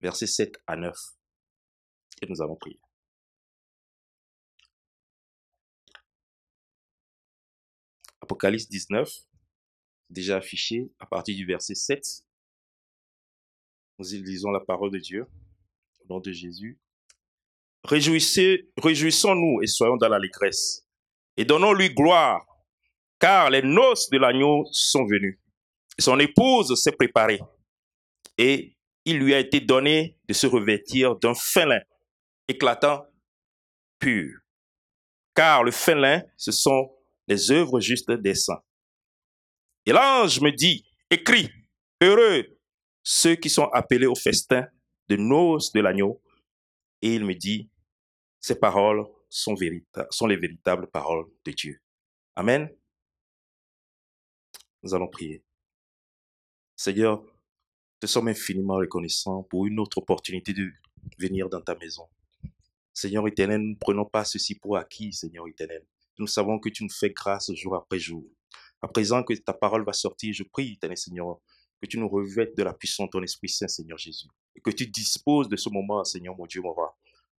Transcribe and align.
versets 0.00 0.26
7 0.26 0.56
à 0.66 0.76
9. 0.76 0.96
Et 2.22 2.26
nous 2.28 2.42
allons 2.42 2.56
prier. 2.56 2.80
Apocalypse 8.20 8.68
19, 8.68 9.10
déjà 10.10 10.36
affiché 10.36 10.92
à 10.98 11.06
partir 11.06 11.36
du 11.36 11.46
verset 11.46 11.74
7. 11.74 12.24
Nous 13.98 14.14
y 14.14 14.22
lisons 14.22 14.50
la 14.50 14.60
parole 14.60 14.90
de 14.90 14.98
Dieu 14.98 15.26
au 16.00 16.14
nom 16.14 16.20
de 16.20 16.30
Jésus. 16.32 16.78
Réjouissez, 17.84 18.70
réjouissons-nous 18.76 19.62
et 19.62 19.66
soyons 19.66 19.96
dans 19.96 20.08
l'allégresse 20.08 20.86
et 21.36 21.44
donnons-lui 21.44 21.94
gloire, 21.94 22.44
car 23.20 23.48
les 23.48 23.62
noces 23.62 24.10
de 24.10 24.18
l'agneau 24.18 24.64
sont 24.72 25.04
venues. 25.04 25.40
Son 25.98 26.18
épouse 26.18 26.74
s'est 26.74 26.92
préparée 26.92 27.40
et 28.36 28.76
il 29.08 29.18
lui 29.18 29.32
a 29.32 29.38
été 29.38 29.60
donné 29.60 30.18
de 30.28 30.34
se 30.34 30.46
revêtir 30.46 31.16
d'un 31.16 31.32
fin 31.34 31.64
lin 31.64 31.80
éclatant, 32.46 33.06
pur. 33.98 34.38
Car 35.34 35.64
le 35.64 35.70
fin 35.70 35.94
lin, 35.94 36.22
ce 36.36 36.52
sont 36.52 36.94
les 37.26 37.50
œuvres 37.50 37.80
justes 37.80 38.10
des 38.10 38.34
saints. 38.34 38.62
Et 39.86 39.92
l'ange 39.92 40.42
me 40.42 40.50
dit, 40.50 40.86
écris, 41.10 41.48
heureux 42.02 42.44
ceux 43.02 43.36
qui 43.36 43.48
sont 43.48 43.68
appelés 43.72 44.06
au 44.06 44.14
festin 44.14 44.66
de 45.08 45.16
noces 45.16 45.72
de 45.72 45.80
l'agneau. 45.80 46.20
Et 47.00 47.14
il 47.14 47.24
me 47.24 47.34
dit, 47.34 47.70
ces 48.40 48.58
paroles 48.58 49.06
sont, 49.30 49.56
sont 50.10 50.26
les 50.26 50.36
véritables 50.36 50.86
paroles 50.88 51.24
de 51.46 51.52
Dieu. 51.52 51.80
Amen. 52.36 52.68
Nous 54.82 54.94
allons 54.94 55.08
prier. 55.08 55.42
Seigneur, 56.76 57.24
te 58.00 58.06
sommes 58.06 58.28
infiniment 58.28 58.76
reconnaissants 58.76 59.42
pour 59.44 59.66
une 59.66 59.80
autre 59.80 59.98
opportunité 59.98 60.52
de 60.52 60.70
venir 61.18 61.48
dans 61.48 61.60
ta 61.60 61.74
maison. 61.74 62.04
Seigneur 62.92 63.26
éternel, 63.28 63.60
nous 63.60 63.70
ne 63.70 63.76
prenons 63.76 64.04
pas 64.04 64.24
ceci 64.24 64.54
pour 64.54 64.76
acquis, 64.76 65.12
Seigneur 65.12 65.46
éternel. 65.48 65.84
Nous 66.18 66.26
savons 66.26 66.58
que 66.58 66.68
tu 66.68 66.82
nous 66.82 66.90
fais 66.90 67.10
grâce 67.10 67.52
jour 67.54 67.76
après 67.76 67.98
jour. 67.98 68.24
À 68.82 68.88
présent 68.88 69.22
que 69.22 69.34
ta 69.34 69.52
parole 69.52 69.84
va 69.84 69.92
sortir, 69.92 70.32
je 70.32 70.42
prie, 70.42 70.72
éternel 70.72 70.96
Seigneur, 70.96 71.38
que 71.80 71.86
tu 71.86 71.98
nous 71.98 72.08
revêtes 72.08 72.56
de 72.56 72.62
la 72.62 72.72
puissance 72.72 73.06
de 73.06 73.10
ton 73.10 73.22
Esprit 73.22 73.48
Saint, 73.48 73.68
Seigneur 73.68 73.98
Jésus. 73.98 74.26
Et 74.56 74.60
que 74.60 74.70
tu 74.70 74.86
disposes 74.86 75.48
de 75.48 75.56
ce 75.56 75.68
moment, 75.68 76.04
Seigneur 76.04 76.36
mon 76.36 76.46
Dieu, 76.46 76.60
mon 76.60 76.72
roi. 76.72 76.96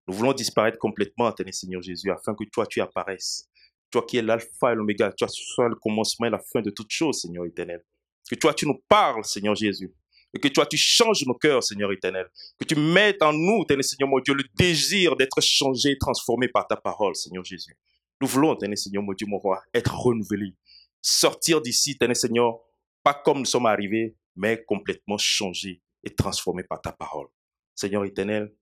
Nous 0.06 0.14
voulons 0.14 0.33
disparaître 0.33 0.79
complètement, 0.79 1.31
éternel 1.31 1.55
Seigneur 1.55 1.83
Jésus, 1.83 2.11
afin 2.11 2.34
que 2.34 2.45
toi, 2.45 2.67
tu 2.67 2.81
apparaisses. 2.81 3.48
Toi 3.91 4.05
qui 4.06 4.19
es 4.19 4.23
l'alpha 4.23 4.73
et 4.73 4.75
l'oméga, 4.75 5.12
toi, 5.12 5.29
tu 5.29 5.42
sois 5.42 5.69
le 5.69 5.77
commencement 5.77 6.27
et 6.27 6.31
la 6.31 6.39
fin 6.39 6.61
de 6.61 6.70
toutes 6.70 6.91
choses, 6.91 7.23
Seigneur 7.23 7.47
éternel. 7.47 7.83
Que 8.31 8.36
toi, 8.36 8.55
tu 8.55 8.67
nous 8.67 8.81
parles, 8.89 9.25
Seigneur 9.25 9.55
Jésus. 9.55 9.92
Et 10.34 10.39
que 10.39 10.48
toi, 10.48 10.67
tu 10.67 10.77
changes 10.77 11.25
nos 11.27 11.34
cœurs, 11.34 11.65
Seigneur 11.65 11.91
éternel. 11.91 12.27
Que 12.59 12.65
tu 12.65 12.77
mettes 12.77 13.23
en 13.23 13.33
nous, 13.33 13.65
Seigneur 13.81 14.09
mon 14.09 14.21
Dieu, 14.21 14.35
le 14.35 14.45
désir 14.57 15.17
d'être 15.17 15.41
changé, 15.41 15.97
transformé 15.98 16.48
par 16.48 16.67
ta 16.67 16.77
parole, 16.77 17.17
Seigneur 17.17 17.45
Jésus. 17.45 17.77
Nous 18.20 18.29
voulons, 18.29 18.57
Seigneur 18.75 19.03
mon 19.03 19.12
Dieu, 19.12 19.27
mon 19.27 19.39
roi, 19.39 19.62
être 19.73 19.95
renouvelés. 19.95 20.55
Sortir 21.01 21.62
d'ici, 21.62 21.97
Seigneur, 22.15 22.59
pas 23.03 23.15
comme 23.15 23.39
nous 23.39 23.45
sommes 23.47 23.67
arrivés, 23.67 24.17
mais 24.37 24.62
complètement 24.65 25.19
changés 25.19 25.83
et 26.05 26.15
transformés 26.15 26.65
par 26.65 26.81
ta 26.81 26.92
parole. 26.92 27.29
Seigneur 27.75 28.05
éternel, 28.05 28.53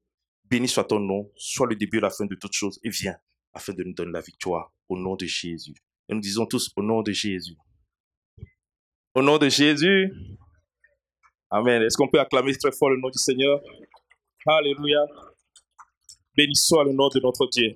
béni 0.45 0.69
soit 0.69 0.85
ton 0.85 1.01
nom, 1.01 1.31
soit 1.37 1.67
le 1.67 1.75
début 1.75 1.99
et 1.99 2.03
la 2.03 2.11
fin 2.11 2.27
de 2.27 2.35
toutes 2.35 2.53
choses, 2.53 2.79
et 2.85 2.91
viens 2.91 3.17
afin 3.53 3.73
de 3.73 3.83
nous 3.83 3.95
donner 3.95 4.13
la 4.13 4.21
victoire 4.21 4.73
au 4.89 4.97
nom 4.97 5.17
de 5.17 5.27
Jésus. 5.27 5.75
Et 6.09 6.15
nous 6.15 6.21
disons 6.21 6.47
tous 6.47 6.71
au 6.77 6.83
nom 6.83 7.03
de 7.03 7.13
Jésus. 7.13 7.57
Au 9.15 9.23
nom 9.23 9.39
de 9.39 9.49
Jésus. 9.49 10.13
Amen. 11.51 11.83
Est-ce 11.83 11.97
qu'on 11.97 12.09
peut 12.09 12.21
acclamer 12.21 12.57
très 12.57 12.73
fort 12.73 12.91
le 12.91 12.97
nom 12.97 13.09
du 13.09 13.19
Seigneur? 13.19 13.61
Alléluia. 14.47 15.07
Béni 16.37 16.57
soit 16.57 16.85
le 16.85 16.93
nom 16.93 17.09
de 17.09 17.21
notre 17.21 17.47
Dieu. 17.47 17.75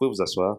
Vous 0.00 0.08
pouvez 0.08 0.10
vous 0.10 0.22
asseoir. 0.22 0.56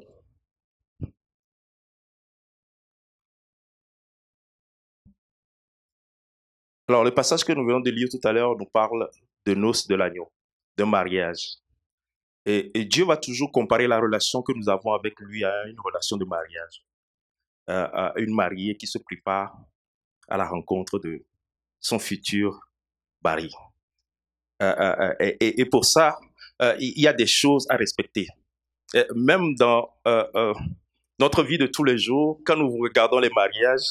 Alors, 6.87 7.03
le 7.03 7.11
passage 7.11 7.43
que 7.43 7.53
nous 7.53 7.65
venons 7.65 7.79
de 7.79 7.89
lire 7.89 8.07
tout 8.11 8.27
à 8.27 8.31
l'heure 8.31 8.55
nous 8.57 8.65
parle 8.65 9.09
de 9.45 9.53
noces 9.55 9.87
de 9.87 9.95
l'agneau, 9.95 10.31
de 10.77 10.83
mariage. 10.83 11.57
Et, 12.45 12.77
et, 12.77 12.85
Dieu 12.85 13.05
va 13.05 13.17
toujours 13.17 13.51
comparer 13.51 13.87
la 13.87 13.99
relation 13.99 14.41
que 14.41 14.51
nous 14.51 14.69
avons 14.69 14.91
avec 14.91 15.19
lui 15.21 15.43
à 15.43 15.65
une 15.67 15.79
relation 15.79 16.17
de 16.17 16.25
mariage. 16.25 16.83
Euh, 17.69 18.11
une 18.17 18.35
mariée 18.35 18.75
qui 18.75 18.87
se 18.87 18.97
prépare 18.97 19.57
à 20.27 20.35
la 20.35 20.45
rencontre 20.45 20.99
de 20.99 21.23
son 21.79 21.97
futur 21.97 22.59
mari. 23.23 23.49
Euh, 24.61 24.75
euh, 24.77 25.13
et, 25.21 25.61
et, 25.61 25.65
pour 25.65 25.85
ça, 25.85 26.17
il 26.79 26.99
y 26.99 27.07
a 27.07 27.13
des 27.13 27.25
choses 27.25 27.65
à 27.69 27.77
respecter. 27.77 28.27
même 29.15 29.55
dans 29.55 29.93
notre 31.19 31.43
vie 31.43 31.57
de 31.57 31.67
tous 31.67 31.85
les 31.85 31.97
jours, 31.97 32.41
quand 32.45 32.57
nous 32.57 32.77
regardons 32.77 33.19
les 33.19 33.29
mariages, 33.29 33.87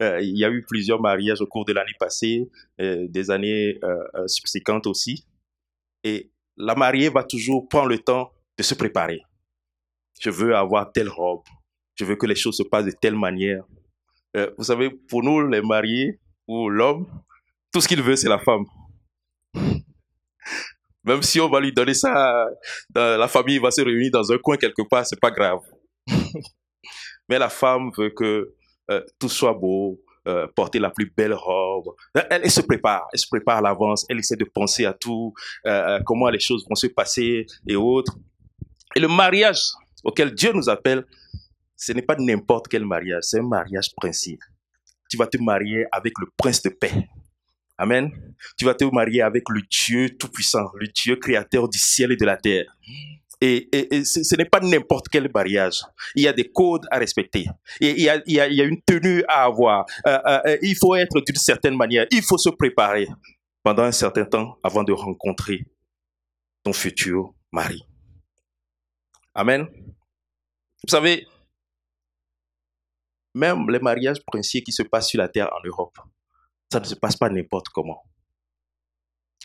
il 0.00 0.38
y 0.38 0.44
a 0.44 0.50
eu 0.50 0.62
plusieurs 0.66 1.00
mariages 1.00 1.40
au 1.40 1.46
cours 1.46 1.64
de 1.64 1.72
l'année 1.72 1.96
passée, 1.98 2.50
des 2.78 3.30
années 3.30 3.80
subséquentes 4.26 4.86
aussi. 4.86 5.26
Et 6.04 6.30
la 6.56 6.74
mariée 6.74 7.08
va 7.08 7.24
toujours 7.24 7.68
prendre 7.68 7.88
le 7.88 7.98
temps 7.98 8.32
de 8.58 8.62
se 8.62 8.74
préparer. 8.74 9.22
Je 10.20 10.30
veux 10.30 10.54
avoir 10.54 10.92
telle 10.92 11.08
robe, 11.08 11.42
je 11.98 12.04
veux 12.04 12.16
que 12.16 12.26
les 12.26 12.34
choses 12.34 12.56
se 12.56 12.62
passent 12.62 12.86
de 12.86 12.92
telle 12.92 13.16
manière. 13.16 13.64
Euh, 14.36 14.50
vous 14.56 14.64
savez, 14.64 14.90
pour 15.08 15.22
nous, 15.22 15.46
les 15.46 15.62
mariés 15.62 16.20
ou 16.46 16.68
l'homme, 16.68 17.06
tout 17.72 17.80
ce 17.80 17.88
qu'il 17.88 18.02
veut, 18.02 18.16
c'est 18.16 18.28
la 18.28 18.38
femme. 18.38 18.64
Même 21.04 21.22
si 21.22 21.40
on 21.40 21.48
va 21.48 21.60
lui 21.60 21.72
donner 21.72 21.94
ça, 21.94 22.46
la 22.94 23.28
famille 23.28 23.58
va 23.58 23.70
se 23.70 23.80
réunir 23.80 24.10
dans 24.12 24.30
un 24.30 24.38
coin 24.38 24.56
quelque 24.56 24.82
part, 24.82 25.06
c'est 25.06 25.20
pas 25.20 25.30
grave. 25.30 25.60
Mais 27.28 27.38
la 27.38 27.48
femme 27.48 27.90
veut 27.96 28.10
que 28.10 28.54
euh, 28.90 29.02
tout 29.18 29.28
soit 29.28 29.54
beau, 29.54 30.00
euh, 30.26 30.46
porter 30.54 30.78
la 30.78 30.90
plus 30.90 31.10
belle 31.16 31.32
robe. 31.32 31.94
Elle, 32.30 32.50
se 32.50 32.60
prépare, 32.60 33.06
elle 33.12 33.18
se 33.18 33.26
prépare 33.26 33.58
à 33.58 33.60
l'avance, 33.62 34.04
elle 34.08 34.18
essaie 34.18 34.36
de 34.36 34.44
penser 34.44 34.84
à 34.84 34.92
tout, 34.92 35.32
comment 36.04 36.28
les 36.28 36.40
choses 36.40 36.66
vont 36.68 36.74
se 36.74 36.88
passer 36.88 37.46
et 37.66 37.76
autres. 37.76 38.16
Et 38.94 39.00
le 39.00 39.08
mariage 39.08 39.60
auquel 40.04 40.34
Dieu 40.34 40.52
nous 40.52 40.68
appelle, 40.68 41.04
ce 41.78 41.92
n'est 41.92 42.02
pas 42.02 42.16
n'importe 42.18 42.66
quel 42.68 42.84
mariage, 42.84 43.22
c'est 43.22 43.38
un 43.38 43.46
mariage 43.46 43.94
principe. 43.96 44.42
Tu 45.08 45.16
vas 45.16 45.28
te 45.28 45.38
marier 45.38 45.86
avec 45.92 46.12
le 46.18 46.26
prince 46.36 46.60
de 46.60 46.68
paix. 46.68 47.08
Amen. 47.78 48.10
Tu 48.58 48.64
vas 48.64 48.74
te 48.74 48.84
marier 48.84 49.22
avec 49.22 49.44
le 49.48 49.62
Dieu 49.62 50.10
tout-puissant, 50.18 50.70
le 50.74 50.88
Dieu 50.88 51.16
créateur 51.16 51.68
du 51.68 51.78
ciel 51.78 52.10
et 52.10 52.16
de 52.16 52.26
la 52.26 52.36
terre. 52.36 52.66
Et, 53.40 53.68
ce, 54.04 54.34
n'est 54.34 54.44
pas 54.44 54.58
n'importe 54.58 55.06
quel 55.08 55.30
mariage. 55.32 55.82
Il 56.16 56.24
y 56.24 56.28
a 56.28 56.32
des 56.32 56.50
codes 56.50 56.86
à 56.90 56.98
respecter. 56.98 57.46
Et 57.80 57.90
il, 57.90 58.02
y 58.02 58.08
a, 58.08 58.20
il, 58.26 58.34
y 58.34 58.60
a, 58.60 58.64
une 58.64 58.82
tenue 58.82 59.22
à 59.28 59.44
avoir. 59.44 59.86
Euh, 60.04 60.18
euh, 60.26 60.40
euh, 60.46 60.58
il 60.60 60.74
faut 60.76 60.96
être 60.96 61.20
d'une 61.20 61.36
certaine 61.36 61.76
manière. 61.76 62.06
Il 62.10 62.22
faut 62.22 62.36
se 62.36 62.50
préparer 62.50 63.06
pendant 63.62 63.84
un 63.84 63.92
certain 63.92 64.24
temps 64.24 64.58
avant 64.64 64.82
de 64.82 64.92
rencontrer 64.92 65.64
ton 66.64 66.72
futur 66.72 67.32
mari. 67.52 67.84
Amen. 69.36 69.68
Vous 70.82 70.90
savez, 70.90 71.24
même 73.34 73.68
les 73.70 73.78
mariages 73.78 74.22
princiers 74.26 74.62
qui 74.62 74.72
se 74.72 74.82
passent 74.82 75.08
sur 75.08 75.18
la 75.18 75.28
terre 75.28 75.50
en 75.52 75.66
Europe, 75.66 75.98
ça 76.70 76.80
ne 76.80 76.84
se 76.84 76.94
passe 76.94 77.16
pas 77.16 77.28
n'importe 77.28 77.68
comment. 77.68 78.02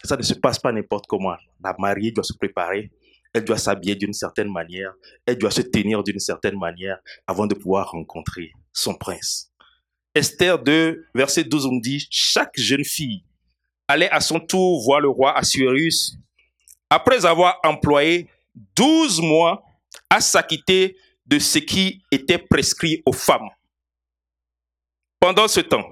Ça 0.04 0.18
ne 0.18 0.22
se 0.22 0.34
passe 0.34 0.60
pas 0.60 0.72
n'importe 0.72 1.08
comment. 1.08 1.36
La 1.64 1.76
mariée 1.80 2.12
doit 2.12 2.24
se 2.24 2.34
préparer, 2.34 2.92
elle 3.34 3.46
doit 3.46 3.58
s'habiller 3.58 3.96
d'une 3.96 4.14
certaine 4.14 4.52
manière, 4.52 4.94
elle 5.26 5.38
doit 5.38 5.52
se 5.52 5.62
tenir 5.62 6.04
d'une 6.04 6.20
certaine 6.20 6.58
manière 6.58 7.00
avant 7.26 7.48
de 7.48 7.56
pouvoir 7.56 7.92
rencontrer 7.92 8.52
son 8.72 8.96
prince. 8.96 9.52
Esther 10.16 10.60
2, 10.60 11.08
verset 11.16 11.44
12, 11.44 11.66
on 11.66 11.78
dit, 11.78 12.06
chaque 12.12 12.58
jeune 12.58 12.84
fille 12.84 13.24
allait 13.88 14.12
à 14.12 14.20
son 14.20 14.40
tour 14.40 14.84
voir 14.84 15.00
le 15.00 15.10
roi 15.10 15.36
Assuérus 15.38 16.18
après 16.90 17.26
avoir 17.26 17.60
employé 17.64 18.30
12 18.76 19.22
mois 19.22 19.64
à 20.10 20.22
s'acquitter 20.22 20.96
de 21.26 21.40
ce 21.40 21.58
qui 21.58 22.04
était 22.12 22.38
prescrit 22.38 23.02
aux 23.06 23.14
femmes. 23.14 23.50
Pendant 25.24 25.48
ce 25.48 25.62
temps, 25.62 25.90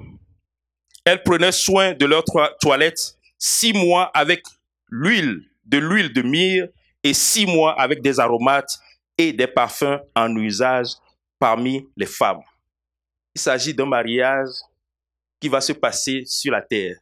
elles 1.05 1.23
prenaient 1.23 1.53
soin 1.53 1.93
de 1.93 2.05
leur 2.05 2.25
toilette 2.59 3.15
six 3.37 3.71
mois 3.71 4.11
avec 4.13 4.43
l'huile, 4.89 5.45
de 5.63 5.77
l'huile 5.77 6.11
de 6.11 6.21
myrrhe 6.21 6.67
et 7.01 7.13
six 7.13 7.45
mois 7.45 7.79
avec 7.79 8.01
des 8.01 8.19
aromates 8.19 8.77
et 9.17 9.31
des 9.31 9.47
parfums 9.47 10.01
en 10.17 10.35
usage 10.35 10.87
parmi 11.39 11.87
les 11.95 12.07
femmes. 12.07 12.41
Il 13.33 13.39
s'agit 13.39 13.73
d'un 13.73 13.85
mariage 13.85 14.49
qui 15.39 15.47
va 15.47 15.61
se 15.61 15.71
passer 15.71 16.23
sur 16.25 16.51
la 16.51 16.61
terre. 16.61 16.97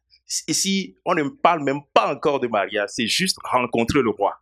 Ici, 0.48 0.96
on 1.06 1.16
ne 1.16 1.24
parle 1.30 1.64
même 1.64 1.82
pas 1.92 2.14
encore 2.14 2.40
de 2.40 2.48
mariage, 2.48 2.90
c'est 2.92 3.08
juste 3.08 3.40
rencontrer 3.44 4.04
le 4.04 4.12
roi. 4.12 4.40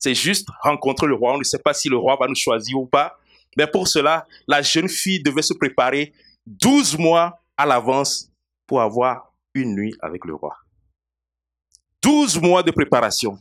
C'est 0.00 0.16
juste 0.16 0.48
rencontrer 0.60 1.06
le 1.06 1.14
roi. 1.14 1.34
On 1.34 1.38
ne 1.38 1.44
sait 1.44 1.60
pas 1.60 1.72
si 1.72 1.88
le 1.88 1.98
roi 1.98 2.16
va 2.20 2.26
nous 2.26 2.34
choisir 2.34 2.80
ou 2.80 2.86
pas. 2.86 3.16
Mais 3.56 3.68
pour 3.68 3.86
cela, 3.86 4.26
la 4.48 4.60
jeune 4.60 4.88
fille 4.88 5.22
devait 5.22 5.42
se 5.42 5.54
préparer 5.54 6.12
12 6.46 6.98
mois 6.98 7.42
à 7.56 7.66
l'avance 7.66 8.30
pour 8.66 8.80
avoir 8.80 9.32
une 9.54 9.74
nuit 9.74 9.94
avec 10.00 10.24
le 10.24 10.34
roi. 10.34 10.56
12 12.02 12.40
mois 12.40 12.62
de 12.62 12.70
préparation. 12.70 13.38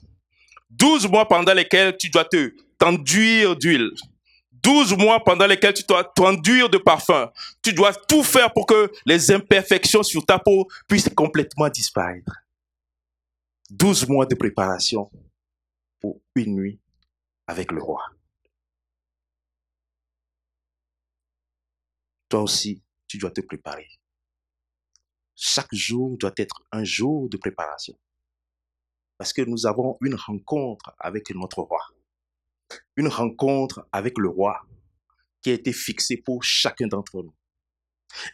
12 0.70 1.08
mois 1.10 1.28
pendant 1.28 1.54
lesquels 1.54 1.98
tu 1.98 2.10
dois 2.10 2.26
te 2.26 2.54
t'enduire 2.78 3.56
d'huile. 3.56 3.92
12 4.64 4.96
mois 4.98 5.24
pendant 5.24 5.48
lesquels 5.48 5.74
tu 5.74 5.84
dois 5.84 6.04
t'enduire 6.04 6.70
de 6.70 6.78
parfum. 6.78 7.32
Tu 7.64 7.74
dois 7.74 7.94
tout 7.94 8.24
faire 8.24 8.54
pour 8.54 8.66
que 8.66 8.92
les 9.06 9.32
imperfections 9.32 10.04
sur 10.04 10.26
ta 10.26 10.38
peau 10.38 10.68
puissent 10.88 11.10
complètement 11.10 11.70
disparaître. 11.70 12.32
12 13.72 14.08
mois 14.08 14.26
de 14.26 14.36
préparation 14.36 15.10
pour 16.00 16.20
une 16.36 16.56
nuit 16.56 16.80
avec 17.48 17.72
le 17.72 17.82
roi. 17.82 18.04
Toi 22.30 22.42
aussi, 22.42 22.82
tu 23.12 23.18
dois 23.18 23.32
te 23.32 23.42
préparer. 23.42 23.90
Chaque 25.36 25.74
jour 25.74 26.18
doit 26.18 26.32
être 26.38 26.64
un 26.72 26.86
jour 26.86 27.28
de 27.28 27.36
préparation. 27.36 27.94
Parce 29.18 29.34
que 29.34 29.42
nous 29.42 29.66
avons 29.66 29.98
une 30.00 30.16
rencontre 30.16 30.96
avec 30.98 31.30
notre 31.36 31.62
roi. 31.62 31.82
Une 32.96 33.10
rencontre 33.10 33.86
avec 33.92 34.18
le 34.18 34.30
roi 34.30 34.62
qui 35.42 35.50
a 35.50 35.54
été 35.54 35.74
fixée 35.74 36.16
pour 36.16 36.42
chacun 36.42 36.88
d'entre 36.88 37.22
nous. 37.22 37.34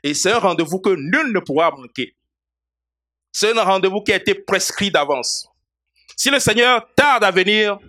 Et 0.04 0.14
c'est 0.14 0.32
un 0.32 0.38
rendez-vous 0.38 0.80
que 0.80 0.92
nul 0.92 1.34
ne 1.34 1.40
pourra 1.40 1.72
manquer. 1.72 2.16
C'est 3.32 3.58
un 3.58 3.64
rendez-vous 3.64 4.04
qui 4.04 4.14
a 4.14 4.18
été 4.18 4.36
prescrit 4.36 4.92
d'avance. 4.92 5.50
Si 6.16 6.30
le 6.30 6.40
Seigneur 6.40 6.88
tarde 6.94 7.24
à 7.24 7.32
venir, 7.32 7.80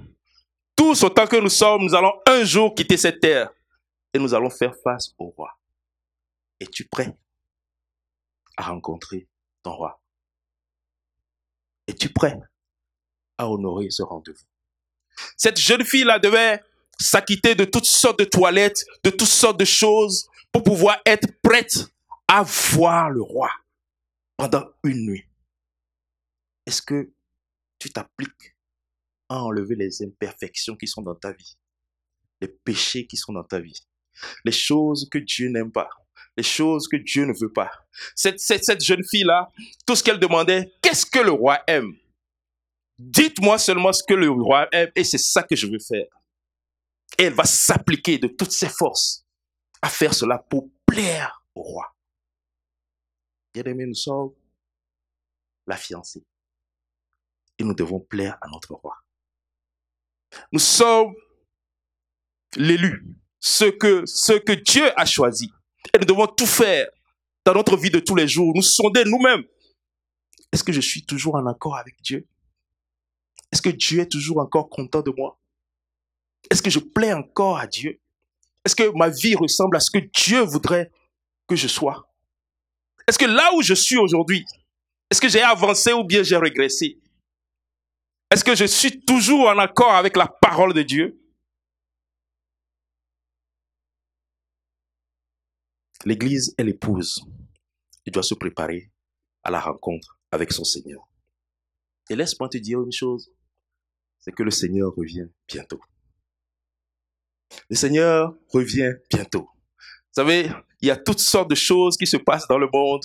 tous 0.75 1.02
autant 1.02 1.26
que 1.26 1.37
nous 1.37 1.50
sommes, 1.50 1.82
nous 1.82 1.94
allons 1.94 2.14
un 2.26 2.44
jour 2.44 2.75
quitter 2.75 2.96
cette 2.96 3.20
terre 3.20 3.50
et 4.14 4.19
nous 4.19 4.32
allons 4.32 4.49
faire 4.49 4.75
face 4.82 5.14
au 5.19 5.26
roi. 5.26 5.58
Es-tu 6.60 6.87
prêt 6.87 7.16
à 8.56 8.64
rencontrer 8.64 9.28
ton 9.62 9.72
roi. 9.72 10.02
Es-tu 11.87 12.12
prêt 12.12 12.38
à 13.38 13.49
honorer 13.49 13.90
ce 13.90 14.02
rendez-vous. 14.02 14.46
Cette 15.37 15.58
jeune 15.58 15.84
fille-là 15.84 16.19
devait 16.19 16.60
s'acquitter 17.00 17.55
de 17.55 17.64
toutes 17.64 17.87
sortes 17.87 18.19
de 18.19 18.25
toilettes, 18.25 18.84
de 19.05 19.10
toutes 19.10 19.28
sortes 19.28 19.58
de 19.58 19.64
choses 19.64 20.28
pour 20.52 20.64
pouvoir 20.64 21.00
être 21.06 21.28
prête 21.43 21.87
à 22.26 22.43
voir 22.43 23.10
le 23.10 23.22
roi 23.22 23.50
pendant 24.37 24.64
une 24.84 25.06
nuit. 25.06 25.25
Est-ce 26.66 26.82
que 26.82 27.12
tu 27.78 27.90
t'appliques 27.90 28.56
à 29.28 29.43
enlever 29.43 29.76
les 29.76 30.02
imperfections 30.02 30.76
qui 30.76 30.87
sont 30.87 31.02
dans 31.02 31.14
ta 31.14 31.32
vie, 31.32 31.56
les 32.40 32.49
péchés 32.49 33.06
qui 33.06 33.16
sont 33.16 33.32
dans 33.32 33.44
ta 33.44 33.60
vie, 33.60 33.87
les 34.44 34.52
choses 34.52 35.08
que 35.10 35.19
Dieu 35.19 35.49
n'aime 35.49 35.70
pas, 35.70 35.88
les 36.38 36.44
choses 36.44 36.87
que 36.87 36.96
Dieu 36.96 37.25
ne 37.25 37.32
veut 37.32 37.52
pas. 37.52 37.69
Cette, 38.14 38.38
cette, 38.38 38.81
jeune 38.81 39.02
fille-là, 39.05 39.50
tout 39.85 39.96
ce 39.96 40.05
qu'elle 40.05 40.20
demandait, 40.20 40.73
qu'est-ce 40.81 41.05
que 41.05 41.19
le 41.19 41.32
roi 41.32 41.61
aime? 41.67 41.96
Dites-moi 42.96 43.58
seulement 43.58 43.93
ce 43.93 44.05
que 44.05 44.14
le 44.14 44.31
roi 44.31 44.69
aime 44.70 44.93
et 44.94 45.02
c'est 45.02 45.19
ça 45.19 45.43
que 45.43 45.56
je 45.56 45.67
veux 45.67 45.81
faire. 45.81 46.06
Et 47.19 47.25
elle 47.25 47.35
va 47.35 47.43
s'appliquer 47.43 48.19
de 48.19 48.29
toutes 48.29 48.52
ses 48.52 48.69
forces 48.69 49.26
à 49.82 49.88
faire 49.88 50.14
cela 50.14 50.38
pour 50.38 50.70
plaire 50.87 51.43
au 51.56 51.62
roi. 51.62 51.93
Bien 53.52 53.64
aimé, 53.64 53.87
nous 53.87 53.94
sommes 53.94 54.32
la 55.67 55.76
fiancée. 55.76 56.25
Et 57.58 57.64
nous 57.64 57.75
devons 57.75 57.99
plaire 57.99 58.38
à 58.41 58.46
notre 58.46 58.75
roi. 58.75 58.96
Nous 60.52 60.61
sommes 60.61 61.14
l'élu, 62.55 63.05
ce 63.41 63.64
que, 63.64 64.06
ce 64.06 64.34
que 64.34 64.52
Dieu 64.52 64.88
a 64.96 65.05
choisi. 65.05 65.50
Et 65.94 65.99
nous 65.99 66.05
devons 66.05 66.26
tout 66.26 66.46
faire 66.46 66.87
dans 67.44 67.55
notre 67.55 67.76
vie 67.76 67.90
de 67.90 68.00
tous 68.00 68.14
les 68.14 68.29
jours, 68.29 68.52
nous 68.55 68.62
sonder 68.62 69.05
nous-mêmes. 69.05 69.44
Est-ce 70.52 70.64
que 70.64 70.73
je 70.73 70.81
suis 70.81 71.05
toujours 71.05 71.37
en 71.37 71.46
accord 71.46 71.76
avec 71.76 72.00
Dieu? 72.02 72.26
Est-ce 73.52 73.62
que 73.62 73.70
Dieu 73.70 74.00
est 74.00 74.11
toujours 74.11 74.38
encore 74.38 74.69
content 74.69 75.00
de 75.00 75.11
moi? 75.17 75.38
Est-ce 76.50 76.62
que 76.62 76.70
je 76.70 76.79
plais 76.79 77.12
encore 77.12 77.58
à 77.58 77.67
Dieu? 77.67 78.00
Est-ce 78.64 78.76
que 78.76 78.90
ma 78.96 79.08
vie 79.08 79.35
ressemble 79.35 79.76
à 79.76 79.81
ce 79.81 79.90
que 79.90 79.99
Dieu 79.99 80.40
voudrait 80.40 80.90
que 81.46 81.56
je 81.56 81.69
sois? 81.69 82.12
Est-ce 83.06 83.19
que 83.19 83.25
là 83.25 83.50
où 83.55 83.62
je 83.62 83.75
suis 83.75 83.96
aujourd'hui, 83.96 84.44
est-ce 85.11 85.20
que 85.20 85.29
j'ai 85.29 85.43
avancé 85.43 85.93
ou 85.93 86.05
bien 86.05 86.23
j'ai 86.23 86.37
régressé? 86.37 86.99
Est-ce 88.31 88.44
que 88.44 88.55
je 88.55 88.67
suis 88.67 89.00
toujours 89.00 89.49
en 89.49 89.58
accord 89.58 89.94
avec 89.94 90.17
la 90.17 90.26
parole 90.26 90.75
de 90.75 90.82
Dieu? 90.82 91.19
L'Église 96.05 96.55
est 96.56 96.65
l'épouse. 96.65 97.25
Il 98.06 98.12
doit 98.12 98.23
se 98.23 98.35
préparer 98.35 98.91
à 99.43 99.50
la 99.50 99.61
rencontre 99.61 100.19
avec 100.31 100.53
son 100.53 100.65
Seigneur. 100.65 101.09
Et 102.11 102.17
laisse-moi 102.17 102.49
te 102.49 102.59
dire 102.59 102.81
une 102.83 102.93
chose, 102.93 103.31
c'est 104.19 104.33
que 104.33 104.43
le 104.43 104.50
Seigneur 104.50 104.95
revient 104.95 105.29
bientôt. 105.47 105.81
Le 107.69 107.77
Seigneur 107.77 108.35
revient 108.49 108.95
bientôt. 109.11 109.49
Vous 109.79 110.23
savez, 110.23 110.50
il 110.81 110.89
y 110.89 110.91
a 110.91 110.97
toutes 110.97 111.21
sortes 111.21 111.50
de 111.50 111.55
choses 111.55 111.97
qui 111.97 112.06
se 112.06 112.17
passent 112.17 112.49
dans 112.49 112.59
le 112.59 112.69
monde 112.73 113.05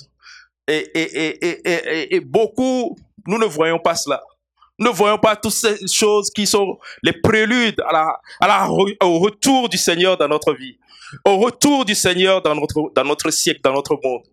et, 0.66 0.90
et, 0.94 1.46
et, 1.46 2.14
et 2.14 2.20
beaucoup, 2.20 2.96
nous 3.26 3.38
ne 3.38 3.46
voyons 3.46 3.78
pas 3.78 3.94
cela. 3.94 4.22
Ne 4.78 4.88
voyons 4.88 5.18
pas 5.18 5.36
toutes 5.36 5.52
ces 5.52 5.86
choses 5.86 6.30
qui 6.30 6.46
sont 6.46 6.78
les 7.02 7.12
préludes 7.12 7.80
au 9.00 9.18
retour 9.18 9.68
du 9.68 9.78
Seigneur 9.78 10.16
dans 10.16 10.28
notre 10.28 10.52
vie 10.52 10.78
au 11.24 11.38
retour 11.38 11.84
du 11.84 11.94
Seigneur 11.94 12.42
dans 12.42 12.54
notre, 12.54 12.90
dans 12.94 13.04
notre 13.04 13.30
siècle, 13.30 13.60
dans 13.62 13.72
notre 13.72 13.98
monde. 14.02 14.26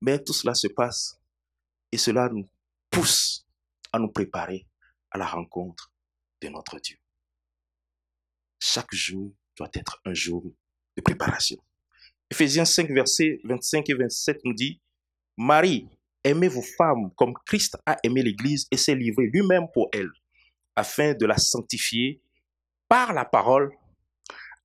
Mais 0.00 0.22
tout 0.22 0.32
cela 0.32 0.54
se 0.54 0.68
passe 0.68 1.18
et 1.90 1.98
cela 1.98 2.28
nous 2.28 2.48
pousse 2.90 3.46
à 3.92 3.98
nous 3.98 4.10
préparer 4.10 4.66
à 5.10 5.18
la 5.18 5.26
rencontre 5.26 5.92
de 6.40 6.48
notre 6.48 6.78
Dieu. 6.78 6.96
Chaque 8.58 8.92
jour 8.94 9.32
doit 9.56 9.70
être 9.74 10.00
un 10.04 10.14
jour 10.14 10.44
de 10.96 11.02
préparation. 11.02 11.58
Ephésiens 12.30 12.64
5, 12.64 12.90
versets 12.90 13.40
25 13.44 13.90
et 13.90 13.94
27 13.94 14.40
nous 14.44 14.54
dit, 14.54 14.80
Marie, 15.36 15.88
aimez 16.24 16.48
vos 16.48 16.62
femmes 16.62 17.10
comme 17.16 17.34
Christ 17.46 17.76
a 17.86 17.96
aimé 18.02 18.22
l'Église 18.22 18.66
et 18.70 18.76
s'est 18.76 18.94
livré 18.94 19.26
lui-même 19.32 19.66
pour 19.72 19.88
elle, 19.92 20.10
afin 20.76 21.14
de 21.14 21.26
la 21.26 21.36
sanctifier 21.36 22.20
par 22.88 23.12
la 23.12 23.24
parole 23.24 23.70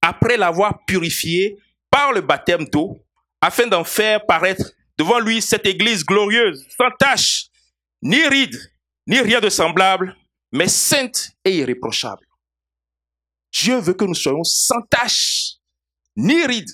après 0.01 0.37
l'avoir 0.37 0.85
purifié 0.85 1.57
par 1.89 2.13
le 2.13 2.21
baptême 2.21 2.65
d'eau, 2.65 3.03
afin 3.41 3.67
d'en 3.67 3.83
faire 3.83 4.25
paraître 4.25 4.71
devant 4.97 5.19
lui 5.19 5.41
cette 5.41 5.65
église 5.65 6.03
glorieuse, 6.05 6.65
sans 6.77 6.91
tache, 6.97 7.47
ni 8.01 8.25
ride, 8.27 8.55
ni 9.07 9.19
rien 9.19 9.39
de 9.39 9.49
semblable, 9.49 10.15
mais 10.51 10.67
sainte 10.67 11.31
et 11.43 11.57
irréprochable. 11.57 12.25
Dieu 13.51 13.77
veut 13.79 13.93
que 13.93 14.05
nous 14.05 14.15
soyons 14.15 14.43
sans 14.43 14.81
tache, 14.83 15.55
ni 16.15 16.45
ride, 16.45 16.69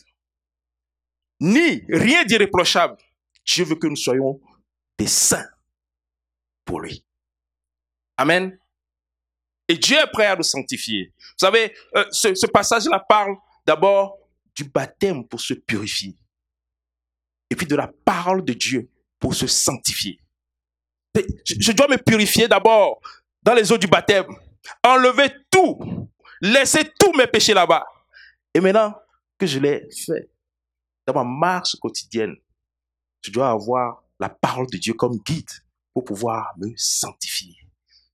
ni 1.40 1.84
rien 1.90 2.24
d'irréprochable. 2.24 2.98
Dieu 3.46 3.66
veut 3.66 3.76
que 3.76 3.88
nous 3.88 3.96
soyons 3.96 4.40
des 4.98 5.08
saints 5.08 5.50
pour 6.66 6.82
lui. 6.82 7.04
Amen. 8.18 8.58
Et 9.68 9.76
Dieu 9.76 9.98
est 9.98 10.12
prêt 10.12 10.28
à 10.28 10.36
nous 10.36 10.44
sanctifier. 10.44 11.14
Vous 11.18 11.46
savez, 11.46 11.74
euh, 11.96 12.06
ce, 12.12 12.46
passage-là 12.48 13.00
parle 13.00 13.36
d'abord 13.66 14.18
du 14.56 14.66
baptême 14.66 15.28
pour 15.28 15.40
se 15.40 15.54
purifier. 15.54 16.16
Et 17.50 17.56
puis 17.56 17.66
de 17.66 17.76
la 17.76 17.90
parole 18.06 18.44
de 18.44 18.54
Dieu 18.54 18.90
pour 19.20 19.34
se 19.34 19.48
sanctifier. 19.48 20.20
Je, 21.46 21.72
dois 21.72 21.88
me 21.88 21.98
purifier 21.98 22.48
d'abord 22.48 23.00
dans 23.42 23.54
les 23.54 23.72
eaux 23.72 23.78
du 23.78 23.88
baptême. 23.88 24.26
Enlever 24.84 25.30
tout. 25.50 26.10
Laisser 26.42 26.92
tous 27.00 27.14
mes 27.14 27.28
péchés 27.28 27.54
là-bas. 27.54 27.86
Et 28.54 28.60
maintenant 28.60 28.94
que 29.38 29.46
je 29.46 29.60
l'ai 29.60 29.88
fait, 30.06 30.30
dans 31.08 31.14
ma 31.14 31.24
marche 31.24 31.76
quotidienne, 31.78 32.36
je 33.22 33.32
dois 33.32 33.50
avoir 33.50 34.03
la 34.24 34.30
parole 34.30 34.68
de 34.68 34.78
Dieu 34.78 34.94
comme 34.94 35.18
guide 35.18 35.50
pour 35.94 36.06
pouvoir 36.06 36.54
me 36.58 36.74
sanctifier. 36.78 37.58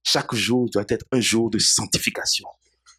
Chaque 0.02 0.34
jour 0.34 0.68
doit 0.68 0.84
être 0.88 1.06
un 1.12 1.20
jour 1.20 1.50
de 1.50 1.60
sanctification. 1.60 2.48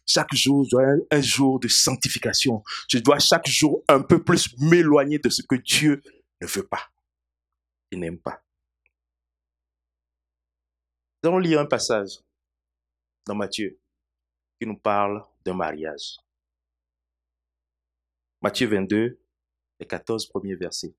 Chaque 0.06 0.34
jour 0.34 0.66
doit 0.66 0.94
être 0.94 1.06
un 1.10 1.20
jour 1.20 1.60
de 1.60 1.68
sanctification. 1.68 2.62
Je 2.88 2.96
dois 3.00 3.18
chaque 3.18 3.46
jour 3.46 3.84
un 3.86 4.00
peu 4.00 4.24
plus 4.24 4.56
m'éloigner 4.58 5.18
de 5.18 5.28
ce 5.28 5.42
que 5.42 5.56
Dieu 5.56 6.02
ne 6.40 6.46
veut 6.46 6.66
pas. 6.66 6.90
Il 7.90 8.00
n'aime 8.00 8.18
pas. 8.18 8.42
Nous 11.22 11.28
allons 11.28 11.38
lire 11.38 11.60
un 11.60 11.66
passage 11.66 12.18
dans 13.26 13.34
Matthieu 13.34 13.78
qui 14.58 14.66
nous 14.66 14.78
parle 14.78 15.22
d'un 15.44 15.54
mariage. 15.54 16.16
Matthieu 18.40 18.68
22, 18.68 19.20
les 19.80 19.86
14 19.86 20.26
premiers 20.28 20.54
versets. 20.54 20.94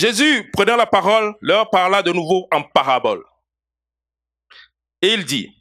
Jésus, 0.00 0.50
prenant 0.50 0.76
la 0.76 0.86
parole, 0.86 1.34
leur 1.42 1.68
parla 1.68 2.02
de 2.02 2.10
nouveau 2.10 2.48
en 2.50 2.62
parabole. 2.62 3.22
Et 5.02 5.12
il 5.12 5.26
dit, 5.26 5.54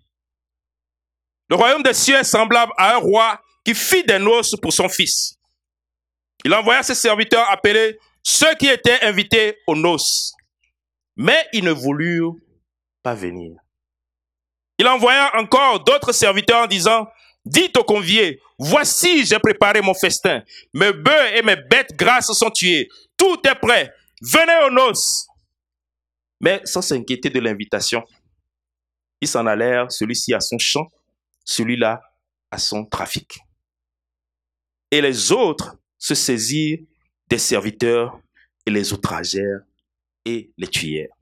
le 1.49 1.57
royaume 1.57 1.83
des 1.83 1.93
cieux 1.93 2.15
est 2.15 2.23
semblable 2.23 2.71
à 2.77 2.95
un 2.95 2.99
roi 2.99 3.41
qui 3.65 3.75
fit 3.75 4.05
des 4.05 4.17
noces 4.17 4.55
pour 4.61 4.71
son 4.71 4.87
fils. 4.87 5.37
Il 6.45 6.53
envoya 6.53 6.83
ses 6.83 6.95
serviteurs 6.95 7.49
appeler 7.49 7.99
ceux 8.23 8.55
qui 8.55 8.67
étaient 8.67 9.01
invités 9.01 9.57
aux 9.67 9.75
noces. 9.75 10.31
Mais 11.17 11.45
ils 11.51 11.65
ne 11.65 11.71
voulurent 11.71 12.35
pas 13.03 13.15
venir. 13.15 13.57
Il 14.77 14.87
envoya 14.87 15.35
encore 15.35 15.83
d'autres 15.83 16.13
serviteurs 16.13 16.63
en 16.63 16.67
disant, 16.67 17.09
dites 17.43 17.75
aux 17.75 17.83
conviés, 17.83 18.39
voici 18.57 19.25
j'ai 19.25 19.39
préparé 19.39 19.81
mon 19.81 19.93
festin. 19.93 20.43
Mes 20.73 20.93
bœufs 20.93 21.35
et 21.35 21.41
mes 21.41 21.57
bêtes 21.57 21.93
grasses 21.97 22.31
sont 22.31 22.51
tués. 22.51 22.87
Tout 23.17 23.41
est 23.45 23.55
prêt. 23.55 23.93
Venez 24.21 24.65
aux 24.65 24.71
noces. 24.71 25.27
Mais 26.41 26.61
sans 26.65 26.81
s'inquiéter 26.81 27.29
de 27.29 27.39
l'invitation, 27.39 28.03
ils 29.21 29.27
s'en 29.27 29.45
allèrent, 29.45 29.91
celui-ci 29.91 30.33
à 30.33 30.39
son 30.39 30.57
champ, 30.57 30.89
celui-là 31.43 32.01
à 32.51 32.57
son 32.57 32.85
trafic. 32.85 33.39
Et 34.91 35.01
les 35.01 35.31
autres 35.31 35.77
se 35.97 36.15
saisirent 36.15 36.79
des 37.29 37.37
serviteurs 37.37 38.19
et 38.65 38.71
les 38.71 38.93
outragèrent 38.93 39.61
et 40.25 40.51
les 40.57 40.67
tuèrent. 40.67 41.13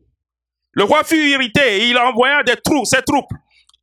Le 0.71 0.83
roi 0.83 1.03
fut 1.03 1.29
irrité 1.29 1.77
et 1.77 1.89
il 1.89 1.97
envoya 1.97 2.43
des 2.43 2.55
troupes, 2.55 2.85
ses 2.85 3.01
troupes. 3.01 3.31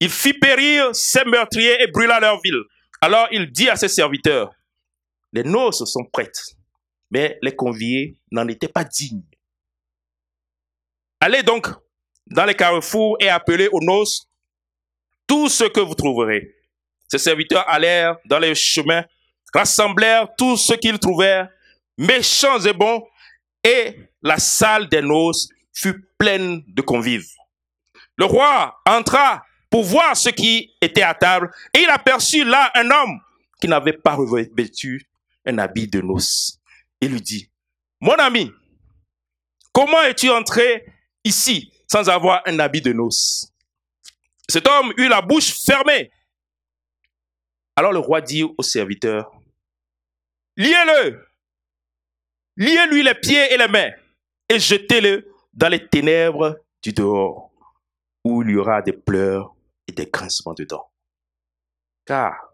Il 0.00 0.10
fit 0.10 0.34
périr 0.34 0.94
ses 0.94 1.24
meurtriers 1.24 1.82
et 1.82 1.86
brûla 1.88 2.20
leur 2.20 2.40
ville. 2.40 2.62
Alors 3.00 3.26
il 3.32 3.50
dit 3.50 3.68
à 3.68 3.76
ses 3.76 3.88
serviteurs, 3.88 4.50
les 5.32 5.42
noces 5.42 5.84
sont 5.84 6.04
prêtes, 6.12 6.53
mais 7.14 7.38
les 7.42 7.54
conviés 7.54 8.18
n'en 8.32 8.48
étaient 8.48 8.66
pas 8.66 8.82
dignes. 8.82 9.22
Allez 11.20 11.44
donc 11.44 11.68
dans 12.26 12.44
les 12.44 12.56
carrefours 12.56 13.16
et 13.20 13.28
appelez 13.28 13.68
aux 13.70 13.80
noces 13.80 14.28
tout 15.28 15.48
ce 15.48 15.62
que 15.62 15.78
vous 15.78 15.94
trouverez. 15.94 16.56
Ses 17.06 17.18
serviteurs 17.18 17.64
allèrent 17.68 18.16
dans 18.24 18.40
les 18.40 18.56
chemins, 18.56 19.04
rassemblèrent 19.54 20.34
tout 20.36 20.56
ce 20.56 20.74
qu'ils 20.74 20.98
trouvèrent, 20.98 21.48
méchants 21.96 22.58
et 22.58 22.72
bons, 22.72 23.06
et 23.62 23.96
la 24.20 24.38
salle 24.38 24.88
des 24.88 25.00
noces 25.00 25.48
fut 25.72 26.04
pleine 26.18 26.64
de 26.66 26.82
convives. 26.82 27.30
Le 28.16 28.24
roi 28.24 28.76
entra 28.86 29.44
pour 29.70 29.84
voir 29.84 30.16
ce 30.16 30.30
qui 30.30 30.74
était 30.80 31.02
à 31.02 31.14
table, 31.14 31.52
et 31.72 31.78
il 31.78 31.90
aperçut 31.90 32.44
là 32.44 32.72
un 32.74 32.90
homme 32.90 33.20
qui 33.60 33.68
n'avait 33.68 33.92
pas 33.92 34.14
revêtu 34.14 35.06
un 35.46 35.58
habit 35.58 35.86
de 35.86 36.00
noces. 36.00 36.58
Il 37.00 37.12
lui 37.12 37.20
dit, 37.20 37.50
mon 38.00 38.14
ami, 38.14 38.50
comment 39.72 40.02
es-tu 40.02 40.30
entré 40.30 40.86
ici 41.24 41.72
sans 41.90 42.08
avoir 42.08 42.42
un 42.46 42.58
habit 42.58 42.80
de 42.80 42.92
noces? 42.92 43.52
Cet 44.48 44.66
homme 44.68 44.92
eut 44.96 45.08
la 45.08 45.22
bouche 45.22 45.64
fermée. 45.64 46.10
Alors 47.76 47.92
le 47.92 47.98
roi 47.98 48.20
dit 48.20 48.44
au 48.44 48.62
serviteur, 48.62 49.32
liez-le, 50.56 51.26
liez-lui 52.56 53.02
les 53.02 53.14
pieds 53.14 53.52
et 53.52 53.56
les 53.56 53.68
mains, 53.68 53.90
et 54.48 54.60
jetez-le 54.60 55.28
dans 55.52 55.68
les 55.68 55.88
ténèbres 55.88 56.60
du 56.82 56.92
dehors, 56.92 57.50
où 58.24 58.42
il 58.42 58.50
y 58.50 58.56
aura 58.56 58.80
des 58.82 58.92
pleurs 58.92 59.54
et 59.88 59.92
des 59.92 60.06
grincements 60.06 60.54
dedans. 60.54 60.90
Car 62.04 62.52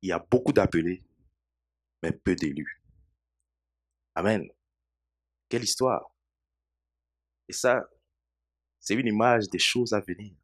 il 0.00 0.08
y 0.10 0.12
a 0.12 0.18
beaucoup 0.18 0.52
d'appelés, 0.52 1.02
mais 2.02 2.12
peu 2.12 2.34
d'élus. 2.34 2.77
Amen. 4.18 4.48
Quelle 5.48 5.62
histoire. 5.62 6.10
Et 7.48 7.52
ça, 7.52 7.88
c'est 8.80 8.94
une 8.94 9.06
image 9.06 9.48
des 9.48 9.60
choses 9.60 9.92
à 9.92 10.00
venir. 10.00 10.34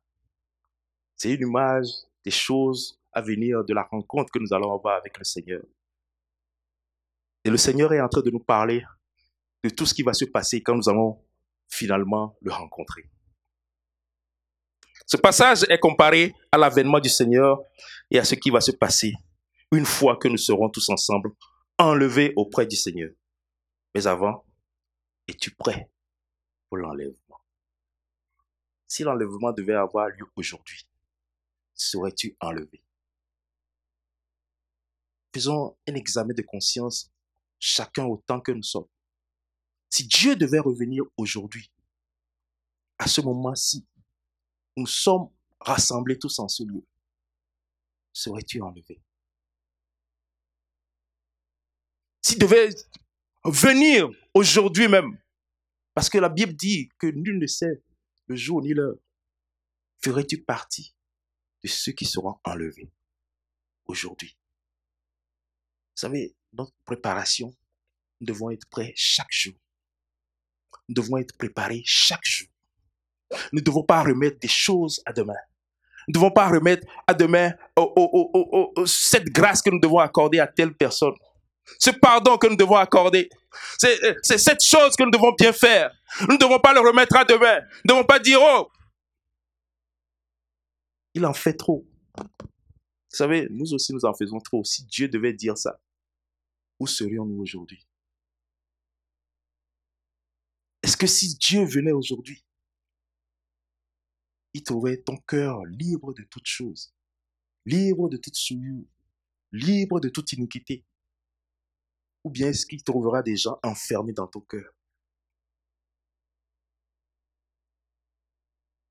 C'est 1.17 1.33
une 1.33 1.49
image 1.49 1.89
des 2.25 2.31
choses 2.31 3.01
à 3.13 3.21
venir 3.21 3.65
de 3.65 3.75
la 3.75 3.83
rencontre 3.83 4.31
que 4.31 4.39
nous 4.39 4.55
allons 4.55 4.73
avoir 4.73 4.99
avec 4.99 5.19
le 5.19 5.25
Seigneur. 5.25 5.61
Et 7.43 7.51
le 7.51 7.57
Seigneur 7.57 7.93
est 7.93 8.01
en 8.01 8.09
train 8.09 8.21
de 8.21 8.31
nous 8.31 8.39
parler 8.39 8.85
de 9.65 9.71
tout 9.71 9.87
ce 9.87 9.95
qui 9.95 10.05
va 10.05 10.13
se 10.13 10.27
passer 10.27 10.63
quand 10.63 10.77
nous 10.77 10.89
allons 10.89 11.21
finalement 11.69 12.37
le 12.43 12.53
rencontrer. 12.53 13.11
Ce 15.05 15.17
passage 15.17 15.65
est 15.69 15.81
comparé 15.81 16.33
à 16.53 16.59
l'avènement 16.59 17.01
du 17.01 17.09
Seigneur 17.09 17.59
et 18.09 18.21
à 18.21 18.25
ce 18.25 18.37
qui 18.37 18.51
va 18.51 18.61
se 18.61 18.71
passer 18.71 19.15
une 19.73 19.85
fois 19.85 20.17
que 20.17 20.29
nous 20.29 20.39
serons 20.39 20.69
tous 20.69 20.89
ensemble 20.91 21.33
enlevés 21.77 22.33
auprès 22.37 22.67
du 22.67 22.77
Seigneur. 22.77 23.11
Mais 23.95 24.07
avant, 24.07 24.45
es-tu 25.29 25.55
prêt 25.55 25.91
pour 26.69 26.79
l'enlèvement? 26.79 27.41
Si 28.87 29.03
l'enlèvement 29.03 29.53
devait 29.53 29.75
avoir 29.75 30.09
lieu 30.09 30.27
aujourd'hui, 30.37 30.87
serais-tu 31.75 32.37
enlevé? 32.41 32.83
Faisons 35.33 35.77
un 35.89 35.95
examen 35.95 36.35
de 36.35 36.43
conscience, 36.43 37.11
chacun 37.59 38.05
autant 38.05 38.41
que 38.41 38.53
nous 38.53 38.63
sommes. 38.63 38.89
Si 39.91 40.07
Dieu 40.07 40.37
devait 40.37 40.61
revenir 40.61 41.05
aujourd'hui, 41.17 41.71
à 42.99 43.07
ce 43.07 43.21
moment-ci, 43.21 43.87
nous 44.77 44.87
sommes 44.87 45.31
rassemblés 45.61 46.19
tous 46.19 46.39
en 46.39 46.49
ce 46.49 46.65
lieu, 46.65 46.85
serais-tu 48.13 48.61
enlevé? 48.61 49.01
S'il 52.23 52.39
devait 52.39 52.71
venir 53.45 54.09
aujourd'hui 54.33 54.89
même, 54.89 55.19
parce 55.95 56.09
que 56.09 56.19
la 56.19 56.29
Bible 56.29 56.55
dit 56.55 56.89
que 56.99 57.07
nul 57.07 57.39
ne 57.39 57.47
sait 57.47 57.83
le 58.27 58.37
jour 58.37 58.63
ni 58.63 58.73
l'heure, 58.75 58.97
ferais-tu 60.03 60.43
partie 60.43 60.95
de 61.63 61.69
ceux 61.69 61.93
qui 61.93 62.05
seront 62.05 62.37
enlevés 62.45 62.91
aujourd'hui? 63.87 64.37
Vous 65.97 66.01
savez, 66.01 66.35
notre 66.53 66.75
préparation, 66.85 67.55
nous 68.21 68.27
devons 68.27 68.51
être 68.51 68.69
prêts 68.69 68.93
chaque 68.97 69.31
jour 69.31 69.55
nous 70.89 70.95
devons 70.95 71.17
être 71.19 71.37
préparés 71.37 71.83
chaque 71.85 72.25
jour. 72.25 72.49
Nous 73.53 73.61
ne 73.61 73.65
devons 73.65 73.83
pas 73.83 74.03
remettre 74.03 74.39
des 74.39 74.49
choses 74.49 75.03
à 75.07 75.13
demain. 75.13 75.35
Nous 76.07 76.13
ne 76.13 76.15
devons 76.15 76.31
pas 76.31 76.49
remettre 76.49 76.87
à 77.07 77.15
demain 77.15 77.53
cette 78.87 79.31
grâce 79.31 79.63
que 79.63 79.71
nous 79.71 79.81
devons 79.81 79.99
accorder 79.99 80.39
à 80.39 80.47
telle 80.47 80.75
personne. 80.75 81.15
Ce 81.79 81.91
pardon 81.91 82.39
que 82.39 82.47
nous 82.47 82.57
devons 82.57 82.77
accorder. 82.77 83.29
C'est 83.79 84.39
cette 84.39 84.65
chose 84.65 84.97
que 84.97 85.05
nous 85.05 85.11
devons 85.11 85.33
bien 85.33 85.53
faire. 85.53 85.91
Nous 86.23 86.35
ne 86.35 86.39
devons 86.39 86.59
pas 86.59 86.75
le 86.75 86.81
remettre 86.81 87.17
à 87.17 87.25
demain. 87.25 87.61
Nous 87.85 87.95
ne 87.95 88.01
devons 88.01 88.05
pas 88.05 88.19
dire, 88.19 88.39
oh, 88.41 88.71
il 91.15 91.25
en 91.25 91.33
fait 91.33 91.55
trop. 91.55 91.87
Vous 92.17 93.17
savez, 93.17 93.47
nous 93.51 93.73
aussi, 93.73 93.93
nous 93.93 94.05
en 94.05 94.15
faisons 94.15 94.41
trop. 94.41 94.65
Si 94.65 94.85
Dieu 94.87 95.09
devait 95.09 95.33
dire 95.33 95.57
ça, 95.57 95.81
où 96.81 96.87
serions-nous 96.87 97.41
aujourd'hui? 97.41 97.87
Est-ce 100.83 100.97
que 100.97 101.07
si 101.07 101.37
Dieu 101.37 101.65
venait 101.65 101.93
aujourd'hui, 101.93 102.45
il 104.53 104.63
trouvait 104.63 105.01
ton 105.03 105.17
cœur 105.17 105.65
libre 105.65 106.13
de 106.13 106.25
toute 106.25 106.47
chose, 106.47 106.93
libre 107.65 108.09
de 108.09 108.17
toute 108.17 108.37
souillure, 108.37 108.85
libre 109.53 110.01
de 110.01 110.09
toute 110.09 110.33
iniquité? 110.33 110.85
Ou 112.25 112.31
bien 112.31 112.49
est-ce 112.49 112.67
qu'il 112.67 112.83
trouvera 112.83 113.23
des 113.23 113.37
gens 113.37 113.59
enfermés 113.63 114.15
dans 114.15 114.27
ton 114.27 114.41
cœur? 114.41 114.73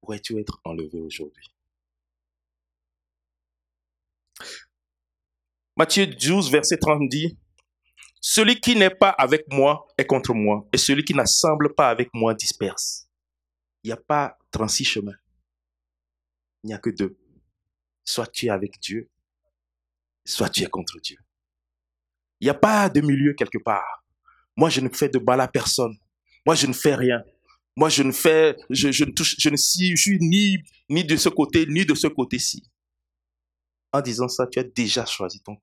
Pourrais-tu 0.02 0.40
être 0.40 0.62
enlevé 0.63 1.00
aujourd'hui? 1.00 1.54
Matthieu 5.75 6.06
12, 6.06 6.52
verset 6.52 6.78
30 6.78 7.10
dit, 7.10 7.38
celui 8.22 8.60
qui 8.62 8.75
n'est 8.75 8.94
pas 8.94 9.10
avec 9.10 9.52
moi 9.52 9.88
est 9.98 10.06
contre 10.06 10.34
moi, 10.34 10.68
et 10.72 10.78
celui 10.78 11.04
qui 11.04 11.13
n'assemble 11.13 11.74
pas 11.74 11.90
avec 11.90 12.13
moi 12.13 12.34
disperse. 12.34 13.10
Il 13.84 13.88
n'y 13.88 13.94
a 13.94 13.98
pas 13.98 14.38
36 14.52 14.86
chemins. 14.86 15.18
Il 16.63 16.68
n'y 16.68 16.74
a 16.74 16.78
que 16.78 16.90
deux. 16.90 17.18
Soit 18.06 18.28
tu 18.28 18.46
es 18.46 18.50
avec 18.50 18.80
Dieu, 18.80 19.10
soit 20.25 20.50
tu 20.50 20.63
es 20.63 20.68
contre 20.68 21.00
Dieu. 21.00 21.18
Il 22.44 22.48
n'y 22.48 22.50
a 22.50 22.56
pas 22.56 22.90
de 22.90 23.00
milieu 23.00 23.34
quelque 23.34 23.58
part. 23.58 24.04
Moi, 24.58 24.70
je 24.70 24.82
ne 24.82 24.90
fais 24.90 25.08
de 25.08 25.18
mal 25.18 25.40
à 25.40 25.48
personne. 25.48 25.98
Moi, 26.46 26.56
je 26.56 26.68
ne 26.68 26.74
fais 26.74 26.94
rien. 26.94 27.24
Moi, 27.78 27.88
je 27.88 28.04
ne 28.04 28.12
fais, 28.12 28.58
je, 28.70 29.06
ne 29.06 29.12
touche, 29.12 29.38
je 29.40 29.48
ne 29.48 29.56
suis 29.56 30.18
ni, 30.20 30.58
ni 30.90 31.06
de 31.06 31.16
ce 31.16 31.30
côté, 31.30 31.66
ni 31.68 31.86
de 31.86 31.96
ce 31.96 32.08
côté-ci. 32.08 32.70
En 33.94 34.02
disant 34.02 34.28
ça, 34.28 34.46
tu 34.46 34.60
as 34.60 34.66
déjà 34.66 35.06
choisi 35.06 35.42
ton, 35.42 35.56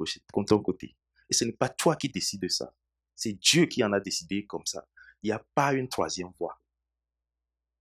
ton 0.42 0.58
côté. 0.60 0.96
Et 1.28 1.34
ce 1.34 1.44
n'est 1.44 1.52
pas 1.52 1.68
toi 1.68 1.96
qui 1.96 2.08
décides 2.08 2.40
de 2.40 2.48
ça. 2.48 2.74
C'est 3.14 3.34
Dieu 3.34 3.66
qui 3.66 3.84
en 3.84 3.92
a 3.92 4.00
décidé 4.00 4.46
comme 4.46 4.64
ça. 4.64 4.88
Il 5.22 5.26
n'y 5.26 5.32
a 5.32 5.44
pas 5.54 5.74
une 5.74 5.86
troisième 5.86 6.32
voie. 6.38 6.58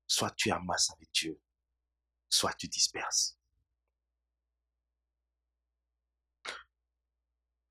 Soit 0.08 0.36
tu 0.36 0.52
amasses 0.52 0.92
avec 0.92 1.08
Dieu, 1.14 1.40
soit 2.30 2.52
tu 2.52 2.68
disperses. 2.68 3.39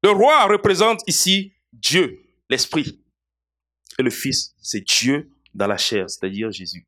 Le 0.03 0.11
roi 0.11 0.47
représente 0.47 1.01
ici 1.07 1.53
Dieu, 1.73 2.25
l'Esprit. 2.49 3.03
Et 3.99 4.03
le 4.03 4.11
Fils, 4.11 4.55
c'est 4.63 4.81
Dieu 4.81 5.31
dans 5.55 5.67
la 5.67 5.77
chair, 5.77 6.09
c'est-à-dire 6.09 6.51
Jésus. 6.51 6.87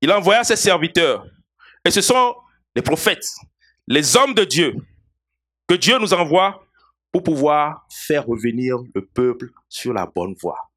Il 0.00 0.12
envoya 0.12 0.44
ses 0.44 0.56
serviteurs. 0.56 1.26
Et 1.84 1.90
ce 1.90 2.00
sont 2.00 2.36
les 2.74 2.82
prophètes, 2.82 3.34
les 3.86 4.16
hommes 4.16 4.34
de 4.34 4.44
Dieu, 4.44 4.74
que 5.66 5.74
Dieu 5.74 5.98
nous 5.98 6.14
envoie 6.14 6.66
pour 7.10 7.22
pouvoir 7.22 7.86
faire 7.90 8.26
revenir 8.26 8.76
le 8.94 9.06
peuple 9.06 9.50
sur 9.68 9.92
la 9.92 10.06
bonne 10.06 10.34
voie. 10.34 10.70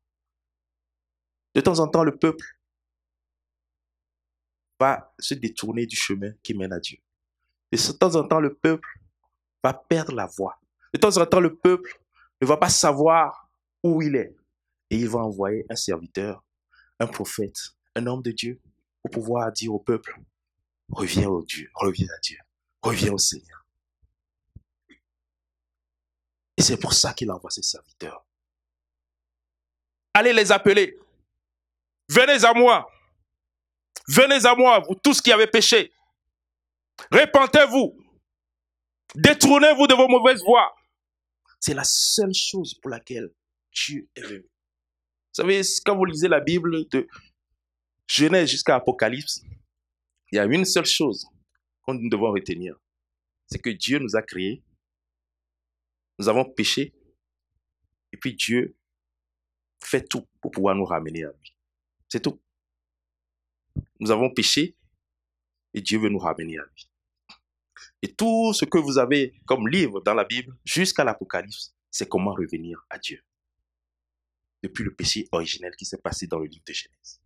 De 1.53 1.61
temps 1.61 1.79
en 1.79 1.87
temps, 1.87 2.03
le 2.03 2.17
peuple 2.17 2.45
va 4.79 5.13
se 5.19 5.33
détourner 5.33 5.85
du 5.85 5.95
chemin 5.95 6.31
qui 6.41 6.53
mène 6.53 6.71
à 6.71 6.79
Dieu. 6.79 6.97
De 7.71 7.77
temps 7.91 8.15
en 8.15 8.27
temps, 8.27 8.39
le 8.39 8.53
peuple 8.53 8.87
va 9.63 9.73
perdre 9.73 10.13
la 10.13 10.25
voie. 10.25 10.59
De 10.93 10.99
temps 10.99 11.17
en 11.17 11.25
temps, 11.25 11.39
le 11.39 11.55
peuple 11.55 11.99
ne 12.41 12.47
va 12.47 12.57
pas 12.57 12.69
savoir 12.69 13.49
où 13.83 14.01
il 14.01 14.15
est. 14.15 14.35
Et 14.89 14.97
il 14.97 15.09
va 15.09 15.19
envoyer 15.19 15.65
un 15.69 15.75
serviteur, 15.75 16.43
un 16.99 17.07
prophète, 17.07 17.75
un 17.95 18.07
homme 18.07 18.23
de 18.23 18.31
Dieu, 18.31 18.59
pour 19.01 19.11
pouvoir 19.11 19.51
dire 19.51 19.73
au 19.73 19.79
peuple, 19.79 20.19
reviens 20.89 21.29
au 21.29 21.43
Dieu, 21.43 21.69
reviens 21.75 22.07
à 22.07 22.19
Dieu, 22.21 22.37
reviens 22.81 23.13
au 23.13 23.17
Seigneur. 23.17 23.65
Et 26.57 26.61
c'est 26.61 26.77
pour 26.77 26.93
ça 26.93 27.13
qu'il 27.13 27.31
envoie 27.31 27.51
ses 27.51 27.61
serviteurs. 27.61 28.25
Allez 30.13 30.33
les 30.33 30.51
appeler. 30.51 30.99
Venez 32.09 32.43
à 32.43 32.53
moi. 32.53 32.89
Venez 34.07 34.45
à 34.45 34.55
moi, 34.55 34.79
vous 34.79 34.95
tous 34.95 35.21
qui 35.21 35.31
avez 35.31 35.47
péché. 35.47 35.93
Répentez-vous. 37.11 37.95
Détournez-vous 39.15 39.87
de 39.87 39.93
vos 39.93 40.07
mauvaises 40.07 40.43
voies. 40.43 40.75
C'est 41.59 41.73
la 41.73 41.83
seule 41.83 42.33
chose 42.33 42.73
pour 42.75 42.89
laquelle 42.89 43.29
Dieu 43.73 44.09
est 44.15 44.21
venu. 44.21 44.41
Vous 44.43 45.43
savez, 45.43 45.61
quand 45.85 45.95
vous 45.95 46.05
lisez 46.05 46.27
la 46.27 46.39
Bible 46.39 46.87
de 46.89 47.07
Genèse 48.07 48.49
jusqu'à 48.49 48.75
Apocalypse, 48.75 49.43
il 50.31 50.35
y 50.35 50.39
a 50.39 50.45
une 50.45 50.65
seule 50.65 50.85
chose 50.85 51.27
qu'on 51.81 51.93
nous 51.93 52.09
devons 52.09 52.31
retenir. 52.31 52.75
C'est 53.47 53.59
que 53.59 53.69
Dieu 53.69 53.99
nous 53.99 54.15
a 54.15 54.21
créés. 54.21 54.63
Nous 56.17 56.27
avons 56.27 56.45
péché. 56.45 56.93
Et 58.11 58.17
puis 58.17 58.35
Dieu 58.35 58.75
fait 59.83 60.07
tout 60.07 60.27
pour 60.41 60.51
pouvoir 60.51 60.75
nous 60.75 60.85
ramener 60.85 61.23
à 61.23 61.31
lui. 61.31 61.55
C'est 62.07 62.21
tout. 62.21 62.41
Nous 63.99 64.11
avons 64.11 64.29
péché 64.33 64.75
et 65.73 65.81
Dieu 65.81 65.99
veut 65.99 66.09
nous 66.09 66.19
ramener 66.19 66.57
à 66.57 66.63
lui. 66.63 66.88
Et 68.01 68.13
tout 68.13 68.53
ce 68.53 68.65
que 68.65 68.77
vous 68.77 68.97
avez 68.97 69.33
comme 69.45 69.67
livre 69.67 70.01
dans 70.01 70.13
la 70.13 70.25
Bible 70.25 70.55
jusqu'à 70.65 71.03
l'Apocalypse, 71.03 71.75
c'est 71.89 72.07
comment 72.07 72.33
revenir 72.33 72.85
à 72.89 72.97
Dieu. 72.99 73.23
Depuis 74.63 74.83
le 74.83 74.93
péché 74.93 75.27
originel 75.31 75.75
qui 75.75 75.85
s'est 75.85 75.97
passé 75.97 76.27
dans 76.27 76.39
le 76.39 76.45
livre 76.45 76.63
de 76.65 76.73
Genèse. 76.73 77.21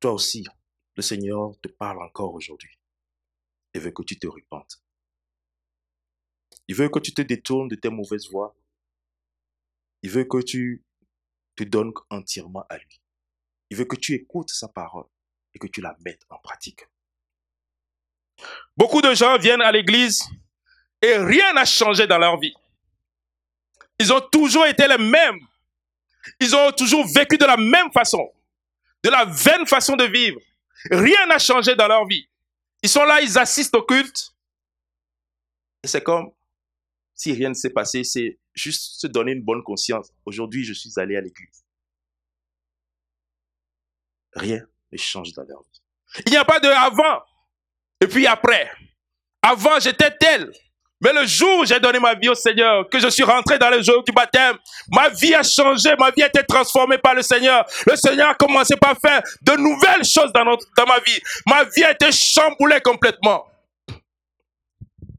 Toi 0.00 0.12
aussi, 0.12 0.44
le 0.94 1.02
Seigneur 1.02 1.52
te 1.60 1.68
parle 1.68 2.02
encore 2.02 2.34
aujourd'hui 2.34 2.78
et 3.74 3.78
veut 3.78 3.90
que 3.90 4.02
tu 4.02 4.18
te 4.18 4.26
repentes. 4.26 4.82
Il 6.68 6.74
veut 6.74 6.88
que 6.88 6.98
tu 6.98 7.12
te 7.12 7.22
détournes 7.22 7.68
de 7.68 7.76
tes 7.76 7.90
mauvaises 7.90 8.28
voies. 8.30 8.56
Il 10.02 10.10
veut 10.10 10.24
que 10.24 10.42
tu 10.42 10.84
te 11.54 11.64
donnes 11.64 11.92
entièrement 12.10 12.64
à 12.68 12.78
lui. 12.78 13.00
Il 13.70 13.76
veut 13.76 13.84
que 13.84 13.96
tu 13.96 14.14
écoutes 14.14 14.50
sa 14.50 14.68
parole 14.68 15.06
et 15.54 15.58
que 15.58 15.66
tu 15.66 15.80
la 15.80 15.96
mettes 16.04 16.22
en 16.30 16.38
pratique. 16.38 16.86
Beaucoup 18.76 19.00
de 19.00 19.14
gens 19.14 19.38
viennent 19.38 19.62
à 19.62 19.72
l'église 19.72 20.22
et 21.02 21.16
rien 21.16 21.52
n'a 21.54 21.64
changé 21.64 22.06
dans 22.06 22.18
leur 22.18 22.38
vie. 22.38 22.54
Ils 23.98 24.12
ont 24.12 24.20
toujours 24.20 24.66
été 24.66 24.86
les 24.86 24.98
mêmes. 24.98 25.40
Ils 26.40 26.54
ont 26.54 26.72
toujours 26.72 27.06
vécu 27.06 27.38
de 27.38 27.44
la 27.44 27.56
même 27.56 27.90
façon, 27.92 28.30
de 29.02 29.10
la 29.10 29.24
vaine 29.24 29.66
façon 29.66 29.96
de 29.96 30.04
vivre. 30.04 30.40
Rien 30.90 31.26
n'a 31.26 31.38
changé 31.38 31.74
dans 31.74 31.88
leur 31.88 32.06
vie. 32.06 32.28
Ils 32.82 32.88
sont 32.88 33.04
là, 33.04 33.20
ils 33.20 33.38
assistent 33.38 33.76
au 33.76 33.82
culte. 33.82 34.32
Et 35.82 35.88
c'est 35.88 36.02
comme 36.02 36.30
si 37.14 37.32
rien 37.32 37.48
ne 37.48 37.54
s'est 37.54 37.70
passé, 37.70 38.04
c'est 38.04 38.38
juste 38.54 39.00
se 39.00 39.06
donner 39.06 39.32
une 39.32 39.42
bonne 39.42 39.62
conscience. 39.62 40.12
Aujourd'hui, 40.26 40.64
je 40.64 40.74
suis 40.74 40.92
allé 40.98 41.16
à 41.16 41.20
l'église 41.20 41.65
rien 44.36 44.60
ne 44.92 44.98
change 44.98 45.32
dans 45.32 45.42
leur 45.42 45.62
vie. 45.62 45.82
Il 46.26 46.30
n'y 46.30 46.36
a 46.36 46.44
pas 46.44 46.60
de 46.60 46.68
avant 46.68 47.22
et 48.00 48.06
puis 48.06 48.26
après. 48.26 48.70
Avant, 49.42 49.78
j'étais 49.80 50.10
tel. 50.18 50.52
Mais 51.00 51.12
le 51.12 51.26
jour 51.26 51.60
où 51.60 51.64
j'ai 51.66 51.78
donné 51.78 51.98
ma 51.98 52.14
vie 52.14 52.28
au 52.28 52.34
Seigneur, 52.34 52.88
que 52.88 52.98
je 52.98 53.08
suis 53.08 53.22
rentré 53.22 53.58
dans 53.58 53.68
le 53.68 53.82
jour 53.82 54.02
du 54.02 54.12
baptême, 54.12 54.56
ma 54.90 55.10
vie 55.10 55.34
a 55.34 55.42
changé, 55.42 55.94
ma 55.98 56.10
vie 56.10 56.22
a 56.22 56.26
été 56.26 56.42
transformée 56.42 56.98
par 56.98 57.14
le 57.14 57.22
Seigneur. 57.22 57.64
Le 57.86 57.96
Seigneur 57.96 58.30
a 58.30 58.34
commencé 58.34 58.76
par 58.76 58.96
faire 58.98 59.22
de 59.42 59.52
nouvelles 59.52 60.04
choses 60.04 60.32
dans, 60.32 60.44
dans 60.44 60.86
ma 60.86 60.98
vie. 61.00 61.20
Ma 61.46 61.64
vie 61.64 61.84
a 61.84 61.92
été 61.92 62.10
chamboulée 62.10 62.80
complètement. 62.82 63.46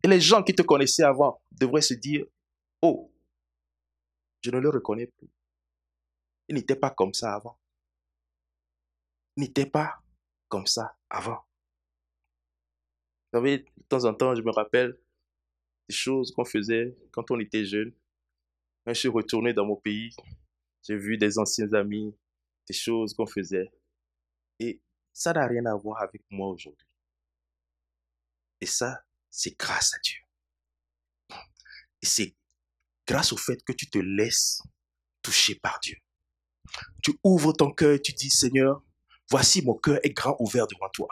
Et 0.03 0.08
les 0.08 0.19
gens 0.19 0.41
qui 0.41 0.56
te 0.56 0.63
connaissaient 0.63 1.03
avant 1.03 1.39
devraient 1.51 1.82
se 1.82 1.93
dire, 1.93 2.25
oh, 2.82 3.12
je 4.41 4.49
ne 4.49 4.58
le 4.58 4.69
reconnais 4.69 5.08
plus. 5.08 5.30
Il 6.47 6.56
n'était 6.56 6.75
pas 6.75 6.89
comme 6.89 7.13
ça 7.13 7.36
avant 7.36 7.58
n'était 9.38 9.65
pas 9.65 10.02
comme 10.50 10.65
ça 10.65 10.97
avant. 11.10 11.45
Vous 13.32 13.39
savez, 13.39 13.60
de 13.60 13.84
temps 13.88 14.06
en 14.06 14.13
temps, 14.13 14.36
je 14.36 14.41
me 14.41 14.52
rappelle 14.52 14.97
des 15.89 15.95
choses 15.95 16.32
qu'on 16.32 16.45
faisait 16.45 16.97
quand 17.12 17.32
on 17.32 17.39
était 17.39 17.65
jeune. 17.65 17.93
Quand 18.86 18.93
je 18.93 19.00
suis 19.00 19.10
retourné 19.10 19.54
dans 19.54 19.65
mon 19.65 19.76
pays, 19.76 20.15
j'ai 20.84 20.97
vu 20.97 21.17
des 21.17 21.38
anciens 21.38 21.71
amis, 21.73 22.15
des 22.67 22.73
choses 22.73 23.13
qu'on 23.13 23.26
faisait. 23.26 23.71
Et 24.60 24.82
ça 25.13 25.34
n'a 25.34 25.45
rien 25.45 25.65
à 25.65 25.76
voir 25.76 26.02
avec 26.02 26.23
moi 26.30 26.50
aujourd'hui. 26.50 26.88
Et 28.62 28.65
ça, 28.65 29.04
c'est 29.30 29.58
grâce 29.58 29.93
à 29.93 30.00
Dieu. 30.00 30.19
Et 32.02 32.06
c'est 32.06 32.36
grâce 33.06 33.34
au 33.34 33.38
fait 33.38 33.63
que 33.63 33.73
tu 33.73 33.89
te 33.89 33.97
laisses 33.97 34.62
toucher 35.21 35.56
par 35.56 35.80
Dieu. 35.82 35.97
Tu 37.04 37.12
ouvres 37.23 37.54
ton 37.54 37.71
cœur 37.71 37.93
et 37.93 38.02
tu 38.02 38.13
dis, 38.13 38.30
Seigneur, 38.30 38.82
voici 39.30 39.62
mon 39.63 39.76
cœur 39.76 40.00
est 40.04 40.12
grand 40.12 40.36
ouvert 40.40 40.68
devant 40.68 40.90
toi. 40.94 41.08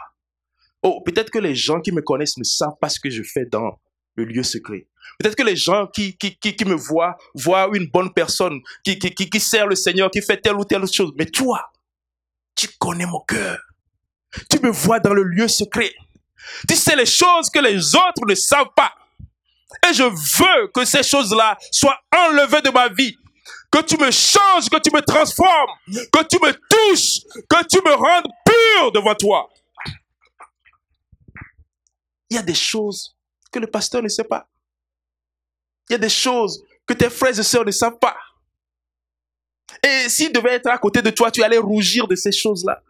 Oh, 0.82 1.02
peut-être 1.04 1.30
que 1.30 1.38
les 1.38 1.54
gens 1.54 1.80
qui 1.80 1.92
me 1.92 2.02
connaissent 2.02 2.36
ne 2.36 2.44
savent 2.44 2.76
pas 2.80 2.88
ce 2.88 3.00
que 3.00 3.10
je 3.10 3.22
fais 3.22 3.46
dans 3.46 3.78
le 4.16 4.24
lieu 4.24 4.42
secret. 4.42 4.86
Peut-être 5.18 5.36
que 5.36 5.42
les 5.42 5.56
gens 5.56 5.86
qui, 5.86 6.16
qui, 6.16 6.36
qui, 6.36 6.64
me 6.64 6.74
voient 6.74 7.16
voient 7.34 7.68
une 7.72 7.86
bonne 7.86 8.12
personne 8.12 8.60
qui, 8.84 8.98
qui, 8.98 9.12
qui, 9.14 9.40
sert 9.40 9.66
le 9.66 9.74
Seigneur, 9.74 10.10
qui 10.10 10.20
fait 10.20 10.40
telle 10.40 10.56
ou 10.56 10.64
telle 10.64 10.86
chose. 10.86 11.12
Mais 11.16 11.26
toi, 11.26 11.70
tu 12.54 12.68
connais 12.78 13.06
mon 13.06 13.20
cœur. 13.20 13.58
Tu 14.50 14.58
me 14.60 14.70
vois 14.70 15.00
dans 15.00 15.14
le 15.14 15.22
lieu 15.22 15.48
secret. 15.48 15.92
Tu 16.68 16.74
sais 16.76 16.96
les 16.96 17.06
choses 17.06 17.50
que 17.50 17.60
les 17.60 17.94
autres 17.94 18.26
ne 18.26 18.34
savent 18.34 18.72
pas. 18.76 18.92
Et 19.88 19.94
je 19.94 20.02
veux 20.02 20.68
que 20.68 20.84
ces 20.84 21.02
choses-là 21.02 21.56
soient 21.70 21.98
enlevées 22.14 22.62
de 22.62 22.70
ma 22.70 22.88
vie 22.88 23.16
que 23.76 23.82
tu 23.82 23.98
me 23.98 24.10
changes, 24.10 24.70
que 24.70 24.80
tu 24.80 24.90
me 24.90 25.02
transformes, 25.02 25.70
que 25.86 26.24
tu 26.24 26.38
me 26.40 26.52
touches, 26.52 27.24
que 27.46 27.66
tu 27.66 27.78
me 27.84 27.94
rendes 27.94 28.32
pur 28.44 28.92
devant 28.92 29.14
toi. 29.14 29.50
Il 32.30 32.36
y 32.36 32.38
a 32.38 32.42
des 32.42 32.54
choses 32.54 33.14
que 33.52 33.58
le 33.58 33.66
pasteur 33.66 34.02
ne 34.02 34.08
sait 34.08 34.24
pas. 34.24 34.48
Il 35.88 35.92
y 35.92 35.96
a 35.96 35.98
des 35.98 36.08
choses 36.08 36.64
que 36.86 36.94
tes 36.94 37.10
frères 37.10 37.38
et 37.38 37.42
sœurs 37.42 37.66
ne 37.66 37.70
savent 37.70 37.98
pas. 37.98 38.16
Et 39.82 40.08
s'il 40.08 40.32
devait 40.32 40.54
être 40.54 40.68
à 40.68 40.78
côté 40.78 41.02
de 41.02 41.10
toi, 41.10 41.30
tu 41.30 41.42
allais 41.42 41.58
rougir 41.58 42.08
de 42.08 42.16
ces 42.16 42.32
choses-là. 42.32 42.82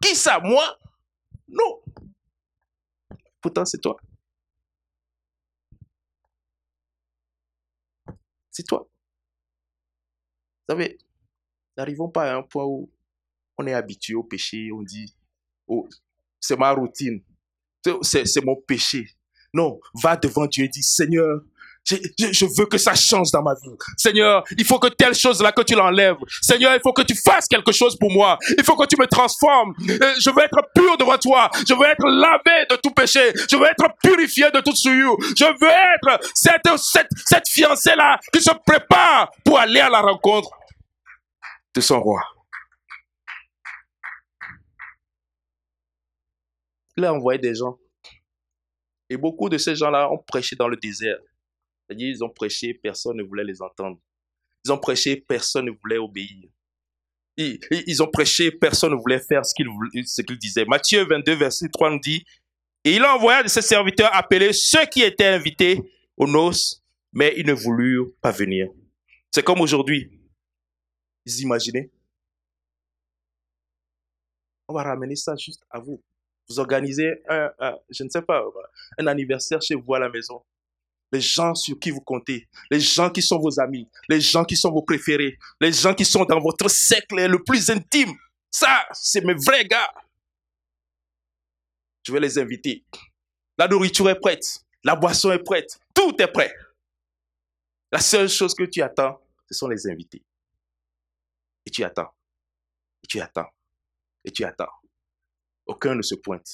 Qui 0.00 0.14
ça 0.14 0.38
Moi? 0.40 0.78
Non. 1.48 1.80
Pourtant, 3.40 3.64
c'est 3.64 3.80
toi. 3.80 3.96
C'est 8.50 8.64
toi. 8.64 8.86
Vous 10.68 10.74
savez, 10.74 10.98
n'arrivons 11.78 12.10
pas 12.10 12.30
à 12.30 12.36
un 12.36 12.42
point 12.42 12.64
où 12.64 12.90
on 13.56 13.66
est 13.66 13.72
habitué 13.72 14.14
au 14.14 14.22
péché, 14.22 14.70
on 14.70 14.82
dit, 14.82 15.14
oh, 15.66 15.88
c'est 16.38 16.58
ma 16.58 16.72
routine, 16.72 17.22
c'est 18.02 18.44
mon 18.44 18.56
péché. 18.56 19.08
Non, 19.54 19.80
va 19.94 20.16
devant 20.16 20.46
Dieu 20.46 20.66
et 20.66 20.68
dis, 20.68 20.82
Seigneur, 20.82 21.40
je, 21.84 22.44
veux 22.58 22.66
que 22.66 22.76
ça 22.76 22.94
change 22.94 23.30
dans 23.30 23.42
ma 23.42 23.54
vie. 23.54 23.70
Seigneur, 23.96 24.44
il 24.58 24.64
faut 24.64 24.78
que 24.78 24.88
telle 24.88 25.14
chose-là, 25.14 25.52
que 25.52 25.62
tu 25.62 25.74
l'enlèves. 25.74 26.16
Seigneur, 26.42 26.74
il 26.74 26.80
faut 26.82 26.92
que 26.92 27.00
tu 27.00 27.14
fasses 27.14 27.46
quelque 27.46 27.72
chose 27.72 27.96
pour 27.98 28.12
moi. 28.12 28.38
Il 28.58 28.62
faut 28.62 28.76
que 28.76 28.86
tu 28.86 28.96
me 29.00 29.06
transformes. 29.06 29.72
Euh, 29.88 30.14
je 30.20 30.28
veux 30.30 30.42
être 30.42 30.60
pur 30.74 30.98
devant 30.98 31.16
toi. 31.16 31.48
Je 31.66 31.72
veux 31.72 31.86
être 31.86 32.06
lavé 32.06 32.66
de 32.68 32.76
tout 32.76 32.90
péché. 32.90 33.32
Je 33.50 33.56
veux 33.56 33.64
être 33.64 33.88
purifié 34.02 34.50
de 34.50 34.60
toute 34.60 34.76
souillure. 34.76 35.16
Je 35.34 35.44
veux 35.44 35.70
être 35.70 36.20
cette, 36.34 36.78
cette, 36.78 37.08
cette 37.24 37.48
fiancée-là 37.48 38.18
qui 38.32 38.42
se 38.42 38.50
prépare 38.66 39.30
pour 39.42 39.58
aller 39.58 39.80
à 39.80 39.88
la 39.88 40.02
rencontre 40.02 40.50
de 41.78 41.80
son 41.80 42.00
roi. 42.00 42.20
Il 46.96 47.04
a 47.04 47.14
envoyé 47.14 47.38
des 47.38 47.54
gens. 47.54 47.78
Et 49.08 49.16
beaucoup 49.16 49.48
de 49.48 49.56
ces 49.58 49.76
gens-là 49.76 50.10
ont 50.10 50.18
prêché 50.18 50.56
dans 50.56 50.66
le 50.66 50.76
désert. 50.76 51.18
C'est-à-dire, 51.86 52.08
ils 52.08 52.24
ont 52.24 52.28
prêché, 52.28 52.74
personne 52.74 53.16
ne 53.16 53.22
voulait 53.22 53.44
les 53.44 53.62
entendre. 53.62 53.98
Ils 54.64 54.72
ont 54.72 54.78
prêché, 54.78 55.16
personne 55.16 55.66
ne 55.66 55.70
voulait 55.70 55.98
obéir. 55.98 56.48
ils, 57.36 57.60
ils 57.70 58.02
ont 58.02 58.10
prêché, 58.10 58.50
personne 58.50 58.90
ne 58.90 58.96
voulait 58.96 59.20
faire 59.20 59.46
ce 59.46 59.54
qu'ils 59.54 59.68
qu'ils 60.26 60.38
disaient. 60.38 60.64
Matthieu 60.64 61.04
22, 61.04 61.34
verset 61.34 61.68
3 61.68 61.90
nous 61.90 62.00
dit, 62.00 62.24
et 62.84 62.96
il 62.96 63.04
envoya 63.04 63.44
de 63.44 63.48
ses 63.48 63.62
serviteurs 63.62 64.10
appeler 64.12 64.52
ceux 64.52 64.84
qui 64.86 65.02
étaient 65.02 65.26
invités 65.26 65.80
aux 66.16 66.26
noces, 66.26 66.82
mais 67.12 67.34
ils 67.36 67.46
ne 67.46 67.52
voulurent 67.52 68.10
pas 68.20 68.32
venir. 68.32 68.68
C'est 69.30 69.44
comme 69.44 69.60
aujourd'hui. 69.60 70.17
Vous 71.28 71.42
imaginez 71.42 71.90
On 74.66 74.72
va 74.72 74.82
ramener 74.82 75.14
ça 75.14 75.36
juste 75.36 75.62
à 75.68 75.78
vous. 75.78 76.02
Vous 76.48 76.58
organisez 76.58 77.22
un, 77.28 77.52
je 77.90 78.02
ne 78.02 78.08
sais 78.08 78.22
pas, 78.22 78.42
un 78.96 79.06
anniversaire 79.06 79.60
chez 79.60 79.74
vous 79.74 79.94
à 79.94 79.98
la 79.98 80.08
maison. 80.08 80.42
Les 81.12 81.20
gens 81.20 81.54
sur 81.54 81.78
qui 81.78 81.90
vous 81.90 82.00
comptez, 82.00 82.48
les 82.70 82.80
gens 82.80 83.10
qui 83.10 83.20
sont 83.20 83.38
vos 83.38 83.60
amis, 83.60 83.86
les 84.08 84.22
gens 84.22 84.44
qui 84.44 84.56
sont 84.56 84.70
vos 84.70 84.80
préférés, 84.80 85.38
les 85.60 85.72
gens 85.72 85.92
qui 85.92 86.06
sont 86.06 86.24
dans 86.24 86.40
votre 86.40 86.70
cercle 86.70 87.26
le 87.26 87.44
plus 87.44 87.68
intime. 87.68 88.14
Ça, 88.50 88.86
c'est 88.92 89.22
mes 89.22 89.34
vrais 89.34 89.66
gars. 89.66 89.92
Je 92.06 92.12
vais 92.12 92.20
les 92.20 92.38
inviter. 92.38 92.84
La 93.58 93.68
nourriture 93.68 94.08
est 94.08 94.18
prête. 94.18 94.64
La 94.82 94.96
boisson 94.96 95.30
est 95.30 95.42
prête. 95.42 95.78
Tout 95.94 96.14
est 96.22 96.32
prêt. 96.32 96.54
La 97.92 98.00
seule 98.00 98.30
chose 98.30 98.54
que 98.54 98.64
tu 98.64 98.80
attends, 98.80 99.20
ce 99.50 99.58
sont 99.58 99.68
les 99.68 99.86
invités. 99.86 100.22
Et 101.68 101.70
tu 101.70 101.84
attends. 101.84 102.08
Et 103.04 103.06
tu 103.06 103.20
attends. 103.20 103.50
Et 104.24 104.30
tu 104.30 104.42
attends. 104.42 104.72
Aucun 105.66 105.94
ne 105.94 106.00
se 106.00 106.14
pointe. 106.14 106.48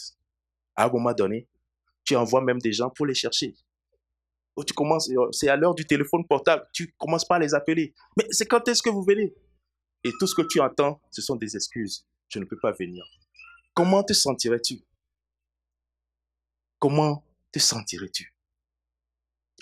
À 0.74 0.86
un 0.86 0.88
moment 0.88 1.12
donné, 1.12 1.48
tu 2.02 2.16
envoies 2.16 2.40
même 2.40 2.58
des 2.58 2.72
gens 2.72 2.90
pour 2.90 3.06
les 3.06 3.14
chercher. 3.14 3.54
Tu 4.66 4.74
commences, 4.74 5.08
euh, 5.10 5.30
c'est 5.30 5.48
à 5.48 5.54
l'heure 5.54 5.76
du 5.76 5.86
téléphone 5.86 6.26
portable, 6.26 6.68
tu 6.72 6.92
commences 6.98 7.24
pas 7.24 7.36
à 7.36 7.38
les 7.38 7.54
appeler. 7.54 7.94
Mais 8.16 8.26
c'est 8.32 8.46
quand 8.46 8.66
est-ce 8.66 8.82
que 8.82 8.90
vous 8.90 9.04
venez? 9.04 9.32
Et 10.02 10.10
tout 10.18 10.26
ce 10.26 10.34
que 10.34 10.42
tu 10.42 10.60
entends, 10.60 11.00
ce 11.12 11.22
sont 11.22 11.36
des 11.36 11.54
excuses. 11.54 12.04
Je 12.28 12.40
ne 12.40 12.44
peux 12.44 12.58
pas 12.58 12.72
venir. 12.72 13.04
Comment 13.72 14.02
te 14.02 14.14
sentirais-tu? 14.14 14.82
Comment 16.80 17.24
te 17.52 17.60
sentirais-tu? 17.60 18.34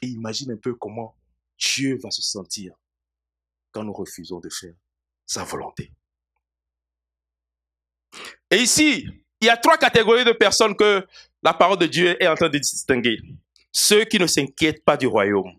Et 0.00 0.06
imagine 0.06 0.52
un 0.52 0.56
peu 0.56 0.74
comment 0.74 1.14
Dieu 1.58 1.98
va 2.02 2.10
se 2.10 2.22
sentir 2.22 2.74
quand 3.70 3.84
nous 3.84 3.92
refusons 3.92 4.40
de 4.40 4.48
faire 4.48 4.74
sa 5.32 5.44
volonté. 5.44 5.90
Et 8.50 8.56
ici, 8.56 9.06
il 9.40 9.46
y 9.46 9.50
a 9.50 9.56
trois 9.56 9.78
catégories 9.78 10.24
de 10.24 10.32
personnes 10.32 10.76
que 10.76 11.06
la 11.42 11.54
parole 11.54 11.78
de 11.78 11.86
Dieu 11.86 12.22
est 12.22 12.28
en 12.28 12.34
train 12.34 12.48
de 12.48 12.58
distinguer. 12.58 13.18
Ceux 13.72 14.04
qui 14.04 14.18
ne 14.18 14.26
s'inquiètent 14.26 14.84
pas 14.84 14.96
du 14.96 15.06
royaume. 15.06 15.52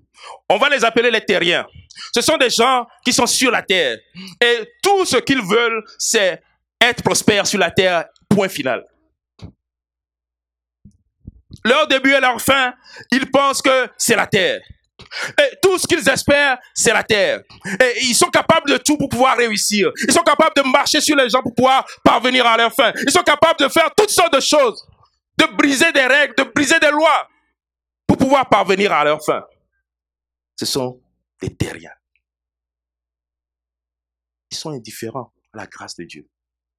On 0.48 0.58
va 0.58 0.70
les 0.70 0.86
appeler 0.86 1.10
les 1.10 1.26
terriens. 1.26 1.68
Ce 2.16 2.22
sont 2.22 2.38
des 2.38 2.50
gens 2.50 2.86
qui 3.04 3.12
sont 3.12 3.26
sur 3.26 3.52
la 3.52 3.64
terre. 3.64 3.98
Et 4.40 4.72
tout 4.82 5.06
ce 5.06 5.18
qu'ils 5.18 5.42
veulent, 5.42 5.84
c'est 5.98 6.42
être 6.80 7.04
prospères 7.04 7.48
sur 7.48 7.60
la 7.60 7.72
terre, 7.72 8.06
point 8.30 8.48
final 8.50 8.86
leur 11.64 11.88
début 11.88 12.14
et 12.14 12.20
leur 12.20 12.42
fin, 12.42 12.74
ils 13.12 13.30
pensent 13.30 13.62
que 13.62 13.90
c'est 13.98 14.16
la 14.16 14.28
terre. 14.28 14.62
Et 15.40 15.58
tout 15.62 15.78
ce 15.78 15.88
qu'ils 15.88 16.08
espèrent, 16.08 16.58
c'est 16.74 16.94
la 16.94 17.04
terre. 17.04 17.42
Et 17.66 18.04
ils 18.04 18.14
sont 18.16 18.30
capables 18.30 18.70
de 18.70 18.78
tout 18.78 18.98
pour 18.98 19.10
pouvoir 19.10 19.38
réussir. 19.38 19.92
Ils 20.08 20.14
sont 20.14 20.22
capables 20.22 20.54
de 20.56 20.70
marcher 20.70 21.02
sur 21.02 21.16
les 21.16 21.30
gens 21.30 21.42
pour 21.42 21.54
pouvoir 21.54 21.86
parvenir 22.04 22.46
à 22.46 22.58
leur 22.58 22.72
fin. 22.74 22.94
Ils 23.06 23.12
sont 23.12 23.24
capables 23.24 23.60
de 23.60 23.68
faire 23.70 23.90
toutes 23.96 24.12
sortes 24.12 24.34
de 24.34 24.40
choses. 24.40 24.88
De 25.38 25.46
briser 25.58 25.92
des 25.92 26.06
règles, 26.06 26.36
de 26.38 26.44
briser 26.44 26.80
des 26.80 26.92
lois 26.92 27.28
pour 28.08 28.18
pouvoir 28.18 28.48
parvenir 28.48 28.92
à 28.94 29.04
leur 29.04 29.24
fin. 29.24 29.44
Ce 30.56 30.66
sont 30.66 31.02
des 31.42 31.56
terriens. 31.56 31.94
Ils 34.52 34.58
sont 34.58 34.72
indifférents 34.72 35.34
à 35.54 35.58
la 35.58 35.66
grâce 35.66 35.96
de 35.96 36.04
Dieu. 36.04 36.30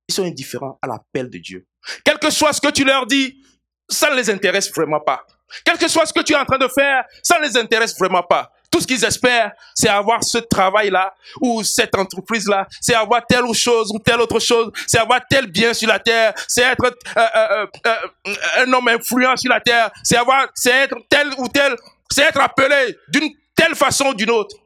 Ils 0.08 0.14
sont 0.14 0.24
indifférents 0.24 0.78
à 0.80 0.86
l'appel 0.86 1.28
de 1.28 1.38
Dieu. 1.38 1.66
Quel 2.04 2.18
que 2.18 2.30
soit 2.30 2.52
ce 2.52 2.60
que 2.60 2.70
tu 2.70 2.84
leur 2.84 3.06
dis, 3.06 3.42
ça 3.88 4.10
ne 4.10 4.16
les 4.16 4.30
intéresse 4.30 4.72
vraiment 4.72 5.00
pas. 5.00 5.26
Quel 5.64 5.78
que 5.78 5.88
soit 5.88 6.06
ce 6.06 6.12
que 6.12 6.22
tu 6.22 6.32
es 6.32 6.36
en 6.36 6.44
train 6.44 6.58
de 6.58 6.68
faire, 6.68 7.04
ça 7.22 7.38
ne 7.38 7.44
les 7.44 7.56
intéresse 7.56 7.96
vraiment 7.98 8.22
pas. 8.22 8.50
Tout 8.70 8.80
ce 8.80 8.86
qu'ils 8.86 9.04
espèrent, 9.04 9.52
c'est 9.74 9.88
avoir 9.88 10.24
ce 10.24 10.38
travail-là, 10.38 11.14
ou 11.40 11.62
cette 11.62 11.94
entreprise-là, 11.96 12.66
c'est 12.80 12.94
avoir 12.94 13.24
telle 13.24 13.44
ou 13.44 13.54
chose, 13.54 13.92
ou 13.94 14.00
telle 14.00 14.20
autre 14.20 14.40
chose, 14.40 14.72
c'est 14.88 14.98
avoir 14.98 15.20
tel 15.28 15.46
bien 15.46 15.72
sur 15.72 15.88
la 15.88 16.00
terre, 16.00 16.34
c'est 16.48 16.62
être 16.62 16.84
euh, 16.84 17.20
euh, 17.36 17.66
euh, 17.86 18.34
un 18.56 18.72
homme 18.72 18.88
influent 18.88 19.36
sur 19.36 19.50
la 19.50 19.60
terre, 19.60 19.92
c'est 20.02 20.16
avoir, 20.16 20.48
c'est 20.54 20.72
être 20.72 20.96
tel 21.08 21.28
ou 21.38 21.46
tel, 21.48 21.76
c'est 22.10 22.22
être 22.22 22.40
appelé 22.40 22.98
d'une 23.08 23.30
telle 23.54 23.76
façon 23.76 24.06
ou 24.06 24.14
d'une 24.14 24.30
autre. 24.30 24.56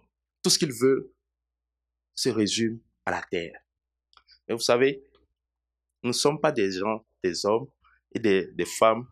Tout 0.43 0.49
ce 0.49 0.59
qu'ils 0.59 0.73
veulent 0.73 1.07
se 2.15 2.31
résume 2.31 2.81
à 3.05 3.11
la 3.11 3.23
terre. 3.31 3.61
Et 4.49 4.55
vous 4.55 4.61
savez, 4.61 5.03
nous 6.03 6.11
ne 6.11 6.15
sommes 6.15 6.41
pas 6.41 6.53
des 6.53 6.73
gens, 6.73 7.05
des 7.23 7.45
hommes 7.45 7.67
et 8.15 8.19
des, 8.19 8.47
des 8.53 8.65
femmes 8.65 9.07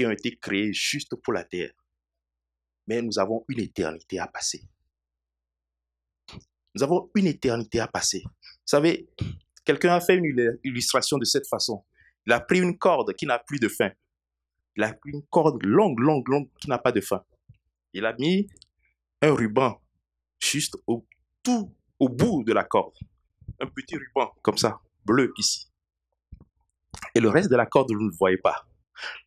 qui 0.00 0.06
ont 0.06 0.10
été 0.10 0.34
créées 0.34 0.72
juste 0.72 1.14
pour 1.16 1.34
la 1.34 1.44
terre. 1.44 1.72
Mais 2.86 3.02
nous 3.02 3.18
avons 3.18 3.44
une 3.48 3.60
éternité 3.60 4.18
à 4.18 4.26
passer. 4.26 4.62
Nous 6.74 6.82
avons 6.82 7.10
une 7.14 7.26
éternité 7.26 7.80
à 7.80 7.86
passer. 7.86 8.22
Vous 8.24 8.64
savez, 8.64 9.10
quelqu'un 9.62 9.92
a 9.92 10.00
fait 10.00 10.16
une 10.16 10.58
illustration 10.64 11.18
de 11.18 11.26
cette 11.26 11.46
façon. 11.46 11.84
Il 12.24 12.32
a 12.32 12.40
pris 12.40 12.60
une 12.60 12.78
corde 12.78 13.12
qui 13.12 13.26
n'a 13.26 13.38
plus 13.38 13.58
de 13.58 13.68
fin. 13.68 13.90
Il 14.74 14.84
a 14.84 14.94
pris 14.94 15.10
une 15.10 15.22
corde 15.26 15.62
longue, 15.62 16.00
longue, 16.00 16.26
longue 16.28 16.48
qui 16.58 16.70
n'a 16.70 16.78
pas 16.78 16.92
de 16.92 17.02
fin. 17.02 17.22
Il 17.92 18.06
a 18.06 18.14
mis 18.14 18.48
un 19.20 19.34
ruban 19.34 19.82
juste 20.38 20.78
au 20.86 21.06
tout 21.42 21.74
au 21.98 22.08
bout 22.08 22.42
de 22.42 22.54
la 22.54 22.64
corde. 22.64 22.96
Un 23.60 23.66
petit 23.66 23.98
ruban 23.98 24.32
comme 24.40 24.56
ça, 24.56 24.80
bleu 25.04 25.34
ici. 25.36 25.70
Et 27.14 27.20
le 27.20 27.28
reste 27.28 27.50
de 27.50 27.56
la 27.56 27.66
corde, 27.66 27.92
vous 27.92 28.00
ne 28.00 28.08
le 28.08 28.16
voyez 28.16 28.38
pas. 28.38 28.64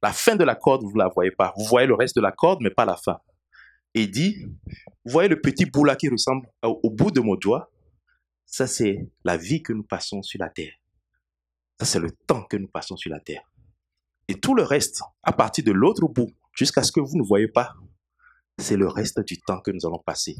La 0.01 0.11
fin 0.11 0.35
de 0.35 0.43
la 0.43 0.55
corde, 0.55 0.83
vous 0.83 0.93
ne 0.93 0.99
la 0.99 1.09
voyez 1.09 1.31
pas. 1.31 1.53
Vous 1.57 1.65
voyez 1.65 1.87
le 1.87 1.95
reste 1.95 2.15
de 2.15 2.21
la 2.21 2.31
corde, 2.31 2.59
mais 2.61 2.69
pas 2.69 2.85
la 2.85 2.95
fin. 2.95 3.19
Et 3.93 4.07
dit, 4.07 4.45
vous 5.05 5.11
voyez 5.11 5.29
le 5.29 5.39
petit 5.39 5.65
bout 5.65 5.83
là 5.83 5.95
qui 5.95 6.09
ressemble 6.09 6.47
au, 6.63 6.89
bout 6.89 7.11
de 7.11 7.21
mon 7.21 7.35
doigt? 7.35 7.71
Ça, 8.45 8.67
c'est 8.67 9.09
la 9.23 9.37
vie 9.37 9.61
que 9.61 9.73
nous 9.73 9.83
passons 9.83 10.21
sur 10.21 10.39
la 10.39 10.49
terre. 10.49 10.73
Ça, 11.79 11.85
c'est 11.85 11.99
le 11.99 12.11
temps 12.11 12.43
que 12.43 12.57
nous 12.57 12.67
passons 12.67 12.97
sur 12.97 13.11
la 13.11 13.19
terre. 13.19 13.43
Et 14.27 14.39
tout 14.39 14.55
le 14.55 14.63
reste, 14.63 15.01
à 15.21 15.33
partir 15.33 15.63
de 15.63 15.71
l'autre 15.71 16.07
bout, 16.07 16.31
jusqu'à 16.53 16.83
ce 16.83 16.91
que 16.91 16.99
vous 16.99 17.17
ne 17.17 17.23
voyez 17.23 17.47
pas, 17.47 17.73
c'est 18.57 18.77
le 18.77 18.87
reste 18.87 19.19
du 19.21 19.37
temps 19.39 19.59
que 19.59 19.71
nous 19.71 19.85
allons 19.85 19.99
passer. 19.99 20.37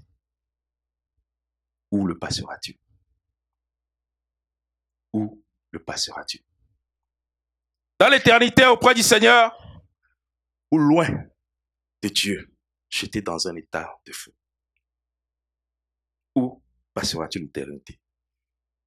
Où 1.91 2.05
le 2.07 2.17
passeras-tu? 2.17 2.79
Où 5.13 5.43
le 5.71 5.83
passeras-tu? 5.83 6.43
Dans 8.03 8.09
l'éternité 8.09 8.65
auprès 8.65 8.93
du 8.93 9.01
Seigneur 9.01 9.57
ou 10.69 10.77
loin 10.77 11.07
de 12.01 12.09
Dieu, 12.09 12.53
jeté 12.89 13.21
dans 13.21 13.47
un 13.47 13.55
état 13.55 13.97
de 14.05 14.11
feu. 14.11 14.33
Où 16.35 16.61
passeras-tu 16.93 17.39
l'éternité? 17.39 18.01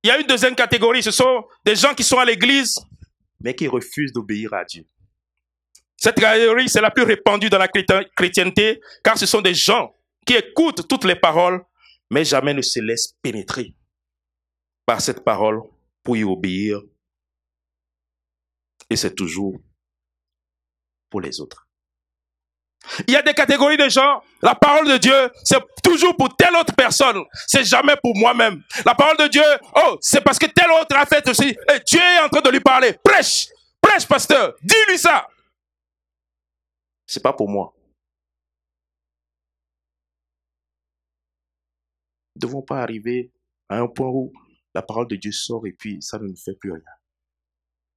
Il 0.02 0.08
y 0.08 0.10
a 0.10 0.18
une 0.18 0.26
deuxième 0.26 0.54
catégorie, 0.54 1.02
ce 1.02 1.12
sont 1.12 1.46
des 1.64 1.76
gens 1.76 1.94
qui 1.94 2.04
sont 2.04 2.18
à 2.18 2.26
l'église, 2.26 2.78
mais 3.40 3.56
qui 3.56 3.66
refusent 3.68 4.12
d'obéir 4.12 4.52
à 4.52 4.66
Dieu. 4.66 4.84
Cette 5.96 6.16
catégorie, 6.16 6.68
c'est 6.68 6.82
la 6.82 6.90
plus 6.90 7.04
répandue 7.04 7.48
dans 7.48 7.56
la 7.56 7.68
chrétienté, 7.68 8.82
car 9.02 9.16
ce 9.16 9.24
sont 9.24 9.40
des 9.40 9.54
gens 9.54 9.96
qui 10.26 10.34
écoutent 10.34 10.86
toutes 10.86 11.04
les 11.04 11.16
paroles, 11.16 11.64
mais 12.10 12.26
jamais 12.26 12.52
ne 12.52 12.60
se 12.60 12.80
laissent 12.80 13.16
pénétrer 13.22 13.74
par 14.84 15.00
cette 15.00 15.24
parole 15.24 15.62
pour 16.02 16.18
y 16.18 16.24
obéir 16.24 16.82
et 18.90 18.96
c'est 18.96 19.14
toujours 19.14 19.54
pour 21.10 21.20
les 21.20 21.40
autres. 21.40 21.66
Il 23.08 23.14
y 23.14 23.16
a 23.16 23.22
des 23.22 23.34
catégories 23.34 23.76
de 23.76 23.88
gens, 23.88 24.22
la 24.42 24.54
parole 24.54 24.86
de 24.88 24.96
Dieu, 24.96 25.30
c'est 25.42 25.58
toujours 25.82 26.16
pour 26.16 26.34
telle 26.36 26.54
autre 26.54 26.74
personne, 26.74 27.20
c'est 27.46 27.64
jamais 27.64 27.96
pour 28.00 28.16
moi-même. 28.16 28.62
La 28.84 28.94
parole 28.94 29.16
de 29.16 29.26
Dieu, 29.26 29.42
oh, 29.74 29.98
c'est 30.00 30.22
parce 30.22 30.38
que 30.38 30.46
tel 30.46 30.70
autre 30.70 30.96
a 30.96 31.04
fait 31.04 31.28
aussi, 31.28 31.48
et 31.48 31.80
Dieu 31.86 32.00
est 32.00 32.20
en 32.24 32.28
train 32.28 32.42
de 32.42 32.50
lui 32.50 32.60
parler. 32.60 32.92
Prêche, 33.02 33.48
prêche, 33.80 34.06
pasteur, 34.06 34.54
dis-lui 34.62 34.98
ça. 34.98 35.26
C'est 37.06 37.22
pas 37.22 37.32
pour 37.32 37.48
moi. 37.48 37.72
Nous 42.34 42.40
ne 42.40 42.46
devons 42.48 42.62
pas 42.62 42.82
arriver 42.82 43.32
à 43.68 43.78
un 43.78 43.88
point 43.88 44.08
où 44.08 44.32
la 44.74 44.82
parole 44.82 45.08
de 45.08 45.16
Dieu 45.16 45.32
sort 45.32 45.66
et 45.66 45.72
puis 45.72 46.02
ça 46.02 46.18
ne 46.18 46.26
nous 46.28 46.36
fait 46.36 46.54
plus 46.54 46.72
rien. 46.72 46.95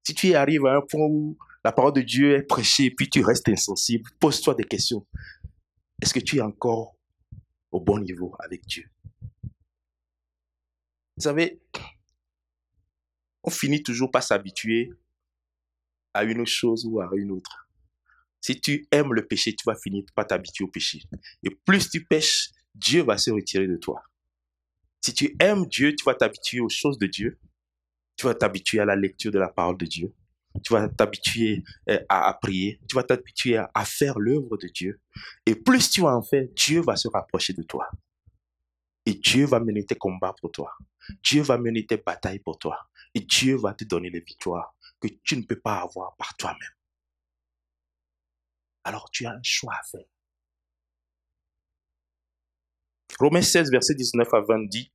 Si 0.03 0.13
tu 0.13 0.33
arrives 0.33 0.65
à 0.65 0.77
un 0.77 0.81
point 0.81 1.05
où 1.05 1.37
la 1.63 1.71
parole 1.71 1.93
de 1.93 2.01
Dieu 2.01 2.35
est 2.35 2.43
prêchée 2.43 2.85
et 2.85 2.91
puis 2.91 3.09
tu 3.09 3.23
restes 3.23 3.49
insensible, 3.49 4.09
pose-toi 4.19 4.55
des 4.55 4.63
questions. 4.63 5.05
Est-ce 6.01 6.13
que 6.13 6.19
tu 6.19 6.37
es 6.37 6.41
encore 6.41 6.95
au 7.71 7.81
bon 7.81 7.99
niveau 7.99 8.33
avec 8.39 8.65
Dieu? 8.65 8.89
Vous 11.17 11.23
savez, 11.23 11.61
on 13.43 13.49
finit 13.49 13.83
toujours 13.83 14.09
par 14.09 14.23
s'habituer 14.23 14.89
à 16.13 16.23
une 16.23 16.45
chose 16.45 16.85
ou 16.85 17.01
à 17.01 17.09
une 17.15 17.31
autre. 17.31 17.67
Si 18.41 18.59
tu 18.59 18.87
aimes 18.91 19.13
le 19.13 19.27
péché, 19.27 19.53
tu 19.53 19.63
vas 19.65 19.75
finir 19.75 20.03
par 20.15 20.25
t'habituer 20.25 20.63
au 20.63 20.69
péché. 20.69 21.03
Et 21.43 21.49
plus 21.65 21.89
tu 21.89 22.05
pêches, 22.05 22.51
Dieu 22.73 23.03
va 23.03 23.17
se 23.17 23.31
retirer 23.31 23.67
de 23.67 23.75
toi. 23.75 24.01
Si 25.01 25.13
tu 25.13 25.35
aimes 25.39 25.65
Dieu, 25.65 25.93
tu 25.93 26.05
vas 26.05 26.15
t'habituer 26.15 26.61
aux 26.61 26.69
choses 26.69 26.97
de 26.97 27.07
Dieu. 27.07 27.37
Tu 28.19 28.25
vas 28.25 28.35
t'habituer 28.35 28.81
à 28.81 28.85
la 28.85 28.97
lecture 28.97 29.31
de 29.31 29.39
la 29.39 29.47
parole 29.47 29.77
de 29.77 29.85
Dieu. 29.85 30.13
Tu 30.61 30.73
vas 30.73 30.89
t'habituer 30.89 31.63
euh, 31.89 32.03
à, 32.09 32.33
prier. 32.33 32.81
Tu 32.89 32.97
vas 32.97 33.03
t'habituer 33.03 33.55
à, 33.55 33.85
faire 33.85 34.19
l'œuvre 34.19 34.57
de 34.57 34.67
Dieu. 34.67 34.99
Et 35.45 35.55
plus 35.55 35.89
tu 35.89 36.01
vas 36.01 36.17
en 36.17 36.21
faire, 36.21 36.45
Dieu 36.53 36.81
va 36.81 36.97
se 36.97 37.07
rapprocher 37.07 37.53
de 37.53 37.63
toi. 37.63 37.89
Et 39.05 39.13
Dieu 39.13 39.45
va 39.45 39.61
mener 39.61 39.85
tes 39.85 39.95
combats 39.95 40.35
pour 40.41 40.51
toi. 40.51 40.73
Dieu 41.23 41.41
va 41.43 41.57
mener 41.57 41.85
tes 41.85 41.95
batailles 41.95 42.39
pour 42.39 42.59
toi. 42.59 42.89
Et 43.13 43.21
Dieu 43.21 43.55
va 43.55 43.73
te 43.73 43.85
donner 43.85 44.09
les 44.09 44.19
victoires 44.19 44.75
que 44.99 45.07
tu 45.23 45.37
ne 45.37 45.43
peux 45.43 45.61
pas 45.61 45.79
avoir 45.79 46.17
par 46.17 46.35
toi-même. 46.35 46.75
Alors 48.83 49.09
tu 49.11 49.27
as 49.27 49.31
un 49.31 49.43
choix 49.43 49.75
à 49.79 49.83
faire. 49.89 50.05
Romains 53.17 53.41
16, 53.41 53.71
verset 53.71 53.95
19 53.95 54.27
à 54.33 54.41
20 54.41 54.67
dit, 54.67 54.91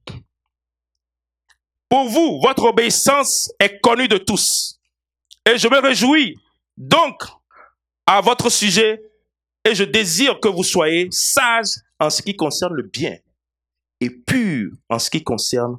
Pour 1.88 2.08
vous, 2.08 2.40
votre 2.42 2.64
obéissance 2.64 3.52
est 3.58 3.80
connue 3.80 4.08
de 4.08 4.18
tous. 4.18 4.80
Et 5.46 5.58
je 5.58 5.68
me 5.68 5.78
réjouis 5.80 6.36
donc 6.76 7.22
à 8.06 8.20
votre 8.20 8.50
sujet 8.50 9.02
et 9.64 9.74
je 9.74 9.84
désire 9.84 10.40
que 10.40 10.48
vous 10.48 10.64
soyez 10.64 11.08
sages 11.10 11.76
en 11.98 12.10
ce 12.10 12.22
qui 12.22 12.36
concerne 12.36 12.74
le 12.74 12.82
bien 12.82 13.16
et 14.00 14.10
purs 14.10 14.72
en 14.88 14.98
ce 14.98 15.10
qui 15.10 15.22
concerne 15.22 15.78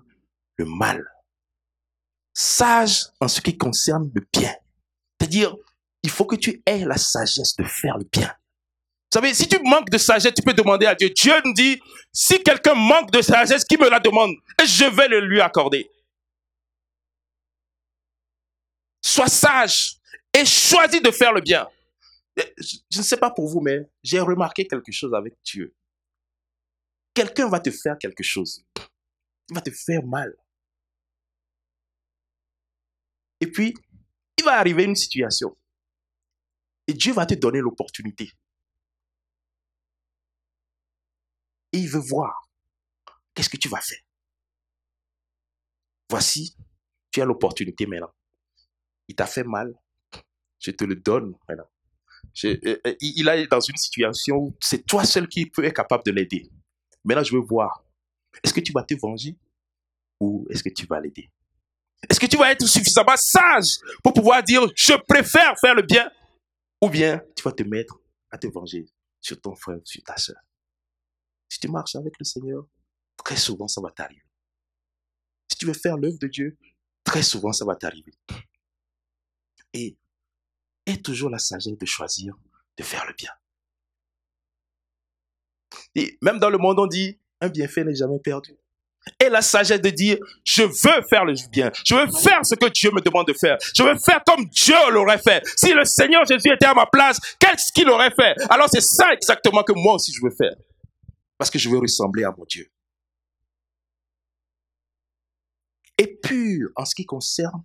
le 0.58 0.66
mal. 0.66 1.04
Sage 2.34 3.06
en 3.20 3.28
ce 3.28 3.42
qui 3.42 3.58
concerne 3.58 4.12
le 4.14 4.26
bien. 4.34 4.54
C'est-à-dire, 5.20 5.56
il 6.04 6.10
faut 6.10 6.26
que 6.26 6.36
tu 6.36 6.62
aies 6.66 6.86
la 6.86 6.98
sagesse 6.98 7.56
de 7.56 7.64
faire 7.64 7.98
le 7.98 8.06
bien. 8.12 8.28
Vous 8.28 9.22
savez, 9.22 9.34
si 9.34 9.48
tu 9.48 9.58
manques 9.64 9.90
de 9.90 9.98
sagesse, 9.98 10.34
tu 10.34 10.42
peux 10.42 10.54
demander 10.54 10.86
à 10.86 10.96
Dieu. 10.96 11.10
Dieu 11.10 11.34
nous 11.46 11.54
dit, 11.54 11.80
si 12.12 12.44
quelqu'un 12.44 12.76
manque 12.76 13.12
de 13.12 13.22
sagesse, 13.22 13.64
qui 13.64 13.78
me 13.78 13.90
la 13.90 14.00
demande 14.00 14.32
je 14.66 14.86
vais 14.86 15.08
le 15.08 15.20
lui 15.20 15.42
accorder. 15.42 15.90
Sois 19.06 19.28
sage 19.28 20.00
et 20.34 20.46
choisis 20.46 21.00
de 21.00 21.12
faire 21.12 21.32
le 21.32 21.40
bien. 21.40 21.70
Je 22.36 22.98
ne 22.98 23.04
sais 23.04 23.18
pas 23.18 23.30
pour 23.30 23.48
vous, 23.48 23.62
mais 23.62 23.88
j'ai 24.02 24.20
remarqué 24.20 24.68
quelque 24.68 24.92
chose 24.92 25.14
avec 25.14 25.38
Dieu. 25.44 25.76
Quelqu'un 27.14 27.48
va 27.48 27.60
te 27.60 27.70
faire 27.70 28.00
quelque 28.00 28.24
chose. 28.24 28.66
Il 29.48 29.54
va 29.54 29.62
te 29.62 29.70
faire 29.70 30.04
mal. 30.04 30.36
Et 33.42 33.46
puis, 33.46 33.76
il 34.40 34.44
va 34.44 34.58
arriver 34.58 34.86
une 34.86 34.96
situation. 34.96 35.56
Et 36.88 36.94
Dieu 36.94 37.14
va 37.14 37.28
te 37.28 37.36
donner 37.36 37.60
l'opportunité. 37.60 38.32
Et 41.72 41.78
il 41.78 41.90
veut 41.90 42.00
voir 42.00 42.50
qu'est-ce 43.36 43.50
que 43.50 43.58
tu 43.58 43.70
vas 43.70 43.82
faire. 43.82 44.02
Voici, 46.10 46.58
tu 47.12 47.22
as 47.22 47.26
l'opportunité 47.26 47.86
maintenant. 47.86 48.15
Il 49.08 49.16
t'a 49.16 49.26
fait 49.26 49.44
mal. 49.44 49.74
Je 50.60 50.72
te 50.72 50.84
le 50.84 50.96
donne 50.96 51.36
maintenant. 51.48 51.70
Euh, 52.44 52.58
euh, 52.66 52.96
il 53.02 53.28
est 53.28 53.48
dans 53.48 53.60
une 53.60 53.78
situation 53.78 54.38
où 54.38 54.56
c'est 54.60 54.86
toi 54.86 55.04
seul 55.04 55.28
qui 55.28 55.46
peux 55.46 55.64
être 55.64 55.76
capable 55.76 56.04
de 56.06 56.12
l'aider. 56.12 56.50
Maintenant, 57.04 57.24
je 57.24 57.36
veux 57.36 57.42
voir. 57.42 57.84
Est-ce 58.44 58.54
que 58.54 58.60
tu 58.60 58.72
vas 58.72 58.84
te 58.84 58.96
venger 58.96 59.38
ou 60.20 60.46
est-ce 60.50 60.64
que 60.64 60.70
tu 60.70 60.86
vas 60.86 61.00
l'aider? 61.00 61.30
Est-ce 62.10 62.20
que 62.20 62.26
tu 62.26 62.38
vas 62.38 62.52
être 62.52 62.66
suffisamment 62.66 63.16
sage 63.16 63.78
pour 64.04 64.14
pouvoir 64.14 64.44
dire 64.44 64.62
je 64.76 64.94
préfère 65.08 65.58
faire 65.60 65.76
le 65.76 65.82
bien 65.82 66.10
ou 66.82 66.90
bien 66.90 67.22
tu 67.36 67.44
vas 67.44 67.52
te 67.52 67.64
mettre 67.64 68.00
à 68.30 68.38
te 68.38 68.48
venger 68.48 68.86
sur 69.20 69.40
ton 69.40 69.56
frère, 69.56 69.80
sur 69.84 70.04
ta 70.04 70.18
soeur. 70.18 70.38
Si 71.50 71.60
tu 71.60 71.68
marches 71.68 71.96
avec 71.96 72.14
le 72.20 72.26
Seigneur, 72.26 72.66
très 73.18 73.38
souvent 73.38 73.68
ça 73.68 73.82
va 73.82 73.92
t'arriver. 73.92 74.22
Si 75.50 75.58
tu 75.58 75.66
veux 75.66 75.74
faire 75.74 75.98
l'œuvre 75.98 76.20
de 76.20 76.28
Dieu, 76.28 76.58
très 77.04 77.24
souvent 77.24 77.54
ça 77.54 77.66
va 77.66 77.76
t'arriver. 77.76 78.14
Et 79.76 81.02
toujours 81.02 81.30
la 81.30 81.40
sagesse 81.40 81.78
de 81.78 81.86
choisir 81.86 82.36
de 82.78 82.84
faire 82.84 83.06
le 83.06 83.14
bien. 83.14 83.32
Et 85.96 86.18
même 86.22 86.40
dans 86.40 86.50
le 86.50 86.58
monde, 86.58 86.80
on 86.80 86.88
dit, 86.88 87.20
un 87.42 87.50
bienfait 87.50 87.84
n'est 87.84 87.96
jamais 87.96 88.20
perdu 88.20 88.58
et 89.20 89.30
la 89.30 89.42
sagesse 89.42 89.82
de 89.82 89.90
dire, 89.90 90.18
je 90.44 90.64
veux 90.64 91.02
faire 91.08 91.26
le 91.26 91.36
bien. 91.50 91.72
Je 91.86 91.96
veux 91.96 92.12
faire 92.12 92.46
ce 92.46 92.56
que 92.56 92.68
Dieu 92.70 92.92
me 92.92 93.02
demande 93.02 93.28
de 93.28 93.34
faire. 93.34 93.58
Je 93.76 93.84
veux 93.84 93.98
faire 93.98 94.24
comme 94.26 94.46
Dieu 94.46 94.76
l'aurait 94.92 95.20
fait. 95.20 95.44
Si 95.56 95.74
le 95.74 95.86
Seigneur 95.86 96.26
Jésus 96.26 96.52
était 96.52 96.66
à 96.66 96.74
ma 96.74 96.86
place, 96.86 97.20
qu'est-ce 97.40 97.72
qu'il 97.72 97.90
aurait 97.90 98.12
fait? 98.12 98.36
Alors 98.50 98.68
c'est 98.70 98.82
ça 98.82 99.14
exactement 99.14 99.64
que 99.64 99.74
moi 99.74 99.96
aussi 99.96 100.12
je 100.14 100.22
veux 100.24 100.34
faire. 100.36 100.56
Parce 101.38 101.50
que 101.50 101.60
je 101.60 101.70
veux 101.70 101.78
ressembler 101.78 102.24
à 102.24 102.34
mon 102.36 102.46
Dieu. 102.46 102.70
Et 105.98 106.08
pur 106.08 106.70
en 106.76 106.86
ce 106.86 106.96
qui 106.96 107.06
concerne 107.06 107.64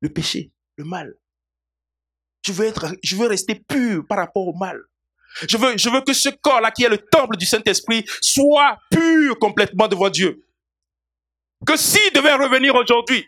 le 0.00 0.10
péché, 0.10 0.52
le 0.78 0.84
mal. 0.84 1.14
Je 2.46 2.52
veux, 2.52 2.66
être, 2.66 2.94
je 3.02 3.16
veux 3.16 3.26
rester 3.26 3.56
pur 3.56 4.06
par 4.08 4.18
rapport 4.18 4.46
au 4.46 4.54
mal. 4.54 4.80
Je 5.46 5.56
veux, 5.58 5.76
je 5.76 5.90
veux 5.90 6.00
que 6.00 6.14
ce 6.14 6.30
corps-là, 6.30 6.70
qui 6.70 6.84
est 6.84 6.88
le 6.88 6.98
temple 6.98 7.36
du 7.36 7.44
Saint-Esprit, 7.44 8.06
soit 8.22 8.78
pur 8.90 9.38
complètement 9.38 9.88
devant 9.88 10.08
Dieu. 10.08 10.42
Que 11.66 11.76
s'il 11.76 12.12
devait 12.14 12.34
revenir 12.34 12.74
aujourd'hui, 12.76 13.26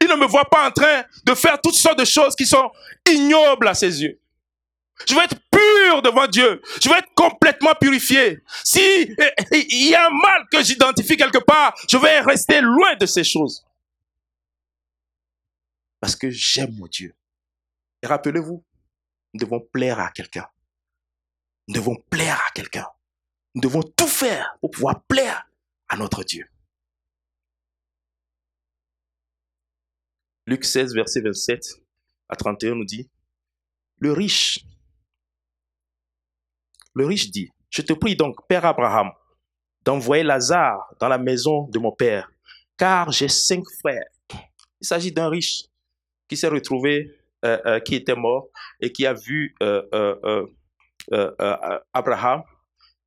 il 0.00 0.08
ne 0.08 0.16
me 0.16 0.26
voit 0.26 0.44
pas 0.44 0.68
en 0.68 0.70
train 0.70 1.04
de 1.24 1.34
faire 1.34 1.60
toutes 1.60 1.74
sortes 1.74 1.98
de 1.98 2.04
choses 2.04 2.34
qui 2.34 2.44
sont 2.44 2.70
ignobles 3.08 3.68
à 3.68 3.74
ses 3.74 4.02
yeux. 4.02 4.20
Je 5.08 5.14
veux 5.14 5.22
être 5.22 5.36
pur 5.50 6.02
devant 6.02 6.26
Dieu. 6.26 6.60
Je 6.82 6.88
veux 6.88 6.96
être 6.96 7.08
complètement 7.14 7.74
purifié. 7.80 8.40
Si 8.64 8.80
il 9.52 9.88
y 9.88 9.94
a 9.94 10.06
un 10.06 10.10
mal 10.10 10.42
que 10.52 10.62
j'identifie 10.62 11.16
quelque 11.16 11.38
part, 11.38 11.74
je 11.88 11.96
vais 11.96 12.20
rester 12.20 12.60
loin 12.60 12.96
de 12.96 13.06
ces 13.06 13.24
choses. 13.24 13.64
Parce 16.00 16.16
que 16.16 16.30
j'aime 16.30 16.74
mon 16.76 16.86
Dieu. 16.86 17.14
Et 18.02 18.06
rappelez-vous, 18.06 18.64
nous 19.34 19.40
devons 19.40 19.60
plaire 19.60 20.00
à 20.00 20.10
quelqu'un. 20.10 20.48
Nous 21.68 21.74
devons 21.74 21.96
plaire 22.10 22.40
à 22.48 22.50
quelqu'un. 22.52 22.86
Nous 23.54 23.60
devons 23.60 23.82
tout 23.82 24.06
faire 24.06 24.56
pour 24.60 24.70
pouvoir 24.70 25.04
plaire 25.04 25.48
à 25.88 25.96
notre 25.96 26.24
Dieu. 26.24 26.48
Luc 30.46 30.64
16, 30.64 30.94
verset 30.94 31.20
27 31.20 31.80
à 32.28 32.36
31 32.36 32.74
nous 32.74 32.84
dit, 32.84 33.08
le 33.98 34.12
riche, 34.12 34.64
le 36.94 37.06
riche 37.06 37.30
dit, 37.30 37.50
je 37.68 37.82
te 37.82 37.92
prie 37.92 38.16
donc, 38.16 38.36
Père 38.48 38.64
Abraham, 38.64 39.10
d'envoyer 39.84 40.24
Lazare 40.24 40.92
dans 40.98 41.08
la 41.08 41.18
maison 41.18 41.68
de 41.68 41.78
mon 41.78 41.92
Père, 41.92 42.30
car 42.76 43.12
j'ai 43.12 43.28
cinq 43.28 43.62
frères. 43.80 44.08
Il 44.80 44.86
s'agit 44.86 45.12
d'un 45.12 45.28
riche 45.28 45.64
qui 46.30 46.36
s'est 46.36 46.48
retrouvé, 46.48 47.10
euh, 47.44 47.58
euh, 47.66 47.80
qui 47.80 47.96
était 47.96 48.14
mort 48.14 48.46
et 48.80 48.92
qui 48.92 49.04
a 49.04 49.12
vu 49.12 49.56
euh, 49.62 49.82
euh, 49.92 50.46
euh, 51.40 51.78
Abraham. 51.92 52.42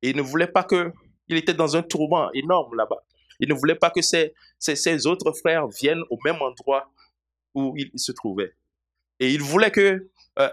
Il 0.02 0.16
ne 0.16 0.22
voulait 0.22 0.46
pas 0.46 0.62
que, 0.62 0.92
il 1.28 1.38
était 1.38 1.54
dans 1.54 1.74
un 1.74 1.82
tourment 1.82 2.30
énorme 2.34 2.76
là-bas. 2.76 3.02
Il 3.40 3.48
ne 3.48 3.54
voulait 3.54 3.76
pas 3.76 3.90
que 3.90 4.02
ses, 4.02 4.34
ses, 4.58 5.06
autres 5.06 5.32
frères 5.32 5.66
viennent 5.68 6.02
au 6.10 6.18
même 6.22 6.36
endroit 6.42 6.92
où 7.54 7.74
il, 7.78 7.90
se 7.96 8.12
trouvait. 8.12 8.52
Et 9.20 9.32
il 9.32 9.40
voulait 9.40 9.70
que 9.70 10.06
euh, 10.38 10.48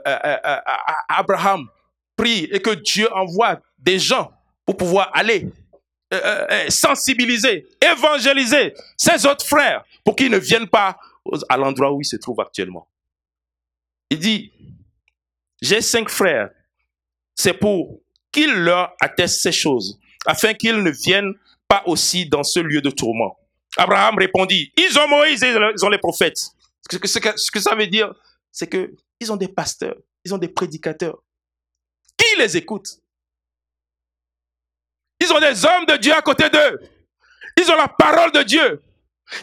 Abraham 1.09 1.67
prie 2.15 2.45
et 2.53 2.61
que 2.61 2.71
Dieu 2.71 3.11
envoie 3.13 3.59
des 3.79 3.99
gens 3.99 4.31
pour 4.65 4.77
pouvoir 4.77 5.11
aller 5.13 5.49
sensibiliser, 6.69 7.67
évangéliser 7.81 8.73
ses 8.97 9.25
autres 9.25 9.45
frères 9.45 9.83
pour 10.05 10.15
qu'ils 10.15 10.31
ne 10.31 10.37
viennent 10.37 10.69
pas 10.69 10.97
à 11.49 11.57
l'endroit 11.57 11.91
où 11.91 12.01
il 12.01 12.05
se 12.05 12.15
trouve 12.15 12.39
actuellement. 12.39 12.89
Il 14.09 14.19
dit, 14.19 14.51
j'ai 15.61 15.81
cinq 15.81 16.09
frères 16.09 16.49
c'est 17.35 17.53
pour 17.53 18.01
qu'il 18.31 18.51
leur 18.53 18.95
atteste 19.01 19.41
ces 19.41 19.51
choses, 19.51 19.99
afin 20.25 20.53
qu'ils 20.53 20.83
ne 20.83 20.91
viennent 20.91 21.33
pas 21.67 21.83
aussi 21.85 22.27
dans 22.27 22.43
ce 22.43 22.59
lieu 22.59 22.81
de 22.81 22.89
tourment. 22.89 23.37
Abraham 23.77 24.17
répondit, 24.17 24.71
ils 24.77 24.99
ont 24.99 25.07
Moïse 25.07 25.43
et 25.43 25.49
ils 25.49 25.85
ont 25.85 25.89
les 25.89 25.97
prophètes. 25.97 26.39
Ce 26.89 26.97
que, 26.97 27.07
ce 27.07 27.51
que 27.51 27.59
ça 27.59 27.75
veut 27.75 27.87
dire, 27.87 28.13
c'est 28.51 28.67
que 28.67 28.93
ils 29.19 29.31
ont 29.31 29.37
des 29.37 29.47
pasteurs, 29.47 29.95
ils 30.23 30.33
ont 30.33 30.37
des 30.37 30.49
prédicateurs. 30.49 31.23
Qui 32.17 32.37
les 32.37 32.57
écoute? 32.57 32.99
Ils 35.19 35.31
ont 35.31 35.39
des 35.39 35.65
hommes 35.65 35.85
de 35.87 35.97
Dieu 35.97 36.13
à 36.13 36.21
côté 36.21 36.49
d'eux. 36.49 36.79
Ils 37.57 37.71
ont 37.71 37.75
la 37.75 37.87
parole 37.87 38.31
de 38.31 38.43
Dieu. 38.43 38.81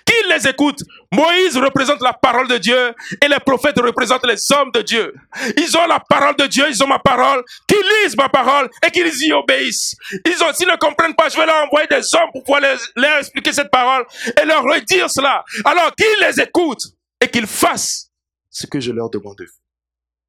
Qui 0.05 0.15
les 0.29 0.47
écoute 0.47 0.81
Moïse 1.13 1.57
représente 1.57 2.03
la 2.03 2.13
parole 2.13 2.49
de 2.49 2.59
Dieu 2.59 2.95
et 3.23 3.29
les 3.29 3.39
prophètes 3.41 3.79
représentent 3.79 4.27
les 4.27 4.53
hommes 4.53 4.71
de 4.73 4.83
Dieu. 4.83 5.15
Ils 5.57 5.77
ont 5.77 5.87
la 5.87 6.01
parole 6.01 6.37
de 6.37 6.47
Dieu, 6.47 6.67
ils 6.69 6.83
ont 6.83 6.87
ma 6.87 6.99
parole, 6.99 7.43
qu'ils 7.67 7.79
lisent 8.05 8.17
ma 8.17 8.29
parole 8.29 8.69
et 8.87 8.91
qu'ils 8.91 9.25
y 9.25 9.33
obéissent. 9.33 9.97
Ils 10.27 10.43
ont, 10.43 10.53
s'ils 10.53 10.69
ne 10.69 10.77
comprennent 10.77 11.15
pas, 11.15 11.29
je 11.29 11.37
vais 11.37 11.47
leur 11.47 11.65
envoyer 11.65 11.87
des 11.87 12.15
hommes 12.15 12.31
pour 12.33 12.45
pouvoir 12.45 12.61
leur 12.97 13.19
expliquer 13.19 13.53
cette 13.53 13.71
parole 13.71 14.05
et 14.41 14.45
leur 14.45 14.63
redire 14.63 15.11
cela. 15.11 15.45
Alors 15.65 15.95
qu'ils 15.95 16.27
les 16.27 16.41
écoutent 16.41 16.87
et 17.21 17.29
qu'ils 17.29 17.47
fassent 17.47 18.11
ce 18.51 18.67
que 18.67 18.81
je 18.81 18.93
leur 18.93 19.09
demande 19.11 19.37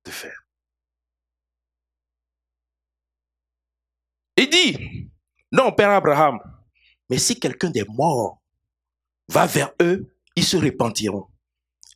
de 0.06 0.12
faire. 0.12 0.40
Il 4.38 4.50
dit, 4.50 5.10
non, 5.52 5.74
Père 5.74 5.90
Abraham, 5.90 6.40
mais 7.10 7.18
si 7.18 7.38
quelqu'un 7.38 7.70
des 7.70 7.84
morts 7.90 8.39
va 9.30 9.46
vers 9.46 9.72
eux, 9.82 10.14
ils 10.36 10.44
se 10.44 10.58
repentiront. 10.58 11.28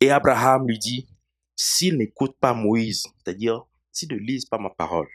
Et 0.00 0.10
Abraham 0.10 0.66
lui 0.66 0.78
dit, 0.78 1.08
s'ils 1.56 1.96
n'écoutent 1.96 2.38
pas 2.38 2.54
Moïse, 2.54 3.06
c'est-à-dire 3.18 3.64
s'ils 3.92 4.12
ne 4.12 4.16
lisent 4.16 4.46
pas 4.46 4.58
ma 4.58 4.70
parole, 4.70 5.08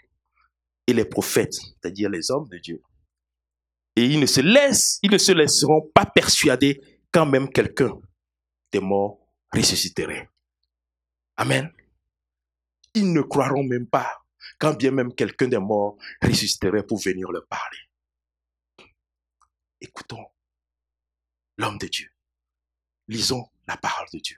et 0.87 0.93
les 0.93 1.05
prophètes, 1.05 1.53
c'est-à-dire 1.53 2.09
les 2.09 2.31
hommes 2.31 2.47
de 2.49 2.57
Dieu, 2.57 2.81
et 3.95 4.05
ils 4.05 4.19
ne 4.19 4.25
se 4.25 4.41
laissent, 4.41 4.99
ils 5.01 5.11
ne 5.11 5.17
se 5.17 5.31
laisseront 5.31 5.89
pas 5.93 6.05
persuader 6.05 6.81
quand 7.11 7.25
même 7.25 7.49
quelqu'un 7.49 7.99
des 8.71 8.79
morts 8.79 9.19
ressusciterait. 9.51 10.29
Amen. 11.37 11.71
Ils 12.93 13.11
ne 13.11 13.21
croiront 13.21 13.63
même 13.63 13.87
pas 13.87 14.23
quand 14.57 14.73
bien 14.73 14.91
même 14.91 15.13
quelqu'un 15.13 15.47
des 15.47 15.57
morts 15.57 15.97
ressusciterait 16.21 16.85
pour 16.85 16.99
venir 16.99 17.31
leur 17.31 17.47
parler. 17.47 17.77
Écoutons 19.81 20.25
l'homme 21.59 21.77
de 21.77 21.87
Dieu. 21.87 22.07
Lisons 23.07 23.45
la 23.67 23.77
parole 23.77 24.07
de 24.13 24.19
Dieu. 24.19 24.37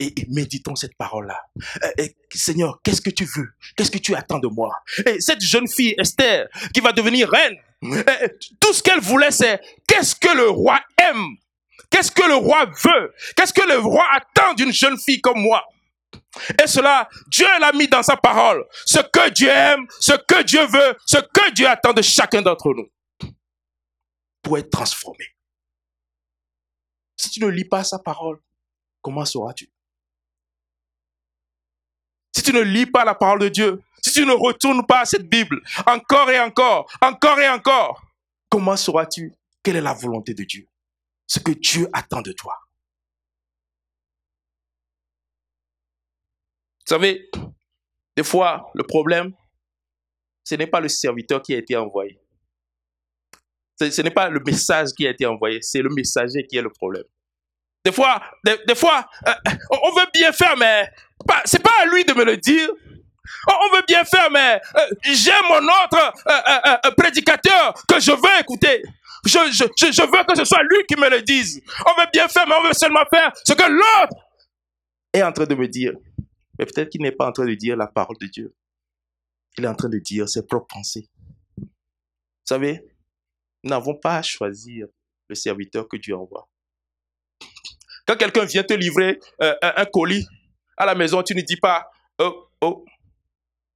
Et, 0.00 0.12
méditons 0.28 0.76
cette 0.76 0.96
parole-là. 0.96 1.40
Eh, 1.82 2.02
eh, 2.02 2.16
Seigneur, 2.32 2.80
qu'est-ce 2.84 3.00
que 3.00 3.10
tu 3.10 3.24
veux? 3.24 3.48
Qu'est-ce 3.76 3.90
que 3.90 3.98
tu 3.98 4.14
attends 4.14 4.38
de 4.38 4.46
moi? 4.46 4.76
Et 5.06 5.20
Cette 5.20 5.40
jeune 5.40 5.66
fille, 5.66 5.94
Esther, 5.98 6.48
qui 6.72 6.80
va 6.80 6.92
devenir 6.92 7.28
reine, 7.28 7.56
tout 8.60 8.72
ce 8.72 8.82
qu'elle 8.82 9.00
voulait, 9.00 9.30
c'est 9.30 9.60
qu'est-ce 9.86 10.14
que 10.14 10.36
le 10.36 10.50
roi 10.50 10.80
aime? 10.98 11.36
Qu'est-ce 11.90 12.12
que 12.12 12.22
le 12.22 12.34
roi 12.34 12.66
veut? 12.66 13.14
Qu'est-ce 13.36 13.52
que 13.52 13.66
le 13.66 13.78
roi 13.78 14.04
attend 14.12 14.54
d'une 14.54 14.72
jeune 14.72 14.98
fille 14.98 15.20
comme 15.20 15.40
moi? 15.40 15.64
Et 16.62 16.66
cela, 16.66 17.08
Dieu 17.28 17.46
l'a 17.60 17.72
mis 17.72 17.88
dans 17.88 18.02
sa 18.02 18.16
parole. 18.16 18.64
Ce 18.84 18.98
que 18.98 19.30
Dieu 19.30 19.48
aime, 19.48 19.86
ce 19.98 20.12
que 20.12 20.42
Dieu 20.42 20.64
veut, 20.66 20.96
ce 21.06 21.18
que 21.18 21.52
Dieu 21.52 21.66
attend 21.66 21.92
de 21.92 22.02
chacun 22.02 22.42
d'entre 22.42 22.72
nous. 22.74 22.88
Pour 24.42 24.58
être 24.58 24.70
transformé. 24.70 25.24
Si 27.18 27.30
tu 27.30 27.40
ne 27.40 27.48
lis 27.48 27.64
pas 27.64 27.84
sa 27.84 27.98
parole, 27.98 28.40
comment 29.02 29.24
sauras-tu? 29.24 29.70
Si 32.34 32.42
tu 32.42 32.52
ne 32.52 32.60
lis 32.60 32.86
pas 32.86 33.04
la 33.04 33.14
parole 33.14 33.40
de 33.40 33.48
Dieu, 33.48 33.82
si 34.00 34.12
tu 34.12 34.24
ne 34.24 34.32
retournes 34.32 34.86
pas 34.86 35.00
à 35.00 35.04
cette 35.04 35.28
Bible, 35.28 35.60
encore 35.86 36.30
et 36.30 36.38
encore, 36.38 36.90
encore 37.02 37.40
et 37.40 37.48
encore, 37.48 38.02
comment 38.48 38.76
sauras-tu? 38.76 39.34
Quelle 39.62 39.76
est 39.76 39.82
la 39.82 39.94
volonté 39.94 40.34
de 40.34 40.44
Dieu? 40.44 40.68
Ce 41.26 41.40
que 41.40 41.50
Dieu 41.52 41.88
attend 41.92 42.22
de 42.22 42.32
toi. 42.32 42.54
Vous 46.86 46.94
savez, 46.94 47.28
des 48.16 48.24
fois, 48.24 48.70
le 48.74 48.84
problème, 48.84 49.34
ce 50.44 50.54
n'est 50.54 50.66
pas 50.66 50.80
le 50.80 50.88
serviteur 50.88 51.42
qui 51.42 51.52
a 51.52 51.58
été 51.58 51.76
envoyé. 51.76 52.18
Ce, 53.80 54.02
n'est 54.02 54.10
pas 54.10 54.28
le 54.28 54.40
message 54.40 54.88
qui 54.96 55.06
a 55.06 55.10
été 55.10 55.24
envoyé, 55.26 55.60
c'est 55.62 55.82
le 55.82 55.90
messager 55.90 56.46
qui 56.46 56.56
est 56.56 56.62
le 56.62 56.70
problème. 56.70 57.04
Des 57.84 57.92
fois, 57.92 58.20
des, 58.44 58.74
fois, 58.74 59.06
euh, 59.26 59.32
on 59.82 59.92
veut 59.98 60.06
bien 60.12 60.32
faire, 60.32 60.56
mais 60.56 60.90
c'est 61.44 61.62
pas 61.62 61.72
à 61.82 61.86
lui 61.86 62.04
de 62.04 62.12
me 62.12 62.24
le 62.24 62.36
dire. 62.36 62.68
On 63.46 63.76
veut 63.76 63.82
bien 63.86 64.04
faire, 64.04 64.30
mais 64.30 64.60
euh, 64.76 64.80
j'ai 65.04 65.30
mon 65.48 65.62
autre 65.62 66.12
euh, 66.28 66.90
prédicateur 66.96 67.74
que 67.88 68.00
je 68.00 68.10
veux 68.10 68.40
écouter. 68.40 68.82
Je 69.24 70.02
veux 70.02 70.24
que 70.24 70.36
ce 70.36 70.44
soit 70.44 70.62
lui 70.62 70.84
qui 70.88 70.96
me 70.96 71.08
le 71.08 71.22
dise. 71.22 71.62
On 71.86 72.00
veut 72.00 72.08
bien 72.12 72.26
faire, 72.28 72.46
mais 72.48 72.54
on 72.58 72.66
veut 72.66 72.74
seulement 72.74 73.04
faire 73.12 73.32
ce 73.44 73.52
que 73.52 73.70
l'autre 73.70 74.16
est 75.12 75.22
en 75.22 75.32
train 75.32 75.46
de 75.46 75.54
me 75.54 75.68
dire. 75.68 75.92
Mais 76.58 76.66
peut-être 76.66 76.90
qu'il 76.90 77.02
n'est 77.02 77.12
pas 77.12 77.26
en 77.26 77.32
train 77.32 77.46
de 77.46 77.54
dire 77.54 77.76
la 77.76 77.86
parole 77.86 78.16
de 78.20 78.26
Dieu. 78.26 78.54
Il 79.56 79.64
est 79.64 79.68
en 79.68 79.74
train 79.74 79.88
de 79.88 79.98
dire 79.98 80.28
ses 80.28 80.44
propres 80.46 80.66
pensées. 80.74 81.08
Vous 81.58 81.66
savez, 82.44 82.82
nous 83.62 83.70
n'avons 83.70 83.94
pas 83.94 84.16
à 84.16 84.22
choisir 84.22 84.86
le 85.28 85.34
serviteur 85.34 85.88
que 85.88 85.96
Dieu 85.96 86.16
envoie. 86.16 86.48
Quand 88.06 88.16
quelqu'un 88.16 88.44
vient 88.44 88.62
te 88.62 88.72
livrer 88.72 89.18
euh, 89.42 89.54
un, 89.60 89.84
colis 89.84 90.26
à 90.76 90.86
la 90.86 90.94
maison, 90.94 91.22
tu 91.22 91.34
ne 91.34 91.42
dis 91.42 91.56
pas, 91.56 91.90
oh, 92.18 92.48
oh, 92.62 92.84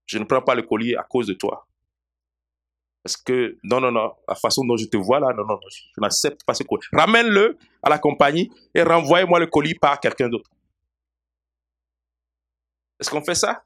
je 0.07 0.19
ne 0.19 0.25
prends 0.25 0.43
pas 0.43 0.55
le 0.55 0.63
colis 0.63 0.97
à 0.97 1.03
cause 1.03 1.27
de 1.27 1.35
toi. 1.35 1.69
Parce 3.03 3.17
que, 3.17 3.59
non, 3.65 3.81
non, 3.81 3.91
non, 3.91 4.15
la 4.29 4.35
façon 4.35 4.65
dont 4.65 4.77
je 4.77 4.87
te 4.87 4.97
vois 4.97 5.19
là, 5.19 5.29
non, 5.37 5.45
non, 5.45 5.55
non 5.55 5.69
je 5.69 6.01
n'accepte 6.01 6.45
pas 6.45 6.55
ce 6.55 6.63
colis. 6.63 6.87
Ramène-le 6.93 7.59
à 7.83 7.91
la 7.91 7.99
compagnie 7.99 8.51
et 8.75 8.83
renvoie-moi 8.83 9.41
le 9.41 9.49
colis 9.49 9.75
par 9.75 10.01
quelqu'un 10.01 10.29
d'autre. 10.29 10.51
Est-ce 13.01 13.11
qu'on 13.11 13.25
fait 13.25 13.35
ça? 13.35 13.63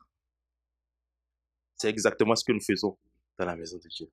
C'est 1.76 1.90
exactement 1.90 2.35
ce 2.35 2.44
que 2.44 2.52
nous 2.52 2.62
faisons 2.62 2.96
dans 3.38 3.44
la 3.44 3.55
maison 3.55 3.76
de 3.76 3.88
Dieu. 3.88 4.11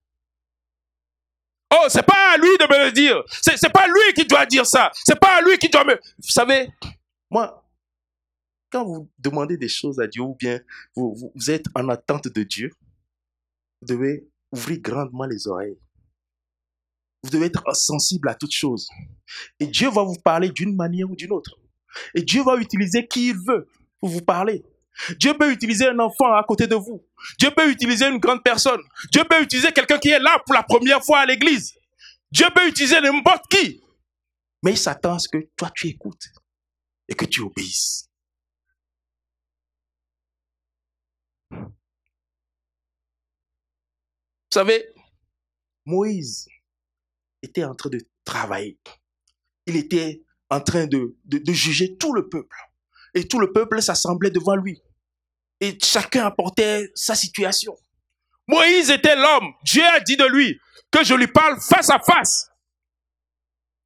Oh, 1.73 1.85
c'est 1.89 2.05
pas 2.05 2.33
à 2.33 2.37
lui 2.37 2.49
de 2.59 2.65
me 2.71 2.85
le 2.85 2.91
dire. 2.91 3.23
C'est, 3.41 3.57
c'est 3.57 3.71
pas 3.71 3.87
lui 3.87 4.13
qui 4.15 4.25
doit 4.25 4.45
dire 4.45 4.65
ça. 4.65 4.91
C'est 5.03 5.19
pas 5.19 5.37
à 5.37 5.41
lui 5.41 5.57
qui 5.57 5.69
doit 5.69 5.83
me. 5.83 5.95
Vous 5.95 6.29
savez, 6.29 6.69
moi, 7.31 7.67
quand 8.71 8.85
vous 8.85 9.09
demandez 9.17 9.57
des 9.57 9.67
choses 9.67 9.99
à 9.99 10.07
Dieu 10.07 10.21
ou 10.21 10.35
bien 10.35 10.59
vous, 10.95 11.31
vous 11.33 11.51
êtes 11.51 11.65
en 11.75 11.89
attente 11.89 12.27
de 12.27 12.43
Dieu, 12.43 12.71
vous 13.81 13.87
devez 13.87 14.27
ouvrir 14.51 14.79
grandement 14.79 15.25
les 15.25 15.47
oreilles. 15.47 15.77
Vous 17.23 17.29
devez 17.29 17.45
être 17.45 17.63
sensible 17.75 18.27
à 18.29 18.35
toutes 18.35 18.53
choses. 18.53 18.89
Et 19.59 19.67
Dieu 19.67 19.89
va 19.89 20.03
vous 20.03 20.19
parler 20.23 20.49
d'une 20.49 20.75
manière 20.75 21.09
ou 21.09 21.15
d'une 21.15 21.31
autre. 21.31 21.57
Et 22.13 22.21
Dieu 22.21 22.43
va 22.43 22.57
utiliser 22.57 23.07
qui 23.07 23.29
il 23.29 23.37
veut 23.47 23.67
pour 23.99 24.09
vous 24.09 24.21
parler. 24.21 24.63
Dieu 25.19 25.33
peut 25.33 25.51
utiliser 25.51 25.87
un 25.87 25.99
enfant 25.99 26.33
à 26.33 26.43
côté 26.43 26.67
de 26.67 26.75
vous. 26.75 27.03
Dieu 27.39 27.51
peut 27.51 27.69
utiliser 27.69 28.07
une 28.07 28.19
grande 28.19 28.43
personne. 28.43 28.81
Dieu 29.11 29.23
peut 29.23 29.41
utiliser 29.41 29.71
quelqu'un 29.71 29.97
qui 29.97 30.09
est 30.09 30.19
là 30.19 30.41
pour 30.45 30.53
la 30.53 30.63
première 30.63 31.03
fois 31.03 31.19
à 31.19 31.25
l'église. 31.25 31.73
Dieu 32.31 32.47
peut 32.55 32.67
utiliser 32.67 32.99
n'importe 33.01 33.47
qui. 33.49 33.81
Mais 34.63 34.71
il 34.71 34.77
s'attend 34.77 35.15
à 35.15 35.19
ce 35.19 35.27
que 35.27 35.49
toi 35.55 35.71
tu 35.75 35.87
écoutes 35.87 36.27
et 37.07 37.15
que 37.15 37.25
tu 37.25 37.41
obéisses. 37.41 38.09
Vous 41.51 41.59
savez, 44.59 44.87
Moïse 45.85 46.47
était 47.41 47.63
en 47.63 47.75
train 47.75 47.89
de 47.89 47.99
travailler. 48.23 48.79
Il 49.65 49.75
était 49.75 50.23
en 50.49 50.61
train 50.61 50.85
de, 50.85 51.17
de 51.25 51.53
juger 51.53 51.97
tout 51.97 52.13
le 52.13 52.29
peuple. 52.29 52.55
Et 53.13 53.27
tout 53.27 53.39
le 53.39 53.51
peuple 53.51 53.81
s'assemblait 53.81 54.31
devant 54.31 54.55
lui. 54.55 54.81
Et 55.59 55.77
chacun 55.81 56.25
apportait 56.25 56.91
sa 56.95 57.15
situation. 57.15 57.75
Moïse 58.47 58.89
était 58.89 59.15
l'homme. 59.15 59.53
Dieu 59.63 59.83
a 59.83 59.99
dit 59.99 60.17
de 60.17 60.25
lui 60.25 60.59
que 60.91 61.03
je 61.03 61.13
lui 61.13 61.27
parle 61.27 61.59
face 61.61 61.89
à 61.89 61.99
face. 61.99 62.49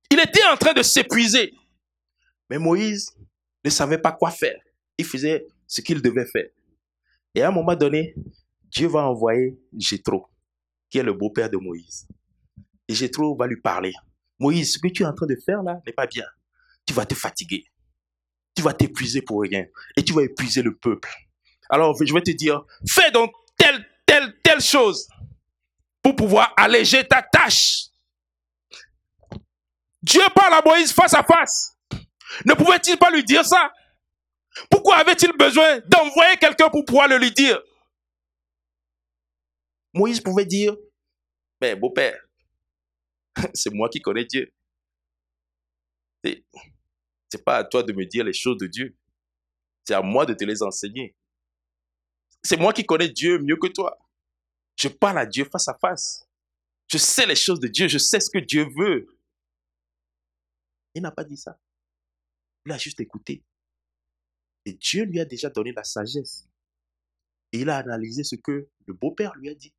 Il 0.09 0.19
était 0.19 0.45
en 0.51 0.57
train 0.57 0.73
de 0.73 0.81
s'épuiser. 0.81 1.53
Mais 2.49 2.57
Moïse 2.57 3.15
ne 3.63 3.69
savait 3.69 3.97
pas 3.97 4.13
quoi 4.13 4.31
faire. 4.31 4.59
Il 4.97 5.05
faisait 5.05 5.45
ce 5.67 5.81
qu'il 5.81 6.01
devait 6.01 6.25
faire. 6.25 6.49
Et 7.35 7.41
à 7.41 7.49
un 7.49 7.51
moment 7.51 7.75
donné, 7.75 8.15
Dieu 8.63 8.87
va 8.87 9.01
envoyer 9.01 9.59
Jétro, 9.77 10.27
qui 10.89 10.97
est 10.97 11.03
le 11.03 11.13
beau-père 11.13 11.49
de 11.49 11.57
Moïse. 11.57 12.07
Et 12.87 12.95
Jétro 12.95 13.35
va 13.35 13.47
lui 13.47 13.59
parler. 13.61 13.93
Moïse, 14.39 14.73
ce 14.73 14.79
que 14.79 14.87
tu 14.87 15.03
es 15.03 15.05
en 15.05 15.13
train 15.13 15.27
de 15.27 15.37
faire 15.45 15.61
là 15.61 15.79
n'est 15.85 15.93
pas 15.93 16.07
bien. 16.07 16.25
Tu 16.85 16.93
vas 16.93 17.05
te 17.05 17.15
fatiguer 17.15 17.65
tu 18.57 18.63
vas 18.63 18.73
t'épuiser 18.73 19.21
pour 19.21 19.43
rien. 19.43 19.65
Et 19.95 20.03
tu 20.03 20.13
vas 20.13 20.23
épuiser 20.23 20.63
le 20.63 20.75
peuple. 20.75 21.13
Alors, 21.69 21.95
je 22.03 22.11
vais 22.11 22.21
te 22.21 22.31
dire, 22.31 22.65
fais 22.89 23.11
donc 23.11 23.31
telle, 23.55 23.87
telle, 24.03 24.35
telle 24.41 24.61
chose 24.61 25.07
pour 26.01 26.15
pouvoir 26.15 26.55
alléger 26.57 27.07
ta 27.07 27.21
tâche. 27.21 27.89
Dieu 30.01 30.23
parle 30.33 30.53
à 30.55 30.61
Moïse 30.65 30.91
face 30.91 31.13
à 31.13 31.23
face. 31.23 31.77
Ne 32.45 32.55
pouvait-il 32.55 32.97
pas 32.97 33.11
lui 33.11 33.23
dire 33.23 33.45
ça? 33.45 33.71
Pourquoi 34.71 34.97
avait-il 34.97 35.31
besoin 35.33 35.79
d'envoyer 35.81 36.37
quelqu'un 36.37 36.69
pour 36.69 36.83
pouvoir 36.83 37.07
le 37.07 37.19
lui 37.19 37.31
dire? 37.31 37.61
Moïse 39.93 40.19
pouvait 40.19 40.45
dire, 40.45 40.75
mais 41.61 41.75
beau-père, 41.75 42.19
c'est 43.53 43.71
moi 43.71 43.87
qui 43.89 44.01
connais 44.01 44.25
Dieu. 44.25 44.51
C'est 47.29 47.43
pas 47.43 47.57
à 47.57 47.63
toi 47.63 47.83
de 47.83 47.93
me 47.93 48.05
dire 48.05 48.23
les 48.23 48.33
choses 48.33 48.57
de 48.57 48.67
Dieu. 48.67 48.95
C'est 49.85 49.93
à 49.93 50.01
moi 50.01 50.25
de 50.25 50.33
te 50.33 50.43
les 50.43 50.63
enseigner. 50.63 51.15
C'est 52.43 52.57
moi 52.57 52.73
qui 52.73 52.85
connais 52.85 53.09
Dieu 53.09 53.39
mieux 53.39 53.57
que 53.57 53.67
toi. 53.67 53.97
Je 54.75 54.87
parle 54.87 55.19
à 55.19 55.25
Dieu 55.25 55.45
face 55.45 55.67
à 55.67 55.77
face. 55.77 56.27
Je 56.87 56.97
sais 56.97 57.25
les 57.25 57.35
choses 57.35 57.59
de 57.59 57.67
Dieu. 57.67 57.87
Je 57.87 57.97
sais 57.97 58.19
ce 58.19 58.29
que 58.29 58.37
Dieu 58.37 58.67
veut. 58.77 59.07
Il 60.93 61.01
n'a 61.01 61.11
pas 61.11 61.23
dit 61.23 61.37
ça. 61.37 61.59
Il 62.65 62.71
a 62.71 62.77
juste 62.77 62.99
écouté. 62.99 63.43
Et 64.65 64.73
Dieu 64.73 65.05
lui 65.05 65.19
a 65.19 65.25
déjà 65.25 65.49
donné 65.49 65.71
la 65.71 65.83
sagesse. 65.83 66.47
Et 67.51 67.59
il 67.59 67.69
a 67.69 67.77
analysé 67.77 68.23
ce 68.23 68.35
que 68.35 68.69
le 68.85 68.93
beau-père 68.93 69.33
lui 69.35 69.49
a 69.49 69.55
dit. 69.55 69.73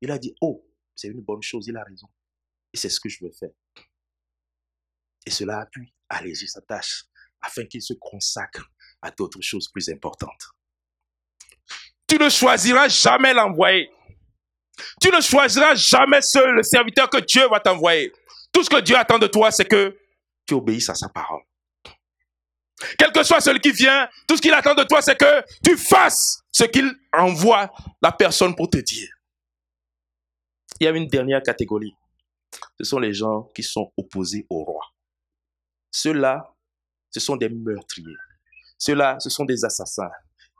Il 0.00 0.10
a 0.10 0.18
dit, 0.18 0.34
oh, 0.40 0.64
c'est 0.94 1.08
une 1.08 1.20
bonne 1.20 1.42
chose, 1.42 1.66
il 1.68 1.76
a 1.76 1.84
raison. 1.84 2.08
Et 2.72 2.76
c'est 2.76 2.88
ce 2.88 3.00
que 3.00 3.08
je 3.08 3.24
veux 3.24 3.32
faire. 3.32 3.52
Et 5.26 5.30
cela 5.30 5.60
a 5.60 5.66
pu 5.66 5.92
alléger 6.08 6.46
sa 6.46 6.60
tâche 6.62 7.04
afin 7.42 7.64
qu'il 7.66 7.82
se 7.82 7.94
consacre 7.94 8.64
à 9.02 9.10
d'autres 9.10 9.42
choses 9.42 9.68
plus 9.68 9.88
importantes. 9.90 10.50
Tu 12.08 12.16
ne 12.18 12.28
choisiras 12.28 12.88
jamais 12.88 13.34
l'envoyer. 13.34 13.90
Tu 15.00 15.10
ne 15.10 15.20
choisiras 15.20 15.74
jamais 15.74 16.22
seul 16.22 16.54
le 16.54 16.62
serviteur 16.62 17.10
que 17.10 17.18
Dieu 17.18 17.48
va 17.48 17.60
t'envoyer. 17.60 18.12
Tout 18.52 18.62
ce 18.62 18.70
que 18.70 18.80
Dieu 18.80 18.96
attend 18.96 19.18
de 19.18 19.26
toi, 19.26 19.50
c'est 19.50 19.64
que 19.64 19.98
tu 20.46 20.54
obéisses 20.54 20.88
à 20.88 20.94
sa 20.94 21.08
parole. 21.08 21.42
Quel 22.98 23.10
que 23.10 23.22
soit 23.22 23.40
celui 23.40 23.60
qui 23.60 23.72
vient, 23.72 24.08
tout 24.28 24.36
ce 24.36 24.42
qu'il 24.42 24.52
attend 24.52 24.74
de 24.74 24.84
toi, 24.84 25.00
c'est 25.00 25.16
que 25.16 25.42
tu 25.64 25.76
fasses 25.76 26.42
ce 26.52 26.64
qu'il 26.64 26.94
envoie 27.12 27.72
la 28.02 28.12
personne 28.12 28.54
pour 28.54 28.68
te 28.68 28.78
dire. 28.78 29.08
Il 30.78 30.84
y 30.84 30.86
a 30.86 30.90
une 30.90 31.08
dernière 31.08 31.42
catégorie. 31.42 31.94
Ce 32.78 32.84
sont 32.84 32.98
les 32.98 33.14
gens 33.14 33.44
qui 33.54 33.62
sont 33.62 33.92
opposés 33.96 34.46
au 34.50 34.62
roi. 34.64 34.85
Ceux-là, 35.96 36.54
ce 37.10 37.20
sont 37.20 37.36
des 37.36 37.48
meurtriers. 37.48 38.18
Ceux-là, 38.76 39.18
ce 39.18 39.30
sont 39.30 39.46
des 39.46 39.64
assassins. 39.64 40.10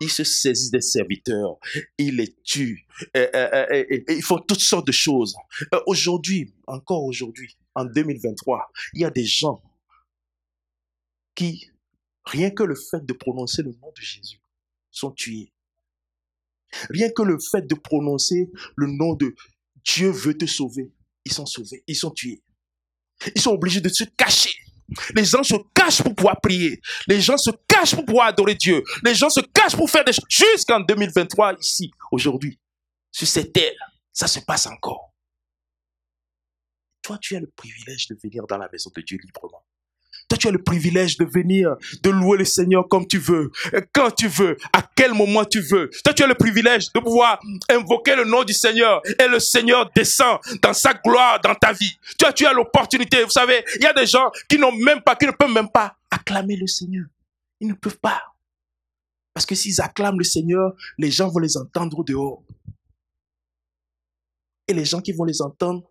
Ils 0.00 0.10
se 0.10 0.24
saisissent 0.24 0.70
des 0.70 0.80
serviteurs, 0.80 1.58
ils 1.98 2.16
les 2.16 2.34
tuent, 2.42 2.86
et, 3.14 4.04
ils 4.08 4.22
font 4.22 4.38
toutes 4.38 4.60
sortes 4.60 4.86
de 4.86 4.92
choses. 4.92 5.34
Euh, 5.74 5.80
aujourd'hui, 5.86 6.54
encore 6.66 7.04
aujourd'hui, 7.04 7.56
en 7.74 7.84
2023, 7.84 8.70
il 8.94 9.02
y 9.02 9.04
a 9.04 9.10
des 9.10 9.24
gens 9.24 9.62
qui, 11.34 11.70
rien 12.24 12.50
que 12.50 12.62
le 12.62 12.74
fait 12.74 13.04
de 13.04 13.12
prononcer 13.12 13.62
le 13.62 13.72
nom 13.72 13.92
de 13.94 14.00
Jésus, 14.00 14.40
sont 14.90 15.10
tués. 15.10 15.52
Rien 16.90 17.10
que 17.10 17.22
le 17.22 17.38
fait 17.38 17.66
de 17.66 17.74
prononcer 17.74 18.50
le 18.76 18.86
nom 18.86 19.14
de 19.14 19.34
Dieu 19.84 20.10
veut 20.10 20.36
te 20.36 20.46
sauver, 20.46 20.92
ils 21.26 21.32
sont 21.32 21.46
sauvés, 21.46 21.84
ils 21.86 21.96
sont 21.96 22.10
tués. 22.10 22.42
Ils 23.34 23.40
sont 23.40 23.52
obligés 23.52 23.80
de 23.80 23.88
se 23.88 24.04
cacher. 24.04 24.65
Les 25.14 25.24
gens 25.24 25.42
se 25.42 25.54
cachent 25.74 26.02
pour 26.02 26.14
pouvoir 26.14 26.40
prier. 26.40 26.80
Les 27.06 27.20
gens 27.20 27.36
se 27.36 27.50
cachent 27.66 27.94
pour 27.94 28.04
pouvoir 28.04 28.28
adorer 28.28 28.54
Dieu. 28.54 28.82
Les 29.02 29.14
gens 29.14 29.30
se 29.30 29.40
cachent 29.40 29.76
pour 29.76 29.90
faire 29.90 30.04
des 30.04 30.12
choses. 30.12 30.24
Jusqu'en 30.28 30.80
2023, 30.80 31.54
ici, 31.58 31.90
aujourd'hui, 32.12 32.58
sur 33.10 33.26
cette 33.26 33.52
terre, 33.52 33.72
ça 34.12 34.26
se 34.26 34.40
passe 34.40 34.66
encore. 34.66 35.12
Toi, 37.02 37.18
tu 37.20 37.36
as 37.36 37.40
le 37.40 37.50
privilège 37.54 38.08
de 38.08 38.16
venir 38.22 38.46
dans 38.46 38.58
la 38.58 38.68
maison 38.70 38.90
de 38.94 39.00
Dieu 39.02 39.18
librement. 39.22 39.65
Toi, 40.28 40.38
tu 40.38 40.48
as 40.48 40.50
le 40.50 40.62
privilège 40.62 41.18
de 41.18 41.24
venir, 41.24 41.76
de 42.02 42.10
louer 42.10 42.38
le 42.38 42.44
Seigneur 42.44 42.88
comme 42.88 43.06
tu 43.06 43.18
veux, 43.18 43.50
quand 43.92 44.10
tu 44.10 44.26
veux, 44.26 44.56
à 44.72 44.82
quel 44.96 45.14
moment 45.14 45.44
tu 45.44 45.60
veux. 45.60 45.88
Toi, 46.04 46.12
tu 46.14 46.24
as 46.24 46.26
le 46.26 46.34
privilège 46.34 46.92
de 46.92 46.98
pouvoir 46.98 47.40
invoquer 47.70 48.16
le 48.16 48.24
nom 48.24 48.42
du 48.42 48.52
Seigneur 48.52 49.02
et 49.20 49.28
le 49.28 49.38
Seigneur 49.38 49.90
descend 49.94 50.40
dans 50.62 50.72
sa 50.72 50.94
gloire 50.94 51.40
dans 51.40 51.54
ta 51.54 51.72
vie. 51.72 51.96
Toi, 52.18 52.32
tu 52.32 52.44
as 52.44 52.52
l'opportunité. 52.52 53.22
Vous 53.22 53.30
savez, 53.30 53.64
il 53.76 53.82
y 53.82 53.86
a 53.86 53.92
des 53.92 54.06
gens 54.06 54.30
qui 54.48 54.58
n'ont 54.58 54.72
même 54.72 55.00
pas, 55.00 55.14
qui 55.14 55.26
ne 55.26 55.32
peuvent 55.32 55.52
même 55.52 55.70
pas 55.70 55.96
acclamer 56.10 56.56
le 56.56 56.66
Seigneur. 56.66 57.06
Ils 57.60 57.68
ne 57.68 57.74
peuvent 57.74 57.98
pas. 57.98 58.22
Parce 59.32 59.46
que 59.46 59.54
s'ils 59.54 59.80
acclament 59.80 60.18
le 60.18 60.24
Seigneur, 60.24 60.72
les 60.98 61.10
gens 61.10 61.28
vont 61.28 61.40
les 61.40 61.56
entendre 61.56 62.02
dehors. 62.02 62.42
Et 64.66 64.74
les 64.74 64.84
gens 64.84 65.00
qui 65.00 65.12
vont 65.12 65.24
les 65.24 65.40
entendre, 65.40 65.88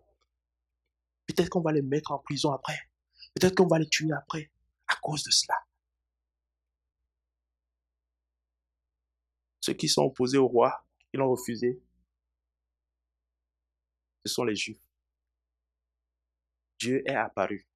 peut-être 1.26 1.48
qu'on 1.48 1.62
va 1.62 1.72
les 1.72 1.82
mettre 1.82 2.12
en 2.12 2.18
prison 2.18 2.52
après. 2.52 2.85
Peut-être 3.36 3.54
qu'on 3.54 3.66
va 3.66 3.78
les 3.78 3.88
tuer 3.88 4.12
après 4.12 4.50
à 4.88 4.96
cause 4.96 5.22
de 5.22 5.30
cela. 5.30 5.54
Ceux 9.60 9.74
qui 9.74 9.88
sont 9.88 10.04
opposés 10.04 10.38
au 10.38 10.46
roi, 10.46 10.86
qui 11.10 11.18
l'ont 11.18 11.30
refusé, 11.30 11.82
ce 14.24 14.32
sont 14.32 14.44
les 14.44 14.56
Juifs. 14.56 14.80
Dieu 16.78 17.02
est 17.06 17.14
apparu. 17.14 17.66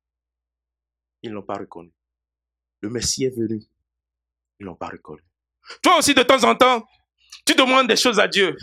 Ils 1.23 1.31
ne 1.31 1.35
l'ont 1.35 1.43
pas 1.43 1.59
reconnu. 1.59 1.93
Le 2.81 2.89
Messie 2.89 3.25
est 3.25 3.37
venu. 3.37 3.61
Ils 4.59 4.63
ne 4.63 4.67
l'ont 4.67 4.77
pas 4.77 4.89
reconnu. 4.89 5.23
Toi 5.83 5.99
aussi, 5.99 6.15
de 6.15 6.23
temps 6.23 6.43
en 6.45 6.55
temps, 6.55 6.87
tu 7.45 7.55
demandes 7.55 7.87
des 7.87 7.97
choses 7.97 8.19
à 8.19 8.29
Dieu. 8.29 8.57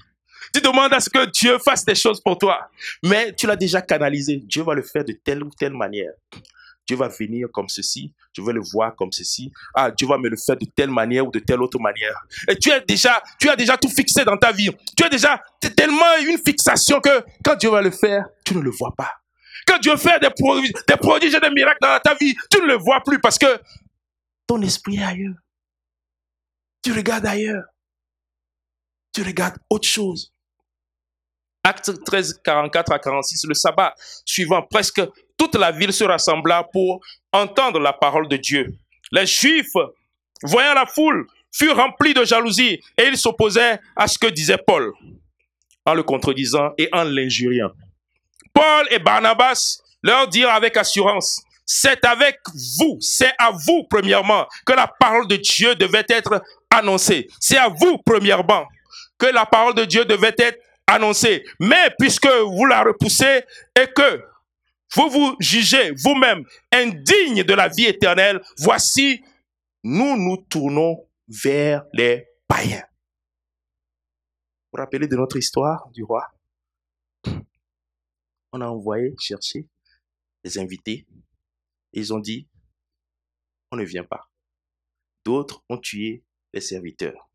Tu 0.52 0.62
demandes 0.62 0.93
à 0.93 1.00
ce 1.00 1.10
que 1.10 1.30
Dieu 1.30 1.60
fasse 1.60 1.86
des 1.86 1.95
choses 1.95 2.22
pour 2.22 2.38
toi. 2.38 2.72
Mais 3.04 3.36
tu 3.36 3.45
l'as 3.45 3.56
déjà 3.56 3.82
canalisé. 3.82 4.38
Dieu 4.38 4.64
va 4.64 4.74
le 4.74 4.82
faire 4.82 5.04
de 5.04 5.14
telle 5.14 5.43
ou 5.43 5.52
telle 5.52 5.74
manière. 5.74 6.14
Dieu 6.88 6.96
va 6.96 7.10
venir 7.10 7.50
comme 7.52 7.68
ceci, 7.68 8.14
je 8.34 8.42
vais 8.42 8.54
le 8.54 8.62
voir 8.62 8.96
comme 8.96 9.12
ceci. 9.12 9.52
Ah, 9.76 9.92
Dieu 9.92 10.08
va 10.08 10.18
me 10.18 10.30
le 10.30 10.38
faire 10.38 10.56
de 10.56 10.66
telle 10.66 10.90
manière 10.90 11.28
ou 11.28 11.32
de 11.32 11.40
telle 11.40 11.62
autre 11.62 11.80
manière. 11.80 12.16
Et 12.48 12.56
tu 12.56 12.72
es 12.72 12.82
déjà, 12.82 13.22
tu 13.40 13.50
as 13.50 13.56
déjà 13.58 13.78
tout 13.78 13.90
fixé 13.90 14.24
dans 14.24 14.38
ta 14.38 14.54
vie. 14.54 14.72
Tu 14.96 15.04
as 15.04 15.10
déjà 15.10 15.42
tellement 15.76 16.18
une 16.26 16.38
fixation 16.38 17.02
que 17.02 17.24
quand 17.44 17.56
Dieu 17.56 17.70
va 17.70 17.82
le 17.82 17.92
faire, 17.92 18.26
tu 18.46 18.56
ne 18.56 18.62
le 18.62 18.72
vois 18.72 18.94
pas. 18.96 19.12
Quand 19.68 19.80
Dieu 19.80 19.98
fait 19.98 20.20
des, 20.22 20.30
prodiges, 20.30 20.72
des 20.88 20.96
prodiges 20.96 21.36
et 21.36 21.40
des 21.42 21.50
miracles 21.50 21.80
dans 21.82 22.00
ta 22.00 22.14
vie, 22.16 22.34
tu 22.50 22.62
ne 22.62 22.68
le 22.68 22.76
vois 22.76 23.02
plus 23.06 23.20
parce 23.20 23.38
que 23.38 23.60
ton 24.48 24.62
esprit 24.62 24.96
est 24.96 25.04
ailleurs. 25.04 25.36
Tu 26.82 26.94
regardes 26.94 27.26
ailleurs. 27.26 27.66
Tu 29.14 29.24
regardes 29.24 29.58
autre 29.70 29.88
chose. 29.88 30.34
Acte 31.66 31.92
13, 32.06 32.40
44 32.46 32.94
à 32.94 33.00
46, 33.00 33.46
le 33.46 33.54
sabbat 33.54 33.94
suivant, 34.24 34.62
presque 34.62 35.02
la 35.56 35.72
ville 35.72 35.93
se 35.93 36.04
rassembla 36.04 36.64
pour 36.72 37.02
entendre 37.32 37.80
la 37.80 37.93
parole 37.93 38.28
de 38.28 38.38
Dieu. 38.38 38.74
Les 39.12 39.26
Juifs, 39.26 39.74
voyant 40.43 40.74
la 40.74 40.86
foule, 40.86 41.28
furent 41.52 41.78
remplis 41.78 42.14
de 42.14 42.26
jalousie 42.26 42.82
et 42.98 43.08
ils 43.08 43.18
s'opposaient 43.18 43.80
à 43.95 44.08
ce 44.08 44.18
que 44.18 44.28
disait 44.28 44.58
Paul, 44.58 44.93
en 45.86 45.93
le 45.93 46.04
contredisant 46.04 46.72
et 46.78 46.89
en 46.91 47.04
l'injuriant. 47.04 47.72
Paul 48.54 48.88
et 48.91 49.00
Barnabas 49.00 49.82
leur 50.04 50.28
dirent 50.28 50.52
avec 50.52 50.78
assurance, 50.78 51.41
c'est 51.66 52.06
avec 52.06 52.39
vous, 52.80 52.98
c'est 53.02 53.34
à 53.38 53.52
vous 53.52 53.84
premièrement 53.89 54.48
que 54.66 54.74
la 54.74 54.88
parole 54.88 55.28
de 55.28 55.36
Dieu 55.36 55.76
devait 55.76 56.06
être 56.10 56.41
annoncée. 56.70 57.28
C'est 57.39 57.58
à 57.58 57.68
vous 57.68 57.98
premièrement 58.06 58.66
que 59.18 59.26
la 59.26 59.45
parole 59.45 59.76
de 59.76 59.86
Dieu 59.86 60.06
devait 60.06 60.36
être 60.38 60.60
annoncée. 60.88 61.43
Mais 61.60 61.93
puisque 62.00 62.28
vous 62.28 62.66
la 62.66 62.84
repoussez 62.84 63.43
et 63.76 63.88
que 63.88 64.24
vous 64.96 65.10
vous 65.10 65.36
jugez 65.40 65.92
vous-même 65.92 66.46
indigne 66.72 67.44
de 67.44 67.54
la 67.54 67.68
vie 67.68 67.86
éternelle, 67.86 68.42
voici, 68.60 69.24
nous 69.84 70.18
nous 70.18 70.38
tournons 70.38 71.08
vers 71.28 71.84
les 71.94 72.28
païens. 72.48 72.86
Vous 74.66 74.78
vous 74.78 74.80
rappelez 74.80 75.08
de 75.08 75.16
notre 75.16 75.38
histoire 75.38 75.90
du 75.92 76.04
roi? 76.04 76.28
On 78.54 78.62
a 78.62 78.68
envoyé 78.68 79.14
chercher 79.20 79.68
des 80.44 80.58
invités. 80.58 81.06
ils 81.94 82.14
ont 82.14 82.20
dit, 82.20 82.48
on 83.72 83.78
ne 83.78 83.84
vient 83.84 84.04
pas. 84.04 84.30
D'autres 85.26 85.64
ont 85.68 85.78
tué 85.78 86.24
les 86.54 86.62
serviteurs. 86.62 87.30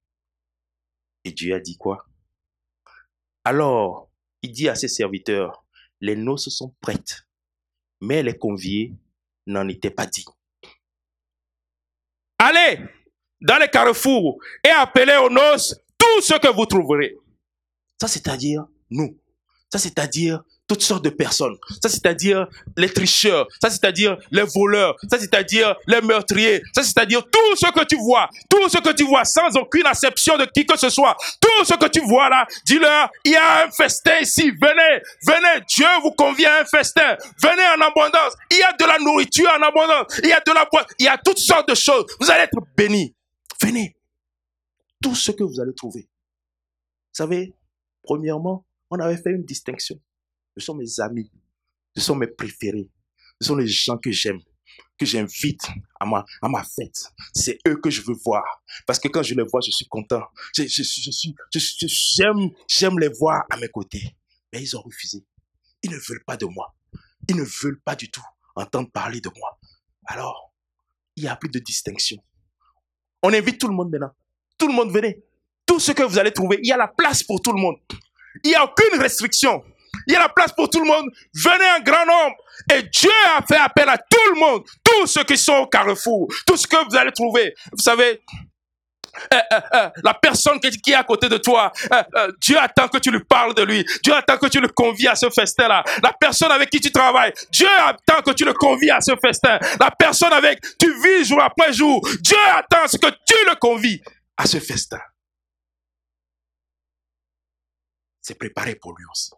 Et 1.24 1.32
Dieu 1.32 1.54
a 1.54 1.60
dit 1.60 1.76
quoi? 1.76 2.06
Alors, 3.44 4.10
il 4.42 4.52
dit 4.52 4.68
à 4.68 4.74
ses 4.74 4.88
serviteurs, 4.88 5.64
les 6.00 6.16
noces 6.16 6.48
sont 6.48 6.74
prêtes, 6.80 7.26
mais 8.02 8.22
les 8.22 8.36
conviés 8.36 8.92
n'en 9.46 9.66
étaient 9.68 9.90
pas 9.90 10.06
dignes. 10.06 10.24
Allez 12.38 12.80
dans 13.40 13.58
les 13.58 13.68
carrefours 13.68 14.38
et 14.64 14.70
appelez 14.70 15.16
aux 15.16 15.30
noces 15.30 15.80
tout 15.96 16.20
ce 16.20 16.34
que 16.34 16.52
vous 16.52 16.66
trouverez. 16.66 17.16
Ça, 18.00 18.08
c'est-à-dire 18.08 18.66
nous. 18.90 19.16
Ça, 19.70 19.78
c'est-à-dire 19.78 20.42
toutes 20.72 20.82
sortes 20.82 21.04
de 21.04 21.10
personnes. 21.10 21.56
Ça, 21.82 21.90
c'est-à-dire 21.90 22.48
les 22.78 22.88
tricheurs. 22.88 23.46
Ça, 23.60 23.68
c'est-à-dire 23.68 24.16
les 24.30 24.44
voleurs. 24.54 24.96
Ça, 25.10 25.18
c'est-à-dire 25.18 25.76
les 25.86 26.00
meurtriers. 26.00 26.62
Ça, 26.74 26.82
c'est-à-dire 26.82 27.22
tout 27.24 27.56
ce 27.56 27.70
que 27.70 27.84
tu 27.84 27.96
vois. 27.96 28.30
Tout 28.48 28.70
ce 28.70 28.78
que 28.78 28.90
tu 28.94 29.04
vois 29.04 29.26
sans 29.26 29.54
aucune 29.58 29.84
acception 29.86 30.38
de 30.38 30.46
qui 30.46 30.64
que 30.64 30.78
ce 30.78 30.88
soit. 30.88 31.14
Tout 31.38 31.64
ce 31.66 31.74
que 31.74 31.88
tu 31.88 32.00
vois 32.00 32.30
là, 32.30 32.46
dis-leur, 32.64 33.10
il 33.22 33.32
y 33.32 33.36
a 33.36 33.66
un 33.66 33.70
festin 33.70 34.18
ici. 34.20 34.50
Venez, 34.50 35.02
venez. 35.26 35.62
Dieu 35.68 35.86
vous 36.02 36.12
convient 36.12 36.50
à 36.50 36.62
un 36.62 36.64
festin. 36.64 37.18
Venez 37.42 37.66
en 37.76 37.80
abondance. 37.82 38.32
Il 38.50 38.56
y 38.56 38.62
a 38.62 38.72
de 38.72 38.84
la 38.86 38.98
nourriture 38.98 39.50
en 39.50 39.62
abondance. 39.62 40.06
Il 40.22 40.30
y 40.30 40.32
a 40.32 40.40
de 40.40 40.52
la 40.52 40.66
boîte. 40.72 40.88
Il 40.98 41.04
y 41.04 41.08
a 41.08 41.18
toutes 41.18 41.38
sortes 41.38 41.68
de 41.68 41.74
choses. 41.74 42.06
Vous 42.18 42.30
allez 42.30 42.44
être 42.44 42.58
bénis. 42.78 43.14
Venez. 43.60 43.94
Tout 45.02 45.14
ce 45.14 45.32
que 45.32 45.44
vous 45.44 45.60
allez 45.60 45.74
trouver. 45.74 46.00
Vous 46.02 47.18
savez, 47.18 47.54
premièrement, 48.02 48.64
on 48.88 48.98
avait 49.00 49.18
fait 49.18 49.32
une 49.32 49.44
distinction. 49.44 50.00
Ce 50.56 50.64
sont 50.64 50.74
mes 50.74 51.00
amis. 51.00 51.30
Ce 51.96 52.02
sont 52.02 52.16
mes 52.16 52.26
préférés. 52.26 52.90
Ce 53.40 53.48
sont 53.48 53.56
les 53.56 53.66
gens 53.68 53.98
que 53.98 54.10
j'aime, 54.10 54.40
que 54.98 55.04
j'invite 55.04 55.68
à 55.98 56.06
ma, 56.06 56.24
à 56.40 56.48
ma 56.48 56.62
fête. 56.64 57.12
C'est 57.34 57.58
eux 57.66 57.76
que 57.76 57.90
je 57.90 58.02
veux 58.02 58.16
voir. 58.24 58.62
Parce 58.86 58.98
que 58.98 59.08
quand 59.08 59.22
je 59.22 59.34
les 59.34 59.42
vois, 59.42 59.60
je 59.60 59.70
suis 59.70 59.86
content. 59.86 60.22
Je, 60.54 60.64
je, 60.66 62.52
j'aime 62.68 62.98
les 62.98 63.08
voir 63.08 63.44
à 63.50 63.56
mes 63.56 63.68
côtés. 63.68 64.16
Mais 64.52 64.62
ils 64.62 64.76
ont 64.76 64.82
refusé. 64.82 65.24
Ils 65.82 65.90
ne 65.90 65.96
veulent 65.96 66.24
pas 66.24 66.36
de 66.36 66.46
moi. 66.46 66.74
Ils 67.28 67.36
ne 67.36 67.44
veulent 67.44 67.80
pas 67.80 67.96
du 67.96 68.10
tout 68.10 68.22
entendre 68.54 68.90
parler 68.90 69.20
de 69.20 69.30
moi. 69.36 69.58
Alors, 70.06 70.52
il 71.16 71.24
n'y 71.24 71.28
a 71.28 71.36
plus 71.36 71.48
de 71.48 71.58
distinction. 71.58 72.22
On 73.22 73.32
invite 73.32 73.58
tout 73.58 73.68
le 73.68 73.74
monde 73.74 73.90
maintenant. 73.90 74.12
Tout 74.58 74.68
le 74.68 74.74
monde 74.74 74.92
venez. 74.92 75.22
Tout 75.66 75.78
ce 75.80 75.92
que 75.92 76.02
vous 76.02 76.18
allez 76.18 76.32
trouver, 76.32 76.58
il 76.62 76.68
y 76.68 76.72
a 76.72 76.76
la 76.76 76.88
place 76.88 77.22
pour 77.22 77.40
tout 77.40 77.52
le 77.52 77.60
monde. 77.60 77.76
Il 78.44 78.48
n'y 78.48 78.54
a 78.54 78.64
aucune 78.64 79.00
restriction. 79.00 79.62
Il 80.06 80.12
y 80.12 80.16
a 80.16 80.20
la 80.20 80.28
place 80.28 80.52
pour 80.52 80.68
tout 80.68 80.80
le 80.80 80.86
monde. 80.86 81.06
Venez 81.34 81.70
en 81.78 81.82
grand 81.82 82.06
nombre. 82.06 82.36
Et 82.72 82.82
Dieu 82.82 83.10
a 83.36 83.42
fait 83.42 83.56
appel 83.56 83.88
à 83.88 83.98
tout 83.98 84.34
le 84.34 84.40
monde. 84.40 84.62
Tous 84.84 85.06
ceux 85.06 85.24
qui 85.24 85.36
sont 85.36 85.54
au 85.54 85.66
carrefour. 85.66 86.28
Tout 86.46 86.56
ce 86.56 86.66
que 86.66 86.76
vous 86.88 86.96
allez 86.96 87.12
trouver. 87.12 87.54
Vous 87.72 87.82
savez, 87.82 88.20
euh, 89.32 89.36
euh, 89.52 89.60
euh, 89.74 89.90
la 90.02 90.14
personne 90.14 90.58
qui, 90.58 90.70
qui 90.70 90.92
est 90.92 90.94
à 90.94 91.04
côté 91.04 91.28
de 91.28 91.36
toi, 91.36 91.70
Dieu 92.40 92.58
attend 92.58 92.88
que 92.88 92.98
tu 92.98 93.10
lui 93.10 93.22
parles 93.24 93.54
de 93.54 93.62
lui. 93.62 93.84
Dieu 94.02 94.14
attend 94.14 94.38
que 94.38 94.46
tu 94.46 94.60
le 94.60 94.68
convies 94.68 95.08
à 95.08 95.14
ce 95.14 95.28
festin-là. 95.28 95.84
La 96.02 96.12
personne 96.12 96.50
avec 96.50 96.70
qui 96.70 96.80
tu 96.80 96.90
travailles, 96.90 97.32
Dieu 97.50 97.68
attend 97.86 98.22
que 98.22 98.32
tu 98.32 98.44
le 98.44 98.54
convies 98.54 98.90
à 98.90 99.00
ce 99.00 99.12
festin. 99.16 99.58
La 99.78 99.90
personne 99.90 100.32
avec 100.32 100.60
tu 100.78 100.92
vis 101.02 101.26
jour 101.26 101.42
après 101.42 101.72
jour, 101.72 102.00
Dieu 102.20 102.38
attend 102.54 102.88
ce 102.88 102.96
que 102.96 103.10
tu 103.26 103.36
le 103.48 103.54
convies 103.56 104.00
à 104.36 104.46
ce 104.46 104.58
festin. 104.58 105.00
C'est 108.20 108.38
préparé 108.38 108.76
pour 108.76 108.96
lui 108.96 109.04
aussi. 109.10 109.32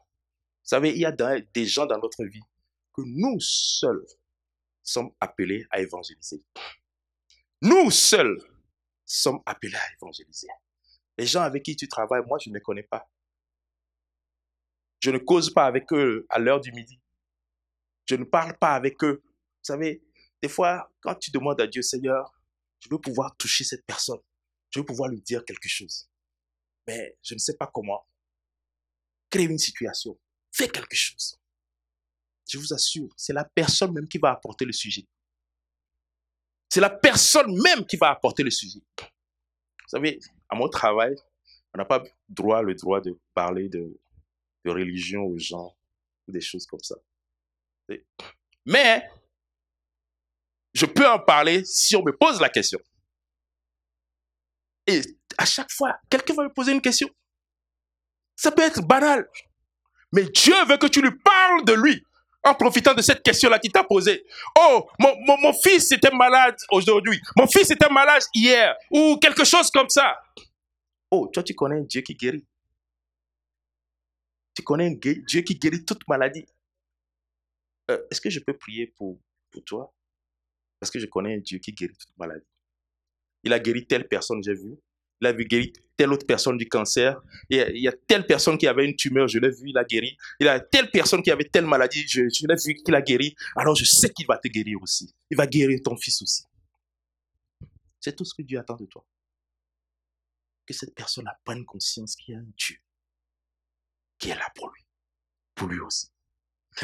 Savez, 0.64 0.90
il 0.90 0.98
y 0.98 1.04
a 1.04 1.12
des 1.12 1.66
gens 1.66 1.86
dans 1.86 1.98
notre 1.98 2.24
vie 2.24 2.42
que 2.94 3.02
nous 3.04 3.38
seuls 3.38 4.04
sommes 4.82 5.12
appelés 5.20 5.66
à 5.70 5.80
évangéliser. 5.80 6.42
Nous 7.60 7.90
seuls 7.90 8.40
sommes 9.04 9.40
appelés 9.44 9.76
à 9.76 9.92
évangéliser. 9.94 10.48
Les 11.18 11.26
gens 11.26 11.42
avec 11.42 11.62
qui 11.62 11.76
tu 11.76 11.86
travailles, 11.86 12.22
moi, 12.26 12.38
je 12.42 12.48
ne 12.48 12.54
les 12.54 12.60
connais 12.60 12.82
pas. 12.82 13.08
Je 15.00 15.10
ne 15.10 15.18
cause 15.18 15.52
pas 15.52 15.66
avec 15.66 15.92
eux 15.92 16.26
à 16.30 16.38
l'heure 16.38 16.60
du 16.60 16.72
midi. 16.72 16.98
Je 18.06 18.16
ne 18.16 18.24
parle 18.24 18.56
pas 18.58 18.74
avec 18.74 19.02
eux. 19.04 19.22
Vous 19.24 19.64
savez, 19.64 20.02
des 20.40 20.48
fois, 20.48 20.90
quand 21.00 21.14
tu 21.14 21.30
demandes 21.30 21.60
à 21.60 21.66
Dieu, 21.66 21.82
Seigneur, 21.82 22.32
je 22.80 22.88
veux 22.90 22.98
pouvoir 22.98 23.36
toucher 23.36 23.64
cette 23.64 23.84
personne. 23.84 24.20
Je 24.70 24.80
veux 24.80 24.86
pouvoir 24.86 25.10
lui 25.10 25.20
dire 25.20 25.44
quelque 25.44 25.68
chose. 25.68 26.08
Mais 26.86 27.18
je 27.22 27.34
ne 27.34 27.38
sais 27.38 27.56
pas 27.56 27.70
comment. 27.72 28.06
Crée 29.30 29.44
une 29.44 29.58
situation. 29.58 30.18
Fais 30.54 30.68
quelque 30.68 30.94
chose. 30.94 31.36
Je 32.48 32.58
vous 32.58 32.72
assure, 32.72 33.08
c'est 33.16 33.32
la 33.32 33.44
personne 33.44 33.92
même 33.92 34.06
qui 34.06 34.18
va 34.18 34.30
apporter 34.30 34.64
le 34.64 34.72
sujet. 34.72 35.04
C'est 36.68 36.80
la 36.80 36.90
personne 36.90 37.60
même 37.60 37.84
qui 37.84 37.96
va 37.96 38.10
apporter 38.10 38.44
le 38.44 38.50
sujet. 38.50 38.80
Vous 39.00 39.88
savez, 39.88 40.20
à 40.48 40.54
mon 40.54 40.68
travail, 40.68 41.16
on 41.72 41.78
n'a 41.78 41.84
pas 41.84 42.04
droit 42.28 42.62
le 42.62 42.76
droit 42.76 43.00
de 43.00 43.18
parler 43.34 43.68
de, 43.68 44.00
de 44.64 44.70
religion 44.70 45.22
aux 45.22 45.38
gens 45.38 45.76
ou 46.28 46.32
des 46.32 46.40
choses 46.40 46.66
comme 46.66 46.82
ça. 46.82 46.94
Mais 48.64 49.10
je 50.72 50.86
peux 50.86 51.08
en 51.08 51.18
parler 51.18 51.64
si 51.64 51.96
on 51.96 52.04
me 52.04 52.16
pose 52.16 52.40
la 52.40 52.48
question. 52.48 52.78
Et 54.86 55.00
à 55.36 55.46
chaque 55.46 55.72
fois, 55.72 55.98
quelqu'un 56.08 56.34
va 56.34 56.44
me 56.44 56.52
poser 56.52 56.72
une 56.72 56.80
question. 56.80 57.08
Ça 58.36 58.52
peut 58.52 58.62
être 58.62 58.82
banal. 58.86 59.28
Mais 60.14 60.24
Dieu 60.26 60.54
veut 60.68 60.76
que 60.76 60.86
tu 60.86 61.02
lui 61.02 61.10
parles 61.10 61.64
de 61.64 61.72
lui 61.72 62.04
en 62.44 62.54
profitant 62.54 62.94
de 62.94 63.02
cette 63.02 63.22
question-là 63.22 63.58
qu'il 63.58 63.72
t'a 63.72 63.82
posée. 63.82 64.24
Oh, 64.58 64.88
mon, 65.00 65.36
mon, 65.38 65.52
fils 65.52 65.90
était 65.90 66.14
malade 66.14 66.56
aujourd'hui. 66.70 67.20
Mon 67.36 67.48
fils 67.48 67.70
était 67.70 67.88
malade 67.88 68.22
hier. 68.32 68.76
Ou 68.90 69.18
quelque 69.20 69.44
chose 69.44 69.70
comme 69.70 69.88
ça. 69.88 70.16
Oh, 71.10 71.28
toi, 71.32 71.42
tu 71.42 71.54
connais 71.54 71.80
un 71.80 71.84
Dieu 71.84 72.02
qui 72.02 72.14
guérit. 72.14 72.46
Tu 74.54 74.62
connais 74.62 74.86
un 74.86 74.94
Dieu 74.94 75.40
qui 75.40 75.56
guérit 75.56 75.84
toute 75.84 76.06
maladie. 76.06 76.46
Euh, 77.90 77.98
Est-ce 78.10 78.20
que 78.20 78.30
je 78.30 78.38
peux 78.38 78.56
prier 78.56 78.86
pour, 78.96 79.18
pour 79.50 79.64
toi? 79.64 79.92
Parce 80.78 80.92
que 80.92 81.00
je 81.00 81.06
connais 81.06 81.34
un 81.34 81.40
Dieu 81.40 81.58
qui 81.58 81.72
guérit 81.72 81.96
toute 81.96 82.16
maladie. 82.16 82.46
Il 83.42 83.52
a 83.52 83.58
guéri 83.58 83.84
telle 83.86 84.06
personne, 84.06 84.42
j'ai 84.44 84.54
vu. 84.54 84.76
Il 85.24 85.26
a 85.26 85.32
vu 85.32 85.46
guéri 85.46 85.72
telle 85.96 86.12
autre 86.12 86.26
personne 86.26 86.58
du 86.58 86.68
cancer. 86.68 87.18
Il 87.48 87.78
y 87.78 87.88
a, 87.88 87.92
telle 87.92 88.26
personne 88.26 88.58
qui 88.58 88.66
avait 88.66 88.84
une 88.84 88.94
tumeur, 88.94 89.26
je 89.26 89.38
l'ai 89.38 89.48
vu, 89.48 89.70
il 89.70 89.78
a 89.78 89.84
guéri. 89.84 90.18
Il 90.38 90.44
y 90.44 90.48
a 90.48 90.60
telle 90.60 90.90
personne 90.90 91.22
qui 91.22 91.30
avait 91.30 91.48
telle 91.48 91.64
maladie, 91.64 92.04
je, 92.06 92.22
je 92.28 92.46
l'ai 92.46 92.56
vu 92.62 92.74
qu'il 92.82 92.94
a 92.94 93.00
guéri. 93.00 93.34
Alors 93.56 93.74
je 93.74 93.84
sais 93.84 94.10
qu'il 94.10 94.26
va 94.26 94.36
te 94.36 94.48
guérir 94.48 94.82
aussi. 94.82 95.14
Il 95.30 95.36
va 95.36 95.46
guérir 95.46 95.80
ton 95.82 95.96
fils 95.96 96.20
aussi. 96.20 96.42
C'est 98.00 98.14
tout 98.14 98.24
ce 98.26 98.34
que 98.34 98.42
Dieu 98.42 98.58
attend 98.58 98.76
de 98.76 98.84
toi. 98.84 99.06
Que 100.66 100.74
cette 100.74 100.94
personne 100.94 101.30
prenne 101.42 101.64
conscience 101.64 102.16
qu'il 102.16 102.34
y 102.34 102.36
a 102.36 102.40
un 102.40 102.46
Dieu 102.58 102.76
qui 104.18 104.30
est 104.30 104.36
là 104.36 104.50
pour 104.54 104.70
lui. 104.70 104.82
Pour 105.54 105.68
lui 105.68 105.80
aussi. 105.80 106.08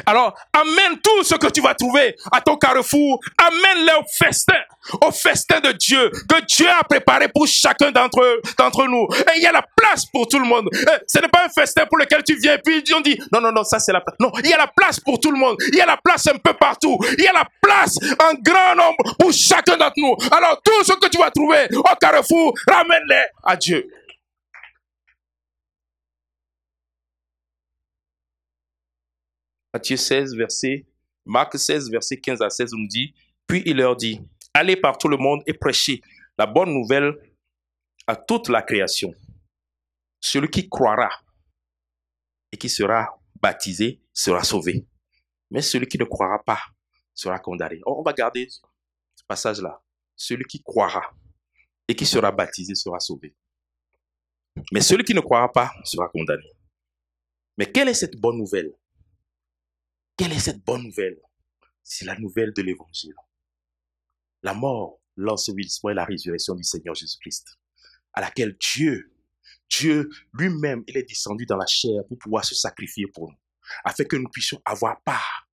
Alors, 0.05 0.33
amène 0.53 0.99
tout 1.03 1.23
ce 1.23 1.35
que 1.35 1.47
tu 1.47 1.61
vas 1.61 1.73
trouver 1.73 2.15
à 2.31 2.41
ton 2.41 2.57
carrefour. 2.57 3.19
Amène-le 3.37 3.99
au 3.99 4.03
festin, 4.17 4.59
au 5.05 5.11
festin 5.11 5.59
de 5.59 5.71
Dieu, 5.73 6.11
que 6.29 6.45
Dieu 6.45 6.67
a 6.69 6.83
préparé 6.83 7.27
pour 7.27 7.47
chacun 7.47 7.91
d'entre 7.91 8.85
nous. 8.87 9.07
Et 9.13 9.37
il 9.37 9.43
y 9.43 9.47
a 9.47 9.51
la 9.51 9.63
place 9.75 10.05
pour 10.05 10.27
tout 10.27 10.39
le 10.39 10.45
monde. 10.45 10.69
Ce 11.07 11.19
n'est 11.19 11.27
pas 11.27 11.45
un 11.45 11.49
festin 11.49 11.85
pour 11.85 11.97
lequel 11.97 12.23
tu 12.23 12.35
viens 12.35 12.55
et 12.55 12.59
puis 12.59 12.83
on 12.95 13.01
dit, 13.01 13.19
non, 13.31 13.41
non, 13.41 13.51
non, 13.51 13.63
ça 13.63 13.79
c'est 13.79 13.91
la 13.91 14.01
place. 14.01 14.15
Non, 14.19 14.31
il 14.43 14.49
y 14.49 14.53
a 14.53 14.57
la 14.57 14.67
place 14.67 14.99
pour 14.99 15.19
tout 15.19 15.31
le 15.31 15.37
monde. 15.37 15.57
Il 15.71 15.75
y 15.75 15.81
a 15.81 15.85
la 15.85 15.97
place 15.97 16.27
un 16.27 16.37
peu 16.37 16.53
partout. 16.53 16.97
Il 17.17 17.23
y 17.23 17.27
a 17.27 17.33
la 17.33 17.47
place 17.61 17.97
en 18.19 18.33
grand 18.41 18.75
nombre 18.75 19.15
pour 19.19 19.31
chacun 19.33 19.77
d'entre 19.77 19.93
nous. 19.97 20.15
Alors, 20.31 20.61
tout 20.63 20.83
ce 20.83 20.93
que 20.93 21.07
tu 21.09 21.17
vas 21.17 21.31
trouver 21.31 21.67
au 21.73 21.95
carrefour, 21.99 22.53
ramène-les 22.67 23.23
à 23.43 23.55
Dieu. 23.55 23.89
Matthieu 29.73 29.97
16, 29.97 30.35
verset, 30.35 30.85
Marc 31.25 31.57
16, 31.57 31.89
verset 31.89 32.19
15 32.19 32.41
à 32.41 32.49
16, 32.49 32.73
on 32.73 32.77
nous 32.77 32.87
dit, 32.87 33.13
puis 33.47 33.63
il 33.65 33.77
leur 33.77 33.95
dit, 33.95 34.19
allez 34.53 34.75
par 34.75 34.97
tout 34.97 35.07
le 35.07 35.17
monde 35.17 35.41
et 35.45 35.53
prêchez 35.53 36.01
la 36.37 36.45
bonne 36.45 36.73
nouvelle 36.73 37.13
à 38.07 38.15
toute 38.15 38.49
la 38.49 38.61
création. 38.61 39.13
Celui 40.19 40.49
qui 40.49 40.67
croira 40.67 41.09
et 42.51 42.57
qui 42.57 42.69
sera 42.69 43.19
baptisé 43.41 44.01
sera 44.13 44.43
sauvé. 44.43 44.85
Mais 45.49 45.61
celui 45.61 45.87
qui 45.87 45.97
ne 45.97 46.03
croira 46.03 46.43
pas 46.43 46.59
sera 47.13 47.39
condamné. 47.39 47.79
On 47.85 48.01
va 48.01 48.13
garder 48.13 48.47
ce 48.49 49.23
passage-là. 49.27 49.81
Celui 50.15 50.45
qui 50.45 50.61
croira 50.61 51.13
et 51.87 51.95
qui 51.95 52.05
sera 52.05 52.31
baptisé 52.31 52.75
sera 52.75 52.99
sauvé. 52.99 53.35
Mais 54.71 54.81
celui 54.81 55.03
qui 55.03 55.13
ne 55.13 55.21
croira 55.21 55.51
pas 55.51 55.71
sera 55.83 56.07
condamné. 56.09 56.45
Mais 57.57 57.71
quelle 57.71 57.89
est 57.89 57.93
cette 57.93 58.17
bonne 58.17 58.37
nouvelle? 58.37 58.73
Quelle 60.17 60.33
est 60.33 60.39
cette 60.39 60.63
bonne 60.63 60.83
nouvelle? 60.83 61.17
C'est 61.83 62.05
la 62.05 62.17
nouvelle 62.17 62.53
de 62.53 62.61
l'évangile. 62.61 63.15
La 64.43 64.53
mort, 64.53 64.99
l'ensevelissement 65.15 65.89
et 65.89 65.93
la 65.93 66.05
résurrection 66.05 66.55
du 66.55 66.63
Seigneur 66.63 66.95
Jésus-Christ, 66.95 67.57
à 68.13 68.21
laquelle 68.21 68.57
Dieu, 68.57 69.13
Dieu 69.69 70.09
lui-même, 70.33 70.83
il 70.87 70.97
est 70.97 71.03
descendu 71.03 71.45
dans 71.45 71.57
la 71.57 71.65
chair 71.65 72.01
pour 72.07 72.17
pouvoir 72.17 72.45
se 72.45 72.55
sacrifier 72.55 73.07
pour 73.07 73.29
nous, 73.29 73.37
afin 73.83 74.03
que 74.03 74.15
nous 74.15 74.29
puissions 74.29 74.61
avoir 74.65 75.01
part 75.03 75.47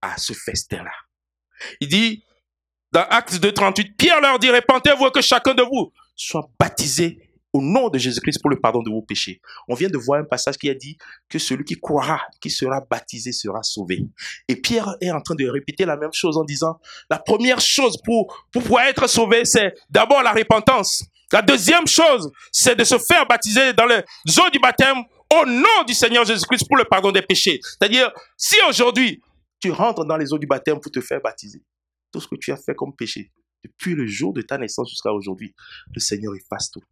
à 0.00 0.16
ce 0.18 0.32
festin-là. 0.32 0.92
Il 1.80 1.88
dit, 1.88 2.24
dans 2.92 3.04
Actes 3.08 3.36
2, 3.36 3.52
38, 3.52 3.96
Pierre 3.96 4.20
leur 4.20 4.38
dit, 4.38 4.50
répentez-vous 4.50 5.10
que 5.10 5.22
chacun 5.22 5.54
de 5.54 5.62
vous 5.62 5.92
soit 6.14 6.50
baptisé 6.58 7.31
au 7.52 7.60
nom 7.60 7.88
de 7.88 7.98
Jésus-Christ 7.98 8.40
pour 8.40 8.50
le 8.50 8.58
pardon 8.58 8.82
de 8.82 8.90
vos 8.90 9.02
péchés. 9.02 9.40
On 9.68 9.74
vient 9.74 9.88
de 9.88 9.98
voir 9.98 10.20
un 10.20 10.24
passage 10.24 10.56
qui 10.56 10.70
a 10.70 10.74
dit 10.74 10.96
que 11.28 11.38
celui 11.38 11.64
qui 11.64 11.74
croira, 11.74 12.20
qui 12.40 12.50
sera 12.50 12.80
baptisé, 12.80 13.32
sera 13.32 13.62
sauvé. 13.62 14.06
Et 14.48 14.56
Pierre 14.56 14.96
est 15.00 15.10
en 15.10 15.20
train 15.20 15.34
de 15.34 15.46
répéter 15.46 15.84
la 15.84 15.96
même 15.96 16.12
chose 16.12 16.36
en 16.38 16.44
disant, 16.44 16.78
la 17.10 17.18
première 17.18 17.60
chose 17.60 17.96
pour, 18.04 18.46
pour 18.50 18.62
pouvoir 18.62 18.86
être 18.86 19.06
sauvé, 19.08 19.44
c'est 19.44 19.74
d'abord 19.90 20.22
la 20.22 20.32
repentance. 20.32 21.04
La 21.32 21.42
deuxième 21.42 21.86
chose, 21.86 22.30
c'est 22.50 22.76
de 22.76 22.84
se 22.84 22.98
faire 22.98 23.26
baptiser 23.26 23.72
dans 23.72 23.86
les 23.86 24.02
eaux 24.38 24.50
du 24.50 24.58
baptême 24.58 24.98
au 25.32 25.46
nom 25.46 25.84
du 25.86 25.94
Seigneur 25.94 26.24
Jésus-Christ 26.24 26.66
pour 26.68 26.76
le 26.76 26.84
pardon 26.84 27.10
des 27.10 27.22
péchés. 27.22 27.58
C'est-à-dire, 27.62 28.12
si 28.36 28.56
aujourd'hui, 28.68 29.22
tu 29.60 29.70
rentres 29.70 30.04
dans 30.04 30.16
les 30.16 30.32
eaux 30.32 30.38
du 30.38 30.46
baptême 30.46 30.78
pour 30.80 30.92
te 30.92 31.00
faire 31.00 31.20
baptiser, 31.22 31.62
tout 32.12 32.20
ce 32.20 32.28
que 32.28 32.36
tu 32.36 32.52
as 32.52 32.56
fait 32.56 32.74
comme 32.74 32.94
péché, 32.94 33.32
depuis 33.64 33.94
le 33.94 34.06
jour 34.06 34.32
de 34.32 34.42
ta 34.42 34.58
naissance 34.58 34.90
jusqu'à 34.90 35.12
aujourd'hui, 35.12 35.54
le 35.94 36.00
Seigneur 36.00 36.34
efface 36.34 36.70
tout. 36.70 36.82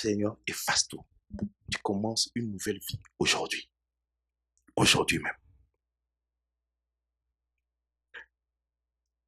Seigneur 0.00 0.36
efface 0.46 0.86
tout. 0.88 1.04
Tu 1.70 1.78
commences 1.82 2.30
une 2.34 2.52
nouvelle 2.52 2.78
vie 2.78 3.00
aujourd'hui. 3.18 3.68
Aujourd'hui 4.76 5.18
même. 5.18 5.34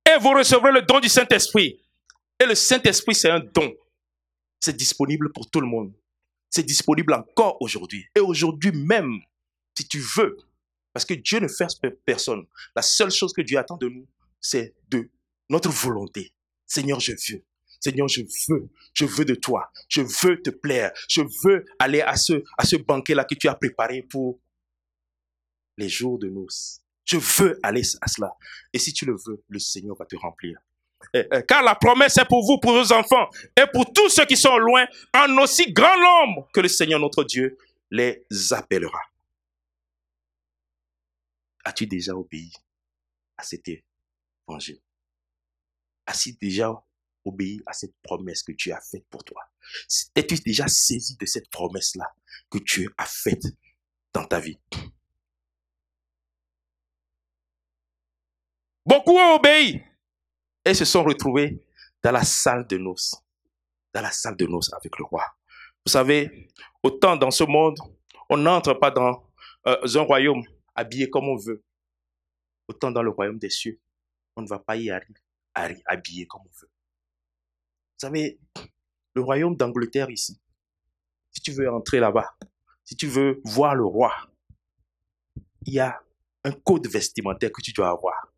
Et 0.06 0.18
vous 0.20 0.30
recevrez 0.30 0.72
le 0.72 0.82
don 0.82 1.00
du 1.00 1.08
Saint-Esprit. 1.08 1.80
Et 2.38 2.46
le 2.46 2.54
Saint-Esprit, 2.54 3.14
c'est 3.14 3.30
un 3.30 3.40
don. 3.40 3.74
C'est 4.60 4.76
disponible 4.76 5.32
pour 5.32 5.50
tout 5.50 5.60
le 5.60 5.66
monde. 5.66 5.92
C'est 6.48 6.62
disponible 6.62 7.14
encore 7.14 7.60
aujourd'hui. 7.60 8.06
Et 8.14 8.20
aujourd'hui 8.20 8.72
même, 8.72 9.20
si 9.76 9.86
tu 9.86 9.98
veux, 10.16 10.36
parce 10.92 11.04
que 11.04 11.14
Dieu 11.14 11.38
ne 11.38 11.48
force 11.48 11.80
personne. 12.04 12.46
La 12.74 12.82
seule 12.82 13.10
chose 13.10 13.32
que 13.32 13.42
Dieu 13.42 13.58
attend 13.58 13.76
de 13.76 13.88
nous, 13.88 14.08
c'est 14.40 14.74
de 14.88 15.10
notre 15.48 15.70
volonté. 15.70 16.32
Seigneur, 16.66 17.00
je 17.00 17.12
veux. 17.12 17.44
Seigneur, 17.80 18.08
je 18.08 18.22
veux, 18.48 18.68
je 18.92 19.04
veux 19.06 19.24
de 19.24 19.34
toi. 19.34 19.72
Je 19.88 20.02
veux 20.02 20.40
te 20.42 20.50
plaire. 20.50 20.92
Je 21.08 21.22
veux 21.44 21.64
aller 21.78 22.02
à 22.02 22.16
ce, 22.16 22.76
banquet-là 22.76 23.24
que 23.24 23.34
tu 23.34 23.48
as 23.48 23.54
préparé 23.54 24.02
pour 24.02 24.38
les 25.78 25.88
jours 25.88 26.18
de 26.18 26.28
noces. 26.28 26.82
Je 27.06 27.16
veux 27.16 27.58
aller 27.62 27.82
à 28.02 28.06
cela. 28.06 28.34
Et 28.72 28.78
si 28.78 28.92
tu 28.92 29.06
le 29.06 29.16
veux, 29.26 29.42
le 29.48 29.58
Seigneur 29.58 29.96
va 29.96 30.04
te 30.04 30.16
remplir. 30.16 30.58
Car 31.48 31.62
la 31.62 31.74
promesse 31.74 32.18
est 32.18 32.26
pour 32.26 32.44
vous, 32.44 32.58
pour 32.58 32.72
vos 32.72 32.92
enfants, 32.92 33.30
et 33.56 33.64
pour 33.72 33.90
tous 33.90 34.10
ceux 34.10 34.26
qui 34.26 34.36
sont 34.36 34.58
loin, 34.58 34.86
en 35.14 35.38
aussi 35.38 35.72
grand 35.72 35.98
nombre 35.98 36.46
que 36.52 36.60
le 36.60 36.68
Seigneur 36.68 37.00
notre 37.00 37.24
Dieu 37.24 37.56
les 37.90 38.26
appellera. 38.50 39.00
As-tu 41.64 41.86
déjà 41.86 42.14
obéi 42.14 42.52
à 43.38 43.42
cet 43.42 43.66
évangile? 44.46 44.80
As-tu 46.06 46.32
déjà 46.32 46.70
obéi 47.24 47.62
à 47.66 47.72
cette 47.72 47.94
promesse 48.02 48.42
que 48.42 48.52
Dieu 48.52 48.72
a 48.72 48.80
faite 48.80 49.06
pour 49.10 49.24
toi 49.24 49.42
T'es-tu 50.14 50.36
déjà 50.36 50.68
saisi 50.68 51.16
de 51.16 51.26
cette 51.26 51.50
promesse-là 51.50 52.12
que 52.50 52.58
Dieu 52.58 52.92
a 52.96 53.06
faite 53.06 53.44
dans 54.12 54.24
ta 54.24 54.40
vie? 54.40 54.58
Beaucoup 58.84 59.16
ont 59.16 59.36
obéi 59.36 59.82
et 60.64 60.74
se 60.74 60.84
sont 60.84 61.04
retrouvés 61.04 61.64
dans 62.02 62.12
la 62.12 62.24
salle 62.24 62.66
de 62.66 62.76
noces. 62.78 63.14
Dans 63.92 64.02
la 64.02 64.10
salle 64.10 64.36
de 64.36 64.46
noces 64.46 64.72
avec 64.72 64.98
le 64.98 65.04
roi. 65.04 65.24
Vous 65.84 65.92
savez, 65.92 66.48
autant 66.82 67.16
dans 67.16 67.30
ce 67.30 67.44
monde, 67.44 67.78
on 68.28 68.36
n'entre 68.36 68.74
pas 68.74 68.90
dans 68.90 69.30
euh, 69.66 69.76
un 69.94 70.02
royaume 70.02 70.42
habillé 70.74 71.08
comme 71.10 71.28
on 71.28 71.36
veut. 71.36 71.62
Autant 72.68 72.90
dans 72.90 73.02
le 73.02 73.10
royaume 73.10 73.38
des 73.38 73.50
cieux, 73.50 73.80
on 74.36 74.42
ne 74.42 74.48
va 74.48 74.58
pas 74.58 74.76
y 74.76 74.90
arriver 74.90 75.20
habillé 75.86 76.26
comme 76.26 76.42
on 76.42 76.60
veut. 76.60 76.70
Vous 78.00 78.06
savez, 78.06 78.38
le 79.12 79.20
royaume 79.20 79.56
d'Angleterre 79.56 80.08
ici, 80.08 80.40
si 81.32 81.42
tu 81.42 81.52
veux 81.52 81.70
entrer 81.70 82.00
là-bas, 82.00 82.34
si 82.82 82.96
tu 82.96 83.06
veux 83.06 83.42
voir 83.44 83.74
le 83.74 83.84
roi, 83.84 84.10
il 85.66 85.74
y 85.74 85.80
a 85.80 86.00
un 86.44 86.52
code 86.52 86.86
vestimentaire 86.86 87.52
que 87.52 87.60
tu 87.60 87.74
dois 87.74 87.90
avoir. 87.90 88.32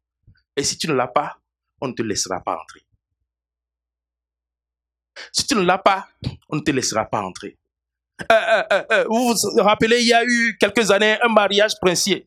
Et 0.56 0.64
si 0.64 0.76
tu 0.76 0.88
ne 0.88 0.94
l'as 0.94 1.06
pas, 1.06 1.38
on 1.80 1.86
ne 1.86 1.92
te 1.92 2.02
laissera 2.02 2.40
pas 2.40 2.58
entrer. 2.60 2.80
Si 5.30 5.46
tu 5.46 5.54
ne 5.54 5.60
l'as 5.60 5.78
pas, 5.78 6.08
on 6.48 6.56
ne 6.56 6.62
te 6.62 6.72
laissera 6.72 7.04
pas 7.04 7.22
entrer. 7.22 7.56
Euh, 8.32 8.62
euh, 8.72 8.84
euh, 8.90 9.04
vous 9.08 9.32
vous 9.32 9.62
rappelez, 9.62 10.00
il 10.00 10.08
y 10.08 10.12
a 10.12 10.24
eu 10.24 10.56
quelques 10.58 10.90
années 10.90 11.18
un 11.22 11.28
mariage 11.28 11.74
princier 11.80 12.26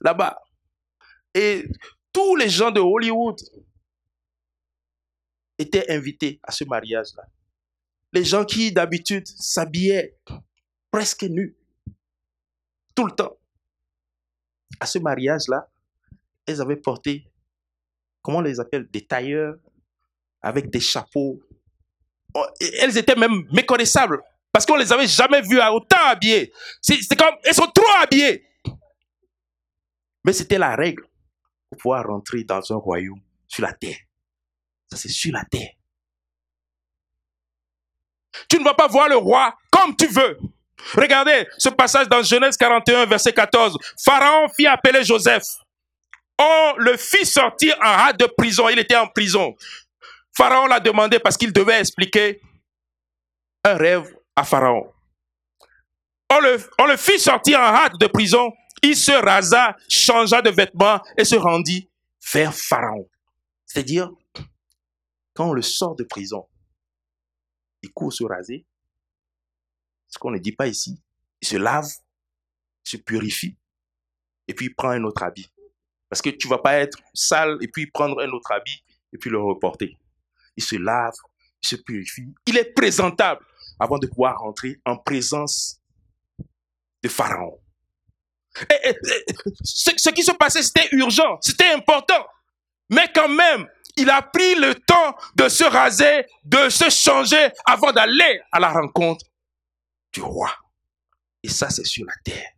là-bas. 0.00 0.40
Et 1.34 1.62
tous 2.10 2.36
les 2.36 2.48
gens 2.48 2.70
de 2.70 2.80
Hollywood 2.80 3.38
étaient 5.60 5.90
invités 5.90 6.40
à 6.42 6.52
ce 6.52 6.64
mariage-là. 6.64 7.24
Les 8.12 8.24
gens 8.24 8.44
qui 8.44 8.72
d'habitude 8.72 9.26
s'habillaient 9.26 10.18
presque 10.90 11.24
nus, 11.24 11.56
tout 12.94 13.06
le 13.06 13.12
temps. 13.12 13.36
À 14.80 14.86
ce 14.86 14.98
mariage-là, 14.98 15.68
elles 16.46 16.60
avaient 16.60 16.76
porté, 16.76 17.30
comment 18.22 18.38
on 18.38 18.42
les 18.42 18.58
appelle, 18.58 18.88
des 18.90 19.06
tailleurs 19.06 19.56
avec 20.42 20.70
des 20.70 20.80
chapeaux. 20.80 21.40
Oh, 22.34 22.46
elles 22.80 22.96
étaient 22.96 23.16
même 23.16 23.44
méconnaissables 23.52 24.22
parce 24.52 24.66
qu'on 24.66 24.76
les 24.76 24.92
avait 24.92 25.06
jamais 25.06 25.42
vues 25.42 25.60
autant 25.60 26.06
habillées. 26.06 26.52
C'est 26.80 27.16
comme, 27.16 27.36
elles 27.44 27.54
sont 27.54 27.70
trop 27.72 27.90
habillées. 28.02 28.46
Mais 30.24 30.32
c'était 30.32 30.58
la 30.58 30.74
règle 30.74 31.04
pour 31.68 31.78
pouvoir 31.78 32.06
rentrer 32.06 32.44
dans 32.44 32.60
un 32.72 32.76
royaume 32.76 33.20
sur 33.46 33.62
la 33.62 33.72
terre. 33.72 33.98
Ça, 34.90 34.96
c'est 34.96 35.08
sur 35.08 35.32
la 35.32 35.44
terre. 35.44 35.70
Tu 38.48 38.58
ne 38.58 38.64
vas 38.64 38.74
pas 38.74 38.88
voir 38.88 39.08
le 39.08 39.16
roi 39.16 39.54
comme 39.70 39.96
tu 39.96 40.06
veux. 40.06 40.38
Regardez 40.94 41.46
ce 41.58 41.68
passage 41.68 42.08
dans 42.08 42.22
Genèse 42.22 42.56
41, 42.56 43.06
verset 43.06 43.32
14. 43.32 43.78
Pharaon 44.02 44.48
fit 44.48 44.66
appeler 44.66 45.04
Joseph. 45.04 45.44
On 46.38 46.74
le 46.78 46.96
fit 46.96 47.26
sortir 47.26 47.76
en 47.80 47.86
hâte 47.86 48.18
de 48.18 48.26
prison. 48.26 48.68
Il 48.68 48.78
était 48.78 48.96
en 48.96 49.06
prison. 49.06 49.54
Pharaon 50.36 50.66
l'a 50.66 50.80
demandé 50.80 51.18
parce 51.18 51.36
qu'il 51.36 51.52
devait 51.52 51.80
expliquer 51.80 52.40
un 53.64 53.74
rêve 53.74 54.14
à 54.34 54.44
Pharaon. 54.44 54.90
On 56.30 56.40
le, 56.40 56.58
on 56.78 56.86
le 56.86 56.96
fit 56.96 57.18
sortir 57.18 57.58
en 57.58 57.74
hâte 57.74 57.98
de 58.00 58.06
prison. 58.06 58.52
Il 58.82 58.96
se 58.96 59.12
rasa, 59.12 59.76
changea 59.88 60.40
de 60.40 60.50
vêtements 60.50 61.00
et 61.18 61.24
se 61.24 61.36
rendit 61.36 61.90
vers 62.32 62.54
Pharaon. 62.54 63.06
C'est-à-dire, 63.66 64.10
quand 65.40 65.48
on 65.48 65.54
le 65.54 65.62
sort 65.62 65.96
de 65.96 66.04
prison, 66.04 66.46
il 67.82 67.90
court 67.94 68.12
se 68.12 68.24
raser. 68.24 68.66
Ce 70.06 70.18
qu'on 70.18 70.32
ne 70.32 70.38
dit 70.38 70.52
pas 70.52 70.66
ici. 70.66 71.00
Il 71.40 71.48
se 71.48 71.56
lave, 71.56 71.88
se 72.84 72.98
purifie, 72.98 73.56
et 74.46 74.52
puis 74.52 74.66
il 74.66 74.74
prend 74.74 74.90
un 74.90 75.02
autre 75.04 75.22
habit. 75.22 75.50
Parce 76.10 76.20
que 76.20 76.28
tu 76.28 76.46
vas 76.46 76.58
pas 76.58 76.74
être 76.80 76.98
sale 77.14 77.56
et 77.62 77.68
puis 77.68 77.86
prendre 77.86 78.20
un 78.20 78.28
autre 78.32 78.52
habit 78.52 78.84
et 79.14 79.16
puis 79.16 79.30
le 79.30 79.40
reporter. 79.40 79.98
Il 80.58 80.62
se 80.62 80.76
lave, 80.76 81.14
il 81.62 81.68
se 81.68 81.76
purifie. 81.76 82.34
Il 82.44 82.58
est 82.58 82.74
présentable 82.74 83.42
avant 83.78 83.96
de 83.96 84.08
pouvoir 84.08 84.40
rentrer 84.40 84.78
en 84.84 84.98
présence 84.98 85.80
de 87.02 87.08
Pharaon. 87.08 87.58
ce 89.64 90.10
qui 90.10 90.22
se 90.22 90.32
passait, 90.32 90.62
c'était 90.62 90.90
urgent, 90.92 91.38
c'était 91.40 91.72
important. 91.72 92.26
Mais 92.90 93.10
quand 93.14 93.28
même, 93.30 93.66
il 93.96 94.10
a 94.10 94.22
pris 94.22 94.54
le 94.56 94.74
temps 94.74 95.16
de 95.36 95.48
se 95.48 95.64
raser, 95.64 96.24
de 96.44 96.68
se 96.68 96.90
changer 96.90 97.50
avant 97.66 97.92
d'aller 97.92 98.40
à 98.52 98.60
la 98.60 98.70
rencontre 98.70 99.26
du 100.12 100.20
roi. 100.20 100.52
Et 101.42 101.48
ça, 101.48 101.70
c'est 101.70 101.84
sur 101.84 102.04
la 102.04 102.14
terre. 102.24 102.52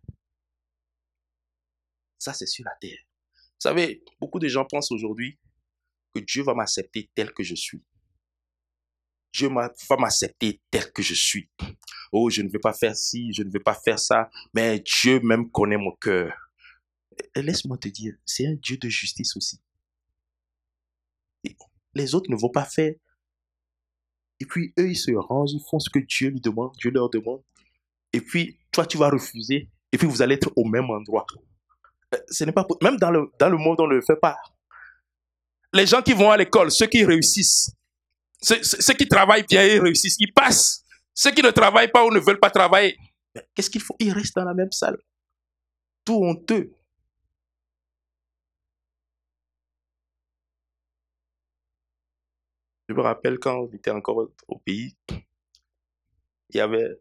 Ça, 2.19 2.33
c'est 2.33 2.47
sur 2.47 2.65
la 2.65 2.75
terre. 2.81 2.99
Vous 3.35 3.69
savez, 3.69 4.03
beaucoup 4.21 4.39
de 4.39 4.49
gens 4.49 4.65
pensent 4.65 4.93
aujourd'hui 4.93 5.39
que 6.15 6.21
Dieu 6.21 6.43
va 6.43 6.55
m'accepter 6.55 7.11
tel 7.15 7.33
que 7.33 7.43
je 7.43 7.55
suis. 7.55 7.83
Dieu 9.33 9.49
va 9.49 9.97
m'accepter 9.99 10.61
tel 10.71 10.93
que 10.93 11.03
je 11.03 11.15
suis. 11.15 11.49
Oh, 12.13 12.29
je 12.29 12.43
ne 12.43 12.51
vais 12.51 12.59
pas 12.59 12.75
faire 12.75 12.95
ci, 12.95 13.33
je 13.33 13.43
ne 13.43 13.51
vais 13.51 13.61
pas 13.61 13.75
faire 13.75 13.99
ça, 13.99 14.31
mais 14.53 14.81
Dieu 14.81 15.21
même 15.21 15.51
connaît 15.51 15.79
mon 15.79 15.93
cœur. 15.93 16.35
Laisse-moi 17.35 17.79
te 17.79 17.89
dire, 17.89 18.15
c'est 18.27 18.47
un 18.47 18.55
Dieu 18.55 18.77
de 18.77 18.89
justice 18.89 19.37
aussi 19.37 19.61
les 21.95 22.15
autres 22.15 22.31
ne 22.31 22.37
vont 22.37 22.51
pas 22.51 22.65
faire. 22.65 22.95
Et 24.41 24.47
puis 24.47 24.73
eux, 24.79 24.91
ils 24.91 24.97
se 24.97 25.13
rangent, 25.13 25.53
ils 25.53 25.65
font 25.71 25.79
ce 25.79 25.91
que 25.91 25.99
Dieu 26.01 26.31
lui 26.31 26.41
demande, 26.41 26.73
Dieu 26.79 26.91
leur 26.91 27.11
demande. 27.11 27.43
Et 28.13 28.21
puis 28.21 28.59
toi, 28.73 28.87
tu 28.87 28.99
vas 28.99 29.09
refuser. 29.09 29.69
Et 29.93 29.99
puis 29.99 30.07
vous 30.07 30.23
allez 30.23 30.35
être 30.35 30.51
au 30.57 30.65
même 30.65 30.91
endroit. 30.91 31.27
Euh, 32.15 32.19
ce 32.29 32.45
n'est 32.45 32.53
pas 32.53 32.67
même 32.83 32.97
dans 32.97 33.11
le 33.11 33.31
dans 33.39 33.49
le 33.49 33.57
monde, 33.57 33.81
on 33.81 33.87
ne 33.87 33.95
le 33.95 34.03
fait 34.03 34.17
pas. 34.17 34.37
Les 35.73 35.87
gens 35.87 36.03
qui 36.03 36.13
vont 36.13 36.31
à 36.31 36.37
l'école, 36.37 36.71
ceux 36.71 36.87
qui 36.87 37.05
réussissent, 37.05 37.71
ceux, 38.43 38.63
ceux, 38.63 38.95
qui 38.95 39.09
travaillent 39.09 39.47
bien, 39.47 39.65
ils 39.65 39.81
réussissent, 39.81 40.17
ils 40.19 40.33
passent. 40.33 40.85
Ceux 41.15 41.31
qui 41.31 41.43
ne 41.43 41.51
travaillent 41.51 41.91
pas 41.91 42.05
ou 42.05 42.11
ne 42.11 42.19
veulent 42.19 42.41
pas 42.41 42.51
travailler, 42.51 42.97
qu'est-ce 43.55 43.71
qu'il 43.71 43.81
faut? 43.81 43.97
Ils 43.99 44.13
restent 44.13 44.35
dans 44.35 44.45
la 44.45 44.55
même 44.55 44.73
salle. 44.73 44.99
Tout 46.05 46.25
honteux. 46.25 46.73
Je 52.89 52.95
me 52.95 53.01
rappelle 53.01 53.39
quand 53.39 53.61
on 53.61 53.73
était 53.73 53.91
encore 53.91 54.29
au 54.49 54.59
pays, 54.59 54.97
il 56.51 56.57
y 56.57 56.61
avait 56.61 57.01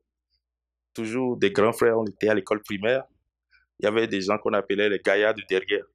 toujours 0.93 1.37
des 1.37 1.51
grands 1.51 1.73
frères, 1.73 1.97
on 1.97 2.05
était 2.05 2.29
à 2.29 2.33
l'école 2.33 2.61
primaire, 2.61 3.03
il 3.79 3.85
y 3.85 3.87
avait 3.87 4.07
des 4.07 4.21
gens 4.21 4.37
qu'on 4.37 4.53
appelait 4.53 4.89
les 4.89 4.99
gaillards 4.99 5.33
de 5.33 5.43
derrière. 5.49 5.85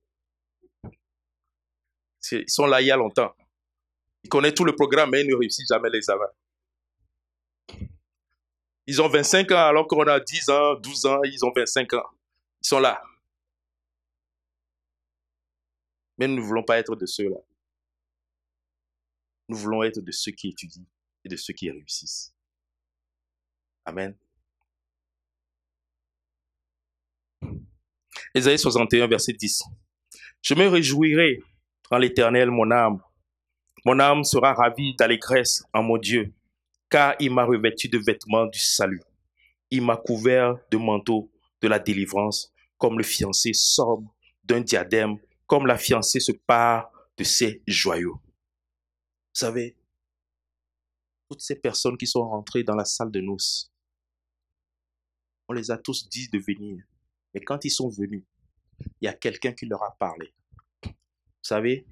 Ils 2.32 2.50
sont 2.50 2.66
là 2.66 2.80
il 2.80 2.88
y 2.88 2.90
a 2.90 2.96
longtemps. 2.96 3.34
Ils 4.24 4.28
connaissent 4.28 4.54
tout 4.54 4.64
le 4.64 4.74
programme, 4.74 5.10
mais 5.10 5.22
ils 5.22 5.28
ne 5.28 5.36
réussissent 5.36 5.68
jamais 5.68 5.88
les. 5.90 6.00
Ils 8.88 9.02
ont 9.02 9.08
25 9.08 9.50
ans 9.52 9.66
alors 9.66 9.86
qu'on 9.86 10.02
a 10.02 10.18
10 10.18 10.50
ans, 10.50 10.74
12 10.74 11.06
ans, 11.06 11.20
ils 11.24 11.44
ont 11.44 11.52
25 11.54 11.92
ans. 11.94 12.06
Ils 12.62 12.68
sont 12.68 12.80
là. 12.80 13.00
Mais 16.18 16.26
nous 16.26 16.36
ne 16.36 16.40
voulons 16.40 16.62
pas 16.62 16.78
être 16.78 16.96
de 16.96 17.06
ceux-là. 17.06 17.38
Nous 19.48 19.56
voulons 19.56 19.82
être 19.82 20.00
de 20.00 20.12
ceux 20.12 20.32
qui 20.32 20.48
étudient 20.48 20.86
et 21.24 21.28
de 21.28 21.36
ceux 21.36 21.52
qui 21.52 21.70
réussissent. 21.70 22.34
Amen. 23.84 24.16
Ésaïe 28.34 28.58
61, 28.58 29.06
verset 29.06 29.32
10. 29.32 29.62
Je 30.42 30.54
me 30.54 30.66
réjouirai 30.68 31.40
en 31.90 31.98
l'Éternel, 31.98 32.50
mon 32.50 32.70
âme. 32.70 33.00
Mon 33.84 34.00
âme 34.00 34.24
sera 34.24 34.52
ravie 34.52 34.96
d'allégresse 34.96 35.62
en 35.72 35.82
mon 35.82 35.96
Dieu, 35.96 36.34
car 36.90 37.14
il 37.20 37.32
m'a 37.32 37.44
revêtu 37.44 37.88
de 37.88 37.98
vêtements 37.98 38.46
du 38.46 38.58
salut. 38.58 39.02
Il 39.70 39.82
m'a 39.82 39.96
couvert 39.96 40.56
de 40.70 40.76
manteau 40.76 41.30
de 41.62 41.68
la 41.68 41.78
délivrance, 41.78 42.52
comme 42.78 42.98
le 42.98 43.04
fiancé 43.04 43.52
somme 43.54 44.08
d'un 44.44 44.60
diadème, 44.60 45.18
comme 45.46 45.66
la 45.66 45.78
fiancée 45.78 46.20
se 46.20 46.32
part 46.32 46.90
de 47.16 47.24
ses 47.24 47.62
joyaux. 47.66 48.20
Vous 49.36 49.40
savez, 49.40 49.76
toutes 51.28 51.42
ces 51.42 51.56
personnes 51.56 51.98
qui 51.98 52.06
sont 52.06 52.26
rentrées 52.26 52.64
dans 52.64 52.74
la 52.74 52.86
salle 52.86 53.10
de 53.10 53.20
noces, 53.20 53.70
on 55.46 55.52
les 55.52 55.70
a 55.70 55.76
tous 55.76 56.08
dit 56.08 56.30
de 56.30 56.38
venir. 56.38 56.82
Mais 57.34 57.42
quand 57.42 57.62
ils 57.66 57.70
sont 57.70 57.90
venus, 57.90 58.24
il 58.80 59.04
y 59.04 59.08
a 59.08 59.12
quelqu'un 59.12 59.52
qui 59.52 59.66
leur 59.66 59.82
a 59.82 59.94
parlé. 59.98 60.32
Vous 60.82 60.94
savez, 61.42 61.86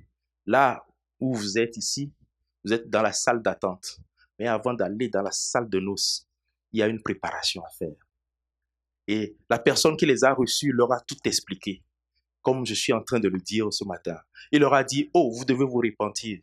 là 0.47 0.86
où 1.20 1.34
vous 1.34 1.59
êtes 1.59 1.76
ici, 1.76 2.14
vous 2.64 2.72
êtes 2.72 2.88
dans 2.88 3.03
la 3.03 3.12
salle 3.12 3.42
d'attente. 3.42 4.01
Mais 4.38 4.47
avant 4.47 4.72
d'aller 4.72 5.11
dans 5.11 5.20
la 5.20 5.30
salle 5.30 5.68
de 5.68 5.80
noces, 5.80 6.26
il 6.72 6.78
y 6.78 6.82
a 6.82 6.88
une 6.88 7.03
préparation 7.03 7.62
à 7.62 7.68
faire. 7.68 8.09
Et 9.07 9.36
la 9.51 9.59
personne 9.59 9.99
qui 9.99 10.07
les 10.07 10.24
a 10.24 10.32
reçus 10.32 10.72
leur 10.72 10.90
a 10.92 11.01
tout 11.03 11.18
expliqué, 11.26 11.84
comme 12.40 12.64
je 12.64 12.72
suis 12.72 12.95
en 12.95 13.03
train 13.03 13.20
de 13.20 13.28
le 13.28 13.38
dire 13.38 13.70
ce 13.70 13.84
matin. 13.84 14.18
Il 14.51 14.61
leur 14.61 14.72
a 14.72 14.82
dit, 14.82 15.11
oh, 15.12 15.30
vous 15.30 15.45
devez 15.45 15.66
vous 15.66 15.82
repentir. 15.82 16.40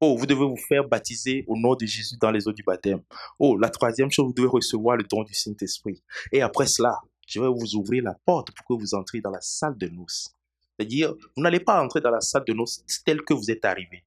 Oh, 0.00 0.16
vous 0.16 0.26
devez 0.26 0.44
vous 0.44 0.56
faire 0.56 0.86
baptiser 0.86 1.44
au 1.48 1.56
nom 1.56 1.74
de 1.74 1.84
Jésus 1.84 2.16
dans 2.20 2.30
les 2.30 2.46
eaux 2.46 2.52
du 2.52 2.62
baptême. 2.62 3.02
Oh, 3.38 3.56
la 3.56 3.68
troisième 3.68 4.10
chose, 4.12 4.26
vous 4.26 4.32
devez 4.32 4.48
recevoir 4.48 4.96
le 4.96 5.02
don 5.02 5.24
du 5.24 5.34
Saint-Esprit. 5.34 6.02
Et 6.30 6.40
après 6.40 6.66
cela, 6.66 7.00
je 7.26 7.40
vais 7.40 7.48
vous 7.48 7.74
ouvrir 7.74 8.04
la 8.04 8.14
porte 8.24 8.52
pour 8.52 8.64
que 8.64 8.80
vous 8.80 8.94
entriez 8.94 9.20
dans 9.20 9.32
la 9.32 9.40
salle 9.40 9.76
de 9.76 9.88
noces. 9.88 10.30
C'est-à-dire, 10.78 11.14
vous 11.36 11.42
n'allez 11.42 11.58
pas 11.58 11.82
entrer 11.82 12.00
dans 12.00 12.12
la 12.12 12.20
salle 12.20 12.44
de 12.46 12.52
noces 12.52 12.84
telle 13.04 13.22
que 13.22 13.34
vous 13.34 13.50
êtes 13.50 13.64
arrivé. 13.64 14.04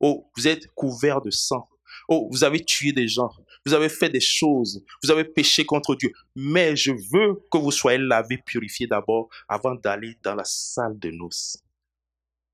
Oh, 0.00 0.30
vous 0.36 0.48
êtes 0.48 0.68
couvert 0.68 1.20
de 1.20 1.30
sang. 1.30 1.68
Oh, 2.08 2.28
vous 2.30 2.42
avez 2.42 2.64
tué 2.64 2.92
des 2.92 3.06
gens. 3.06 3.30
Vous 3.66 3.74
avez 3.74 3.90
fait 3.90 4.08
des 4.08 4.20
choses. 4.20 4.82
Vous 5.02 5.10
avez 5.10 5.24
péché 5.24 5.66
contre 5.66 5.94
Dieu. 5.96 6.12
Mais 6.34 6.76
je 6.76 6.92
veux 6.92 7.42
que 7.50 7.58
vous 7.58 7.70
soyez 7.70 7.98
lavé, 7.98 8.38
purifié 8.38 8.86
d'abord 8.86 9.28
avant 9.48 9.74
d'aller 9.74 10.16
dans 10.22 10.34
la 10.34 10.44
salle 10.44 10.98
de 10.98 11.10
noces. 11.10 11.58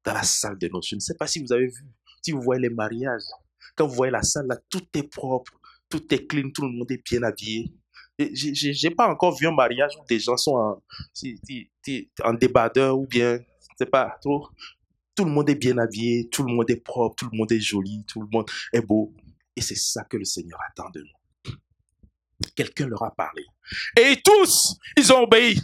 Dans 0.05 0.15
la 0.15 0.25
salle 0.25 0.59
de 0.59 0.67
noces. 0.67 0.89
Je 0.89 0.97
ne 0.97 1.01
sais 1.01 1.15
pas 1.15 1.29
si 1.29 1.41
vous 1.41 1.53
avez 1.53 1.67
vu 1.67 1.87
si 2.23 2.33
vous 2.33 2.41
voyez 2.41 2.63
les 2.63 2.71
mariages, 2.71 3.23
quand 3.75 3.87
vous 3.87 3.95
voyez 3.95 4.13
la 4.13 4.23
salle, 4.23 4.47
là, 4.47 4.57
tout 4.71 4.87
est 4.95 5.03
propre, 5.03 5.53
tout 5.89 6.03
est 6.15 6.27
clean, 6.27 6.51
tout 6.55 6.63
le 6.63 6.71
monde 6.71 6.91
est 6.91 7.05
bien 7.05 7.23
habillé. 7.23 7.73
Je 8.19 8.87
n'ai 8.87 8.95
pas 8.95 9.09
encore 9.09 9.37
vu 9.37 9.47
un 9.47 9.53
mariage 9.53 9.93
où 10.01 10.05
des 10.07 10.21
gens 10.21 10.37
sont 10.37 10.55
en, 10.55 10.83
en 12.25 12.35
débardeur 12.35 12.99
ou 12.99 13.07
bien, 13.07 13.39
c'est 13.77 13.91
pas 13.91 14.17
trop. 14.21 14.49
Tout 15.15 15.25
le 15.25 15.31
monde 15.31 15.51
est 15.51 15.57
bien 15.57 15.77
habillé, 15.79 16.29
tout 16.29 16.43
le 16.45 16.53
monde 16.53 16.71
est 16.71 16.77
propre, 16.77 17.17
tout 17.17 17.29
le 17.31 17.37
monde 17.37 17.51
est 17.53 17.61
joli, 17.61 18.05
tout 18.07 18.21
le 18.21 18.29
monde 18.33 18.49
est 18.73 18.81
beau. 18.81 19.13
Et 19.57 19.61
c'est 19.61 19.77
ça 19.77 20.05
que 20.05 20.17
le 20.17 20.25
Seigneur 20.25 20.59
attend 20.71 20.89
de 20.91 21.01
nous. 21.01 21.55
Quelqu'un 22.55 22.87
leur 22.87 23.03
a 23.03 23.15
parlé. 23.15 23.45
Et 23.99 24.17
tous, 24.25 24.77
ils 24.97 25.13
ont 25.13 25.23
obéi. 25.23 25.61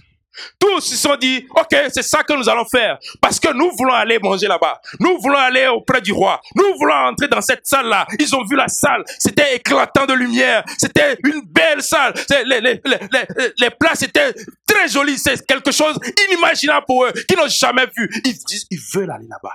Tous 0.58 0.80
se 0.80 0.96
sont 0.96 1.16
dit, 1.16 1.46
ok, 1.50 1.76
c'est 1.92 2.02
ça 2.02 2.22
que 2.22 2.32
nous 2.32 2.48
allons 2.48 2.64
faire. 2.64 2.98
Parce 3.20 3.38
que 3.40 3.52
nous 3.52 3.70
voulons 3.76 3.92
aller 3.94 4.18
manger 4.18 4.46
là-bas. 4.46 4.80
Nous 5.00 5.18
voulons 5.20 5.38
aller 5.38 5.66
auprès 5.66 6.00
du 6.00 6.12
roi. 6.12 6.40
Nous 6.54 6.76
voulons 6.78 6.94
entrer 6.94 7.28
dans 7.28 7.40
cette 7.40 7.66
salle-là. 7.66 8.06
Ils 8.18 8.34
ont 8.34 8.44
vu 8.44 8.56
la 8.56 8.68
salle. 8.68 9.04
C'était 9.18 9.56
éclatant 9.56 10.06
de 10.06 10.14
lumière. 10.14 10.64
C'était 10.78 11.16
une 11.24 11.42
belle 11.42 11.82
salle. 11.82 12.14
Les, 12.46 12.60
les, 12.60 12.80
les, 12.84 13.50
les, 13.58 13.70
places 13.70 14.02
étaient 14.02 14.32
très 14.66 14.88
jolies. 14.88 15.18
C'est 15.18 15.44
quelque 15.46 15.72
chose 15.72 15.98
inimaginable 16.28 16.86
pour 16.86 17.04
eux, 17.04 17.12
qu'ils 17.12 17.36
n'ont 17.36 17.48
jamais 17.48 17.86
vu. 17.96 18.08
Ils 18.24 18.38
disent, 18.46 18.66
ils 18.70 18.80
veulent 18.94 19.10
aller 19.10 19.26
là-bas. 19.28 19.54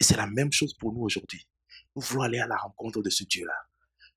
Et 0.00 0.04
c'est 0.04 0.16
la 0.16 0.26
même 0.26 0.52
chose 0.52 0.74
pour 0.74 0.92
nous 0.92 1.02
aujourd'hui. 1.02 1.46
Nous 1.96 2.02
voulons 2.02 2.22
aller 2.22 2.38
à 2.38 2.46
la 2.46 2.56
rencontre 2.56 3.02
de 3.02 3.10
ce 3.10 3.24
Dieu-là. 3.24 3.54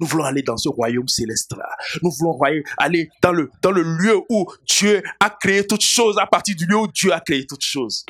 Nous 0.01 0.07
voulons 0.07 0.23
aller 0.25 0.41
dans 0.41 0.57
ce 0.57 0.67
royaume 0.67 1.07
céleste-là. 1.07 1.69
Nous 2.01 2.09
voulons 2.09 2.37
aller 2.77 3.09
dans 3.21 3.31
le, 3.31 3.51
dans 3.61 3.71
le 3.71 3.83
lieu 3.83 4.19
où 4.29 4.51
Dieu 4.67 5.03
a 5.19 5.29
créé 5.29 5.65
toutes 5.65 5.83
choses, 5.83 6.17
à 6.19 6.25
partir 6.25 6.55
du 6.55 6.65
lieu 6.65 6.75
où 6.75 6.87
Dieu 6.87 7.13
a 7.13 7.19
créé 7.19 7.45
toutes 7.45 7.63
choses. 7.63 8.03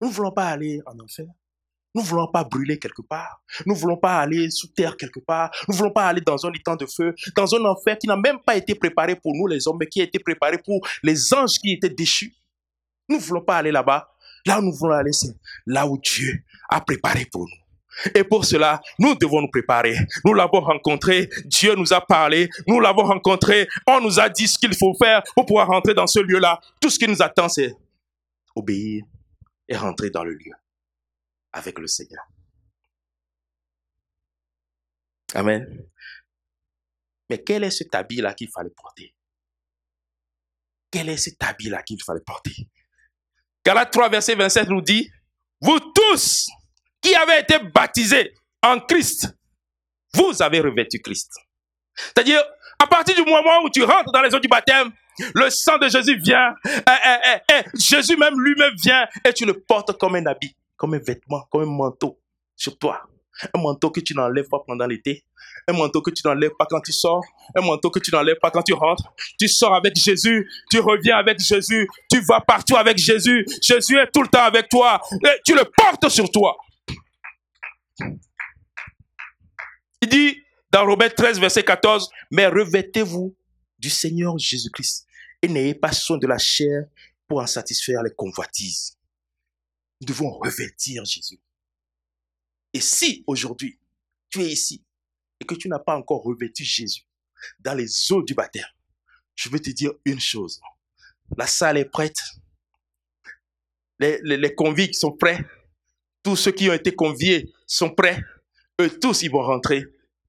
Nous 0.00 0.08
ne 0.08 0.12
voulons 0.12 0.30
pas 0.30 0.46
aller 0.46 0.80
en 0.86 0.98
enfer. 1.00 1.26
Nous 1.96 2.02
ne 2.02 2.06
voulons 2.06 2.28
pas 2.30 2.44
brûler 2.44 2.78
quelque 2.78 3.02
part. 3.02 3.42
Nous 3.64 3.74
ne 3.74 3.78
voulons 3.78 3.96
pas 3.96 4.20
aller 4.20 4.50
sous 4.50 4.68
terre 4.68 4.96
quelque 4.96 5.18
part. 5.18 5.50
Nous 5.66 5.74
ne 5.74 5.78
voulons 5.78 5.90
pas 5.90 6.06
aller 6.06 6.20
dans 6.20 6.46
un 6.46 6.52
étang 6.52 6.76
de 6.76 6.86
feu, 6.86 7.12
dans 7.34 7.54
un 7.56 7.64
enfer 7.64 7.98
qui 7.98 8.06
n'a 8.06 8.16
même 8.16 8.38
pas 8.46 8.54
été 8.54 8.74
préparé 8.76 9.16
pour 9.16 9.32
nous 9.34 9.48
les 9.48 9.66
hommes, 9.66 9.78
mais 9.80 9.86
qui 9.86 10.00
a 10.02 10.04
été 10.04 10.20
préparé 10.20 10.58
pour 10.58 10.86
les 11.02 11.34
anges 11.34 11.58
qui 11.58 11.72
étaient 11.72 11.90
déchus. 11.90 12.36
Nous 13.08 13.16
ne 13.16 13.20
voulons 13.20 13.42
pas 13.42 13.56
aller 13.56 13.72
là-bas. 13.72 14.10
Là 14.46 14.60
où 14.60 14.62
nous 14.62 14.74
voulons 14.74 14.94
aller, 14.94 15.12
c'est 15.12 15.34
là 15.66 15.88
où 15.88 15.98
Dieu 15.98 16.44
a 16.68 16.80
préparé 16.80 17.24
pour 17.24 17.42
nous. 17.42 17.65
Et 18.14 18.24
pour 18.24 18.44
cela, 18.44 18.80
nous 18.98 19.14
devons 19.14 19.40
nous 19.40 19.50
préparer. 19.50 19.96
Nous 20.24 20.34
l'avons 20.34 20.60
rencontré, 20.60 21.28
Dieu 21.44 21.74
nous 21.74 21.92
a 21.92 22.00
parlé, 22.00 22.48
nous 22.66 22.80
l'avons 22.80 23.04
rencontré, 23.04 23.68
on 23.86 24.00
nous 24.00 24.20
a 24.20 24.28
dit 24.28 24.48
ce 24.48 24.58
qu'il 24.58 24.74
faut 24.74 24.94
faire 24.94 25.22
pour 25.34 25.46
pouvoir 25.46 25.68
rentrer 25.68 25.94
dans 25.94 26.06
ce 26.06 26.20
lieu-là. 26.20 26.60
Tout 26.80 26.90
ce 26.90 26.98
qui 26.98 27.08
nous 27.08 27.22
attend, 27.22 27.48
c'est 27.48 27.74
obéir 28.54 29.04
et 29.68 29.76
rentrer 29.76 30.10
dans 30.10 30.24
le 30.24 30.34
lieu 30.34 30.52
avec 31.52 31.78
le 31.78 31.86
Seigneur. 31.86 32.24
Amen. 35.34 35.86
Mais 37.28 37.42
quel 37.42 37.64
est 37.64 37.70
cet 37.70 37.94
habit-là 37.94 38.34
qu'il 38.34 38.48
fallait 38.48 38.70
porter? 38.70 39.14
Quel 40.90 41.08
est 41.08 41.16
cet 41.16 41.42
habit-là 41.42 41.82
qu'il 41.82 42.02
fallait 42.02 42.20
porter? 42.20 42.68
Galates 43.64 43.92
3, 43.92 44.08
verset 44.08 44.34
27 44.36 44.68
nous 44.68 44.80
dit, 44.80 45.10
vous 45.60 45.80
tous, 45.80 46.48
qui 47.00 47.14
avez 47.14 47.40
été 47.40 47.58
baptisé 47.58 48.34
en 48.62 48.80
Christ, 48.80 49.34
vous 50.14 50.42
avez 50.42 50.60
revêtu 50.60 51.00
Christ. 51.00 51.32
C'est-à-dire, 51.94 52.42
à 52.78 52.86
partir 52.86 53.14
du 53.14 53.22
moment 53.22 53.62
où 53.64 53.70
tu 53.70 53.82
rentres 53.82 54.12
dans 54.12 54.22
les 54.22 54.34
eaux 54.34 54.40
du 54.40 54.48
baptême, 54.48 54.90
le 55.34 55.48
sang 55.50 55.78
de 55.78 55.88
Jésus 55.88 56.18
vient, 56.18 56.54
et, 56.64 57.52
et, 57.52 57.62
Jésus 57.74 58.16
même 58.16 58.38
lui-même 58.38 58.74
vient, 58.82 59.06
et 59.24 59.32
tu 59.32 59.46
le 59.46 59.54
portes 59.54 59.96
comme 59.98 60.14
un 60.16 60.26
habit, 60.26 60.54
comme 60.76 60.94
un 60.94 60.98
vêtement, 60.98 61.46
comme 61.50 61.62
un 61.62 61.66
manteau 61.66 62.18
sur 62.54 62.78
toi. 62.78 63.02
Un 63.54 63.60
manteau 63.60 63.90
que 63.90 64.00
tu 64.00 64.14
n'enlèves 64.14 64.48
pas 64.48 64.60
pendant 64.66 64.86
l'été, 64.86 65.24
un 65.68 65.74
manteau 65.74 66.00
que 66.00 66.10
tu 66.10 66.22
n'enlèves 66.26 66.54
pas 66.58 66.66
quand 66.68 66.80
tu 66.80 66.92
sors, 66.92 67.22
un 67.54 67.60
manteau 67.60 67.90
que 67.90 67.98
tu 67.98 68.10
n'enlèves 68.10 68.38
pas 68.40 68.50
quand 68.50 68.62
tu 68.62 68.72
rentres. 68.72 69.04
Tu 69.38 69.46
sors 69.46 69.74
avec 69.74 69.94
Jésus, 69.94 70.48
tu 70.70 70.80
reviens 70.80 71.18
avec 71.18 71.38
Jésus, 71.40 71.86
tu 72.10 72.20
vas 72.20 72.40
partout 72.40 72.76
avec 72.76 72.96
Jésus. 72.96 73.44
Jésus 73.62 73.98
est 73.98 74.10
tout 74.10 74.22
le 74.22 74.28
temps 74.28 74.44
avec 74.44 74.68
toi, 74.70 75.00
et 75.22 75.40
tu 75.44 75.54
le 75.54 75.64
portes 75.64 76.08
sur 76.08 76.30
toi. 76.30 76.56
Il 80.02 80.08
dit 80.08 80.42
dans 80.70 80.84
Romains 80.84 81.08
13, 81.08 81.40
verset 81.40 81.64
14, 81.64 82.10
mais 82.30 82.46
revêtez-vous 82.46 83.36
du 83.78 83.90
Seigneur 83.90 84.36
Jésus-Christ 84.38 85.06
et 85.42 85.48
n'ayez 85.48 85.74
pas 85.74 85.92
soin 85.92 86.18
de 86.18 86.26
la 86.26 86.38
chair 86.38 86.84
pour 87.26 87.40
en 87.40 87.46
satisfaire 87.46 88.02
les 88.02 88.14
convoitises. 88.14 88.98
Nous 90.00 90.06
devons 90.06 90.30
revêtir 90.38 91.04
Jésus. 91.04 91.40
Et 92.72 92.80
si 92.80 93.24
aujourd'hui 93.26 93.78
tu 94.28 94.42
es 94.42 94.48
ici 94.48 94.84
et 95.40 95.44
que 95.44 95.54
tu 95.54 95.68
n'as 95.68 95.78
pas 95.78 95.96
encore 95.96 96.22
revêtu 96.22 96.64
Jésus 96.64 97.02
dans 97.60 97.74
les 97.74 98.12
eaux 98.12 98.22
du 98.22 98.34
baptême, 98.34 98.66
je 99.34 99.48
veux 99.48 99.60
te 99.60 99.70
dire 99.70 99.92
une 100.04 100.20
chose. 100.20 100.60
La 101.36 101.46
salle 101.46 101.78
est 101.78 101.86
prête. 101.86 102.18
Les, 103.98 104.20
les, 104.22 104.36
les 104.36 104.54
convicts 104.54 104.94
sont 104.94 105.12
prêts. 105.12 105.44
Tous 106.26 106.34
ceux 106.34 106.50
qui 106.50 106.68
ont 106.68 106.72
été 106.72 106.92
conviés 106.92 107.52
sont 107.68 107.94
prêts. 107.94 108.20
Eux 108.80 108.90
tous, 108.98 109.22
ils 109.22 109.30
vont 109.30 109.44
rentrer. 109.44 109.84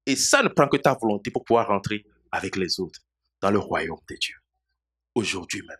Et 0.05 0.15
ça 0.15 0.43
ne 0.43 0.47
prend 0.47 0.67
que 0.67 0.77
ta 0.77 0.93
volonté 0.93 1.31
pour 1.31 1.43
pouvoir 1.43 1.69
rentrer 1.69 2.05
avec 2.31 2.55
les 2.55 2.79
autres 2.79 2.99
dans 3.41 3.49
le 3.49 3.57
royaume 3.57 3.97
de 4.07 4.15
Dieu. 4.15 4.35
Aujourd'hui 5.15 5.63
même. 5.67 5.77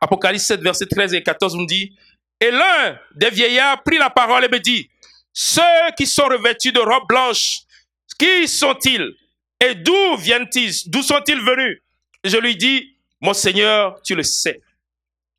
Apocalypse 0.00 0.46
7, 0.46 0.60
verset 0.60 0.86
13 0.86 1.14
et 1.14 1.24
14 1.24 1.56
nous 1.56 1.66
dit, 1.66 1.96
Et 2.38 2.52
l'un 2.52 3.00
des 3.16 3.30
vieillards 3.30 3.82
prit 3.82 3.98
la 3.98 4.10
parole 4.10 4.44
et 4.44 4.48
me 4.48 4.60
dit, 4.60 4.88
Ceux 5.32 5.60
qui 5.96 6.06
sont 6.06 6.26
revêtus 6.26 6.70
de 6.70 6.78
robes 6.78 7.08
blanches, 7.08 7.62
qui 8.16 8.46
sont-ils? 8.46 9.12
Et 9.58 9.74
d'où 9.74 10.16
viennent-ils? 10.18 10.88
D'où 10.88 11.02
sont-ils 11.02 11.40
venus? 11.40 11.82
Je 12.22 12.36
lui 12.36 12.54
dis, 12.54 12.96
Mon 13.20 13.34
Seigneur, 13.34 14.00
tu 14.02 14.14
le 14.14 14.22
sais. 14.22 14.62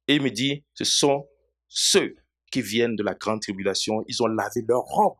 Et 0.09 0.15
il 0.15 0.21
me 0.21 0.29
dit, 0.29 0.61
Ce 0.73 0.83
sont 0.83 1.25
ceux 1.75 2.15
qui 2.51 2.61
viennent 2.61 2.95
de 2.95 3.03
la 3.03 3.13
grande 3.13 3.41
tribulation, 3.41 4.01
ils 4.07 4.23
ont 4.23 4.27
lavé 4.27 4.63
leurs 4.67 4.83
robes 4.83 5.19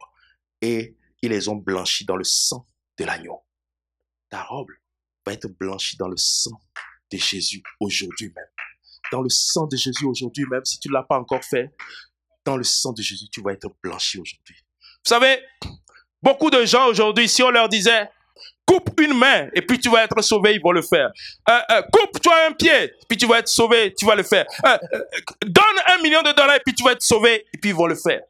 et 0.62 0.98
ils 1.22 1.30
les 1.30 1.50
ont 1.50 1.58
blanchis 1.58 2.06
dans 2.06 2.16
le 2.16 2.24
sang 2.24 2.66
de 2.98 3.04
l'agneau. 3.04 3.44
Ta 4.30 4.42
robe 4.44 4.72
va 5.26 5.34
être 5.34 5.48
blanchie 5.48 5.98
dans 5.98 6.08
le 6.08 6.16
sang 6.16 6.58
de 7.12 7.18
Jésus 7.18 7.62
aujourd'hui 7.82 8.32
même. 8.34 8.46
Dans 9.12 9.22
le 9.22 9.30
sang 9.30 9.68
de 9.68 9.76
Jésus 9.76 10.06
aujourd'hui 10.06 10.46
même, 10.50 10.64
si 10.64 10.80
tu 10.80 10.88
ne 10.88 10.94
l'as 10.94 11.04
pas 11.04 11.20
encore 11.20 11.44
fait, 11.44 11.76
dans 12.46 12.56
le 12.56 12.64
sang 12.64 12.94
de 12.94 13.02
Jésus, 13.02 13.26
tu 13.30 13.42
vas 13.42 13.52
être 13.52 13.68
blanchi 13.84 14.18
aujourd'hui. 14.18 14.56
Vous 14.80 15.10
savez, 15.10 15.44
beaucoup 16.24 16.50
de 16.50 16.64
gens 16.64 16.88
aujourd'hui, 16.88 17.28
si 17.28 17.44
on 17.44 17.50
leur 17.50 17.68
disait, 17.68 18.10
coupe 18.66 19.00
une 19.00 19.18
main 19.18 19.50
et 19.54 19.62
puis 19.62 19.80
tu 19.80 19.90
vas 19.90 20.04
être 20.04 20.22
sauvé, 20.22 20.56
ils 20.56 20.62
vont 20.62 20.72
le 20.72 20.82
faire. 20.82 21.12
Euh, 21.50 21.60
euh, 21.72 21.82
coupe-toi 21.92 22.34
un 22.48 22.54
pied, 22.54 22.94
puis 23.08 23.18
tu 23.18 23.28
vas 23.28 23.40
être 23.40 23.48
sauvé, 23.48 23.94
tu 23.94 24.06
vas 24.06 24.16
le 24.16 24.24
faire. 24.24 24.46
Euh, 24.66 24.78
donne 25.46 25.78
un 25.88 26.02
million 26.02 26.22
de 26.22 26.32
dollars 26.32 26.56
et 26.56 26.62
puis 26.66 26.74
tu 26.74 26.84
vas 26.84 26.92
être 26.92 27.02
sauvé, 27.02 27.46
et 27.54 27.58
puis 27.58 27.70
ils 27.70 27.76
vont 27.76 27.88
le 27.88 27.96
faire. 27.96 28.22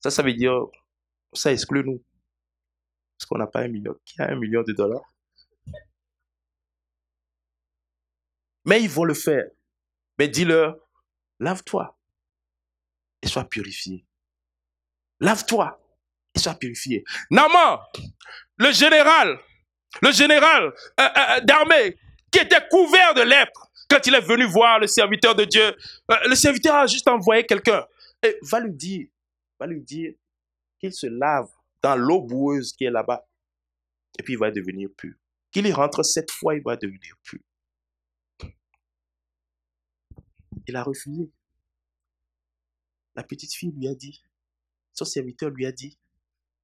Ça, 0.00 0.10
ça 0.10 0.22
veut 0.22 0.32
dire, 0.32 0.54
ça 1.32 1.52
exclut 1.52 1.84
nous. 1.84 2.02
Parce 3.18 3.26
qu'on 3.26 3.38
n'a 3.38 3.46
pas 3.46 3.60
un 3.60 3.68
million. 3.68 3.94
Qui 4.04 4.22
a 4.22 4.30
un 4.30 4.36
million 4.36 4.62
de 4.62 4.72
dollars? 4.72 5.12
Mais 8.64 8.80
ils 8.80 8.88
vont 8.88 9.04
le 9.04 9.14
faire. 9.14 9.44
Mais 10.18 10.28
dis-leur, 10.28 10.76
lave-toi 11.40 11.98
et 13.22 13.26
sois 13.26 13.44
purifié. 13.44 14.04
Lave-toi 15.20 15.80
et 16.34 16.38
sois 16.38 16.54
purifié. 16.54 17.02
Naman, 17.30 17.80
le 18.58 18.72
général, 18.72 19.38
le 20.02 20.12
général 20.12 20.64
euh, 20.64 21.02
euh, 21.02 21.08
euh, 21.16 21.40
d'armée 21.40 21.96
qui 22.30 22.40
était 22.40 22.66
couvert 22.70 23.14
de 23.14 23.22
lèpre, 23.22 23.70
quand 23.88 24.06
il 24.06 24.14
est 24.14 24.20
venu 24.20 24.44
voir 24.44 24.78
le 24.78 24.86
serviteur 24.86 25.34
de 25.34 25.44
Dieu, 25.44 25.74
le 26.26 26.34
serviteur 26.34 26.74
a 26.74 26.86
juste 26.86 27.08
envoyé 27.08 27.46
quelqu'un 27.46 27.86
et 28.22 28.36
va 28.42 28.60
lui 28.60 28.74
dire, 28.74 29.08
va 29.58 29.66
lui 29.66 29.80
dire 29.80 30.12
qu'il 30.78 30.92
se 30.92 31.06
lave 31.06 31.48
dans 31.82 31.96
l'eau 31.96 32.20
boueuse 32.20 32.72
qui 32.74 32.84
est 32.84 32.90
là-bas 32.90 33.26
et 34.18 34.22
puis 34.22 34.34
il 34.34 34.38
va 34.38 34.50
devenir 34.50 34.90
pur. 34.96 35.14
Qu'il 35.50 35.66
y 35.66 35.72
rentre 35.72 36.02
cette 36.02 36.30
fois, 36.30 36.54
il 36.54 36.62
va 36.62 36.76
devenir 36.76 37.14
pur. 37.22 37.40
Il 40.66 40.76
a 40.76 40.82
refusé. 40.82 41.30
La 43.14 43.22
petite 43.22 43.54
fille 43.54 43.72
lui 43.72 43.88
a 43.88 43.94
dit, 43.94 44.22
Son 44.92 45.06
serviteur 45.06 45.50
lui 45.50 45.64
a 45.64 45.72
dit, 45.72 45.98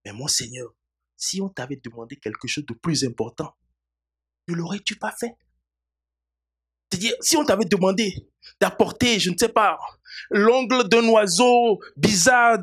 mais 0.04 0.12
mon 0.12 0.28
Seigneur, 0.28 0.74
si 1.16 1.40
on 1.40 1.48
t'avait 1.48 1.80
demandé 1.82 2.16
quelque 2.16 2.48
chose 2.48 2.66
de 2.66 2.74
plus 2.74 3.04
important, 3.04 3.54
ne 4.48 4.54
l'aurais-tu 4.54 4.96
pas 4.96 5.12
fait. 5.12 5.36
C'est-à-dire, 6.90 7.14
si 7.20 7.36
on 7.36 7.44
t'avait 7.44 7.64
demandé 7.64 8.28
d'apporter, 8.60 9.18
je 9.18 9.30
ne 9.30 9.36
sais 9.36 9.48
pas, 9.48 9.78
l'ongle 10.30 10.88
d'un 10.88 11.08
oiseau 11.08 11.80
bizarre 11.96 12.58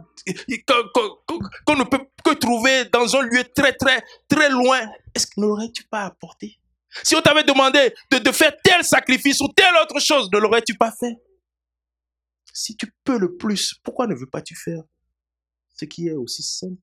qu'on 1.66 1.76
ne 1.76 1.84
peut 1.84 2.08
que 2.24 2.34
trouver 2.36 2.86
dans 2.86 3.16
un 3.16 3.22
lieu 3.24 3.44
très, 3.44 3.74
très, 3.74 4.02
très 4.30 4.50
loin, 4.50 4.80
est-ce 5.14 5.28
que 5.28 5.42
ne 5.42 5.48
l'aurais-tu 5.48 5.84
pas 5.84 6.06
apporté? 6.06 6.60
Si 7.04 7.16
on 7.16 7.22
t'avait 7.22 7.44
demandé 7.44 7.94
de, 8.12 8.20
de 8.20 8.32
faire 8.32 8.54
tel 8.64 8.84
sacrifice 8.84 9.42
ou 9.42 9.48
telle 9.50 9.76
autre 9.82 10.00
chose, 10.00 10.30
ne 10.32 10.40
l'aurais-tu 10.40 10.76
pas 10.76 10.92
fait? 10.92 11.16
Si 12.54 12.76
tu 12.76 12.94
peux 13.04 13.18
le 13.18 13.38
plus, 13.38 13.76
pourquoi 13.84 14.08
ne 14.08 14.16
veux 14.16 14.30
pas 14.30 14.42
tu 14.42 14.56
faire 14.56 14.84
ce 15.74 15.86
qui 15.86 16.08
est 16.08 16.14
aussi 16.14 16.44
simple? 16.44 16.82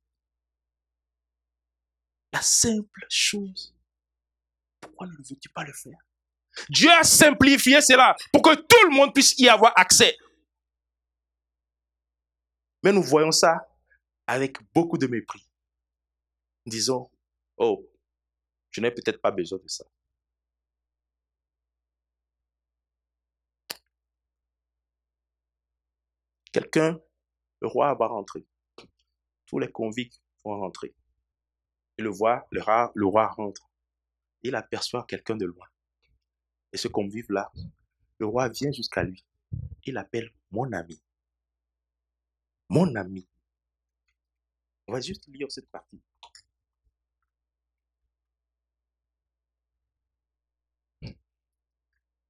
La 2.33 2.43
simple 2.43 3.07
chose. 3.09 3.74
Pourquoi 4.81 5.07
ne 5.07 5.16
veux-tu 5.16 5.49
pas 5.49 5.64
le 5.64 5.72
faire? 5.72 5.99
Dieu 6.68 6.91
a 6.91 7.05
simplifié 7.05 7.81
cela 7.81 8.16
pour 8.33 8.43
que 8.43 8.55
tout 8.55 8.89
le 8.89 8.95
monde 8.95 9.14
puisse 9.14 9.39
y 9.39 9.49
avoir 9.49 9.72
accès. 9.76 10.16
Mais 12.83 12.93
nous 12.93 13.03
voyons 13.03 13.33
ça 13.33 13.68
avec 14.26 14.59
beaucoup 14.72 14.99
de 14.99 15.07
mépris. 15.07 15.49
Disons, 16.66 17.11
oh, 17.57 17.89
je 18.70 18.81
n'ai 18.81 18.91
peut-être 18.91 19.20
pas 19.20 19.31
besoin 19.31 19.59
de 19.59 19.68
ça. 19.68 19.85
Quelqu'un, 26.53 27.01
le 27.61 27.68
roi 27.68 27.95
va 27.95 28.07
rentrer. 28.07 28.47
Tous 29.47 29.59
les 29.59 29.70
convicts 29.70 30.20
vont 30.45 30.59
rentrer. 30.61 30.95
Et 31.99 32.03
le 32.03 32.11
roi, 32.11 32.47
le 32.53 33.07
roi, 33.07 33.27
rentre. 33.27 33.69
Il 34.43 34.55
aperçoit 34.55 35.05
quelqu'un 35.05 35.37
de 35.37 35.47
loin. 35.47 35.67
Et 36.73 36.77
ce 36.77 36.87
convive-là, 36.87 37.51
le 38.19 38.27
roi 38.27 38.49
vient 38.49 38.71
jusqu'à 38.71 39.03
lui. 39.03 39.25
Il 39.85 39.95
l'appelle 39.95 40.33
mon 40.53 40.73
ami. 40.73 41.03
Mon 42.69 42.95
ami. 42.95 43.27
On 44.87 44.93
va 44.93 45.01
juste 45.01 45.27
lire 45.27 45.51
cette 45.51 45.69
partie. 45.71 46.01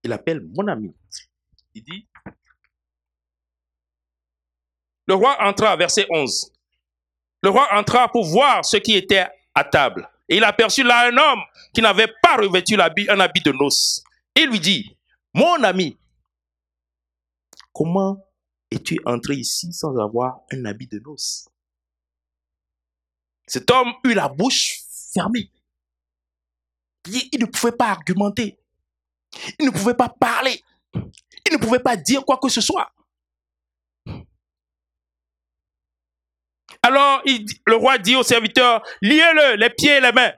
Il 0.03 0.13
appelle 0.13 0.41
mon 0.41 0.67
ami. 0.69 0.97
Il 1.75 1.85
dit, 1.85 2.09
le 5.07 5.15
roi 5.15 5.37
entra, 5.43 5.77
verset 5.77 6.07
11. 6.09 6.53
Le 7.43 7.51
roi 7.51 7.69
entra 7.73 8.09
pour 8.11 8.25
voir 8.25 8.65
ce 8.65 8.77
qui 8.79 8.95
était 8.95 9.29
table. 9.65 10.09
Et 10.29 10.37
il 10.37 10.45
aperçut 10.45 10.83
là 10.83 11.09
un 11.09 11.17
homme 11.17 11.43
qui 11.73 11.81
n'avait 11.81 12.13
pas 12.23 12.37
revêtu 12.37 12.75
un 12.75 13.21
habit 13.21 13.41
de 13.43 13.53
noces. 13.53 14.03
Il 14.35 14.51
lui 14.51 14.61
dit, 14.61 14.97
mon 15.35 15.63
ami, 15.63 15.97
comment 17.73 18.25
es-tu 18.71 19.01
entré 19.07 19.37
ici 19.37 19.73
sans 19.73 19.97
avoir 19.99 20.41
un 20.53 20.65
habit 20.67 20.87
de 20.87 20.99
noces? 20.99 21.49
Cet 23.47 23.71
homme 23.71 23.95
eut 24.05 24.15
la 24.15 24.29
bouche 24.29 24.81
fermée. 25.15 25.51
Il 27.33 27.41
ne 27.41 27.47
pouvait 27.47 27.73
pas 27.73 27.89
argumenter. 27.89 28.59
Il 29.59 29.67
ne 29.67 29.71
pouvait 29.71 29.95
pas 29.95 30.11
parler. 30.11 30.63
Il 30.95 31.53
ne 31.53 31.57
pouvait 31.57 31.79
pas 31.79 31.97
dire 31.97 32.25
quoi 32.25 32.37
que 32.37 32.49
ce 32.51 32.61
soit. 32.61 32.93
Alors 36.89 37.23
le 37.67 37.77
roi 37.77 37.99
dit 37.99 38.17
au 38.17 38.23
serviteur, 38.23 38.83
liez-le 39.03 39.57
les 39.57 39.69
pieds 39.69 39.99
et 39.99 40.01
les 40.01 40.11
mains 40.11 40.33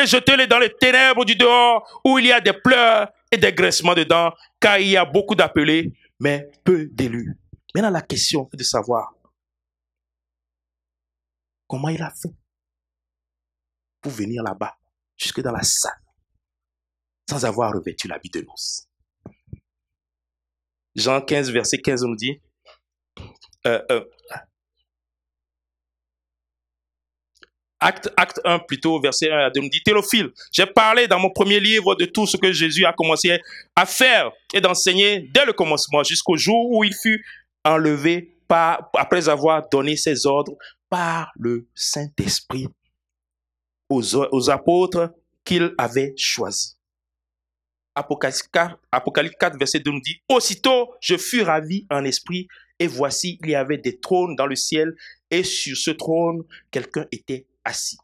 et 0.00 0.06
jetez-le 0.06 0.46
dans 0.46 0.60
les 0.60 0.72
ténèbres 0.72 1.24
du 1.24 1.34
dehors 1.34 2.00
où 2.04 2.16
il 2.20 2.26
y 2.26 2.32
a 2.32 2.40
des 2.40 2.52
pleurs 2.52 3.08
et 3.32 3.36
des 3.36 3.52
graissements 3.52 3.94
dedans, 3.94 4.32
car 4.60 4.78
il 4.78 4.90
y 4.90 4.96
a 4.96 5.04
beaucoup 5.04 5.34
d'appelés, 5.34 5.92
mais 6.20 6.48
peu 6.62 6.86
d'élus. 6.92 7.36
Maintenant, 7.74 7.90
la 7.90 8.02
question 8.02 8.48
est 8.52 8.56
de 8.56 8.62
savoir 8.62 9.14
comment 11.66 11.88
il 11.88 12.00
a 12.00 12.10
fait 12.10 12.32
pour 14.00 14.12
venir 14.12 14.44
là-bas, 14.44 14.76
jusque 15.16 15.40
dans 15.40 15.50
la 15.50 15.64
salle, 15.64 16.00
sans 17.28 17.44
avoir 17.44 17.72
revêtu 17.72 18.06
l'habit 18.06 18.30
de 18.30 18.42
noces. 18.42 18.86
Jean 20.94 21.20
15, 21.20 21.50
verset 21.50 21.78
15 21.78 22.04
nous 22.04 22.14
dit, 22.14 22.40
euh, 23.66 23.82
euh, 23.90 24.04
Acte, 27.78 28.10
acte 28.16 28.40
1 28.44 28.60
plutôt, 28.60 29.00
verset 29.00 29.30
1 29.30 29.36
à 29.36 29.50
2, 29.50 29.60
nous 29.60 29.68
dit 29.68 29.82
Théophile, 29.82 30.30
j'ai 30.50 30.64
parlé 30.64 31.06
dans 31.08 31.18
mon 31.18 31.30
premier 31.30 31.60
livre 31.60 31.94
de 31.94 32.06
tout 32.06 32.26
ce 32.26 32.38
que 32.38 32.50
Jésus 32.50 32.86
a 32.86 32.92
commencé 32.92 33.38
à 33.74 33.84
faire 33.84 34.30
et 34.54 34.60
d'enseigner 34.60 35.28
dès 35.34 35.44
le 35.44 35.52
commencement 35.52 36.02
jusqu'au 36.02 36.36
jour 36.36 36.70
où 36.70 36.84
il 36.84 36.94
fut 36.94 37.24
enlevé 37.64 38.34
par, 38.48 38.90
après 38.94 39.28
avoir 39.28 39.68
donné 39.68 39.96
ses 39.96 40.26
ordres 40.26 40.56
par 40.88 41.32
le 41.38 41.66
Saint-Esprit 41.74 42.68
aux, 43.90 44.16
aux 44.16 44.50
apôtres 44.50 45.10
qu'il 45.44 45.74
avait 45.76 46.14
choisis. 46.16 46.76
Apocalypse 47.94 48.42
4, 48.52 48.78
Apocalypse 48.92 49.36
4, 49.38 49.58
verset 49.58 49.80
2 49.80 49.90
nous 49.90 50.00
dit 50.00 50.20
Aussitôt 50.28 50.94
je 51.00 51.16
fus 51.16 51.42
ravi 51.42 51.86
en 51.90 52.04
esprit, 52.04 52.46
et 52.78 52.86
voici, 52.86 53.38
il 53.42 53.50
y 53.50 53.54
avait 53.54 53.78
des 53.78 53.98
trônes 53.98 54.36
dans 54.36 54.46
le 54.46 54.54
ciel, 54.56 54.94
et 55.30 55.42
sur 55.42 55.76
ce 55.76 55.90
trône, 55.90 56.42
quelqu'un 56.70 57.06
était 57.10 57.46
assis. 57.66 57.98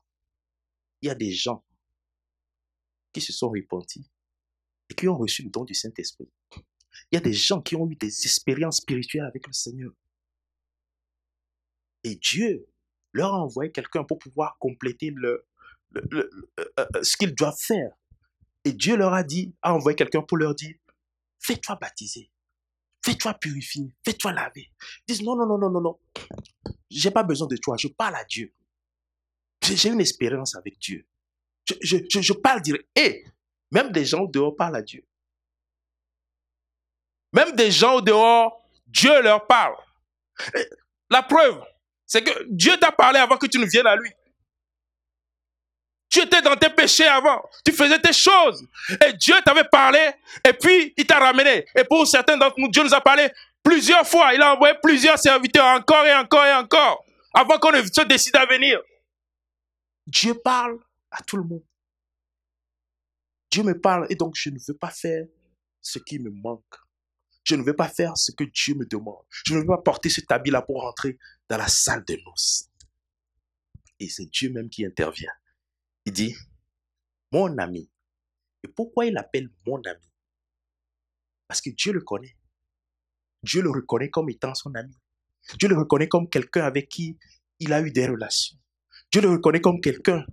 Il 1.00 1.08
y 1.08 1.10
a 1.10 1.14
des 1.14 1.32
gens 1.32 1.64
qui 3.12 3.20
se 3.20 3.32
sont 3.32 3.48
repentis 3.48 4.10
et 4.90 4.94
qui 4.94 5.08
ont 5.08 5.16
reçu 5.16 5.42
le 5.42 5.50
don 5.50 5.64
du 5.64 5.74
Saint-Esprit. 5.74 6.30
Il 7.10 7.14
y 7.14 7.16
a 7.16 7.20
des 7.20 7.32
gens 7.32 7.62
qui 7.62 7.76
ont 7.76 7.88
eu 7.90 7.96
des 7.96 8.08
expériences 8.08 8.78
spirituelles 8.78 9.24
avec 9.24 9.46
le 9.46 9.52
Seigneur. 9.52 9.92
Et 12.04 12.16
Dieu 12.16 12.66
leur 13.12 13.34
a 13.34 13.38
envoyé 13.38 13.70
quelqu'un 13.70 14.04
pour 14.04 14.18
pouvoir 14.18 14.56
compléter 14.58 15.10
le, 15.14 15.46
euh, 15.96 16.30
euh, 16.78 17.02
ce 17.02 17.16
qu'ils 17.16 17.34
doivent 17.34 17.58
faire. 17.58 17.92
Et 18.64 18.72
Dieu 18.72 18.96
leur 18.96 19.12
a 19.12 19.22
dit, 19.22 19.54
a 19.62 19.74
envoyé 19.74 19.96
quelqu'un 19.96 20.22
pour 20.22 20.38
leur 20.38 20.54
dire, 20.54 20.76
fais-toi 21.38 21.76
baptiser, 21.76 22.30
fais-toi 23.04 23.34
purifier, 23.34 23.94
fais-toi 24.04 24.32
laver. 24.32 24.72
Ils 25.06 25.14
disent, 25.14 25.22
non, 25.22 25.36
non, 25.36 25.46
non, 25.46 25.58
non, 25.58 25.70
non, 25.70 25.80
non, 25.80 26.00
j'ai 26.90 27.10
pas 27.10 27.24
besoin 27.24 27.48
de 27.48 27.56
toi, 27.56 27.76
je 27.76 27.88
parle 27.88 28.16
à 28.16 28.24
Dieu. 28.24 28.54
J'ai 29.62 29.88
une 29.88 30.00
expérience 30.00 30.54
avec 30.56 30.78
Dieu. 30.78 31.06
Je, 31.80 32.32
parle 32.32 32.60
direct. 32.62 32.86
Et 32.96 33.24
même 33.70 33.92
des 33.92 34.04
gens 34.04 34.24
dehors 34.24 34.56
parlent 34.56 34.76
à 34.76 34.82
Dieu. 34.82 35.04
Même 37.32 37.52
des 37.52 37.70
gens 37.70 37.94
au 37.94 38.00
dehors, 38.00 38.62
Dieu 38.86 39.22
leur 39.22 39.46
parle. 39.46 39.76
La 41.10 41.22
preuve, 41.22 41.62
c'est 42.06 42.22
que 42.22 42.46
Dieu 42.48 42.76
t'a 42.78 42.92
parlé 42.92 43.18
avant 43.18 43.36
que 43.36 43.46
tu 43.46 43.58
ne 43.58 43.66
viennes 43.66 43.86
à 43.86 43.96
lui. 43.96 44.10
Tu 46.10 46.20
étais 46.20 46.42
dans 46.42 46.56
tes 46.56 46.68
péchés 46.68 47.06
avant. 47.06 47.42
Tu 47.64 47.72
faisais 47.72 47.98
tes 47.98 48.12
choses. 48.12 48.66
Et 49.06 49.14
Dieu 49.14 49.34
t'avait 49.46 49.64
parlé. 49.64 50.10
Et 50.46 50.52
puis, 50.52 50.92
il 50.96 51.06
t'a 51.06 51.18
ramené. 51.18 51.64
Et 51.74 51.84
pour 51.84 52.06
certains 52.06 52.36
d'entre 52.36 52.56
nous, 52.58 52.68
Dieu 52.68 52.82
nous 52.82 52.92
a 52.92 53.00
parlé 53.00 53.30
plusieurs 53.62 54.06
fois. 54.06 54.34
Il 54.34 54.42
a 54.42 54.54
envoyé 54.54 54.74
plusieurs 54.82 55.18
serviteurs 55.18 55.64
encore 55.64 56.04
et 56.04 56.14
encore 56.14 56.44
et 56.44 56.52
encore. 56.52 57.04
Avant 57.32 57.58
qu'on 57.58 57.72
ne 57.72 57.82
se 57.82 58.02
décide 58.02 58.36
à 58.36 58.44
venir. 58.44 58.78
Dieu 60.06 60.34
parle 60.34 60.78
à 61.10 61.22
tout 61.22 61.36
le 61.36 61.44
monde. 61.44 61.64
Dieu 63.50 63.62
me 63.62 63.78
parle 63.78 64.06
et 64.10 64.14
donc 64.14 64.34
je 64.34 64.50
ne 64.50 64.58
veux 64.66 64.76
pas 64.76 64.90
faire 64.90 65.26
ce 65.80 65.98
qui 65.98 66.18
me 66.18 66.30
manque. 66.30 66.76
Je 67.44 67.54
ne 67.56 67.62
veux 67.62 67.74
pas 67.74 67.88
faire 67.88 68.16
ce 68.16 68.32
que 68.32 68.44
Dieu 68.44 68.74
me 68.74 68.86
demande. 68.86 69.24
Je 69.28 69.54
ne 69.54 69.60
veux 69.60 69.66
pas 69.66 69.78
porter 69.78 70.08
cet 70.08 70.30
habit-là 70.30 70.62
pour 70.62 70.82
rentrer 70.82 71.18
dans 71.48 71.56
la 71.58 71.68
salle 71.68 72.04
de 72.04 72.16
noces. 72.24 72.70
Et 73.98 74.08
c'est 74.08 74.26
Dieu 74.26 74.50
même 74.50 74.70
qui 74.70 74.86
intervient. 74.86 75.32
Il 76.04 76.12
dit, 76.12 76.34
mon 77.32 77.58
ami. 77.58 77.90
Et 78.62 78.68
pourquoi 78.68 79.06
il 79.06 79.16
appelle 79.16 79.50
mon 79.66 79.82
ami? 79.82 80.08
Parce 81.48 81.60
que 81.60 81.70
Dieu 81.70 81.92
le 81.92 82.00
connaît. 82.00 82.36
Dieu 83.42 83.60
le 83.60 83.70
reconnaît 83.70 84.10
comme 84.10 84.30
étant 84.30 84.54
son 84.54 84.74
ami. 84.74 84.96
Dieu 85.58 85.68
le 85.68 85.76
reconnaît 85.76 86.08
comme 86.08 86.28
quelqu'un 86.28 86.64
avec 86.64 86.88
qui 86.88 87.18
il 87.58 87.72
a 87.72 87.80
eu 87.80 87.90
des 87.90 88.06
relations. 88.06 88.56
Dieu 89.12 89.20
le 89.20 89.30
reconnaît 89.30 89.60
comme 89.60 89.80
quelqu'un 89.80 90.24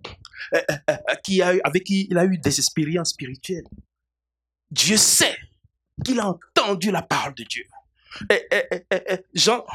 euh, 0.53 0.61
euh, 0.71 0.75
euh, 0.89 1.59
avec 1.63 1.83
qui 1.83 2.07
il 2.09 2.17
a 2.17 2.23
eu 2.25 2.37
des 2.37 2.57
expériences 2.57 3.09
spirituelles. 3.09 3.65
Dieu 4.71 4.95
sait 4.95 5.37
qu'il 6.03 6.19
a 6.19 6.27
entendu 6.27 6.89
la 6.89 7.01
parole 7.01 7.35
de 7.35 7.43
Dieu. 7.43 7.65
Jean, 9.33 9.65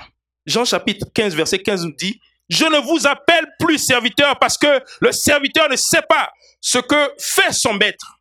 Jean 0.46 0.64
chapitre 0.64 1.06
15, 1.14 1.34
verset 1.34 1.58
15 1.58 1.84
nous 1.84 1.92
dit, 1.92 2.18
je 2.48 2.64
ne 2.64 2.78
vous 2.78 3.06
appelle 3.06 3.46
plus 3.58 3.78
serviteur 3.78 4.38
parce 4.38 4.56
que 4.56 4.82
le 5.00 5.12
serviteur 5.12 5.68
ne 5.68 5.76
sait 5.76 6.02
pas 6.08 6.32
ce 6.60 6.78
que 6.78 7.12
fait 7.18 7.52
son 7.52 7.74
maître. 7.74 8.20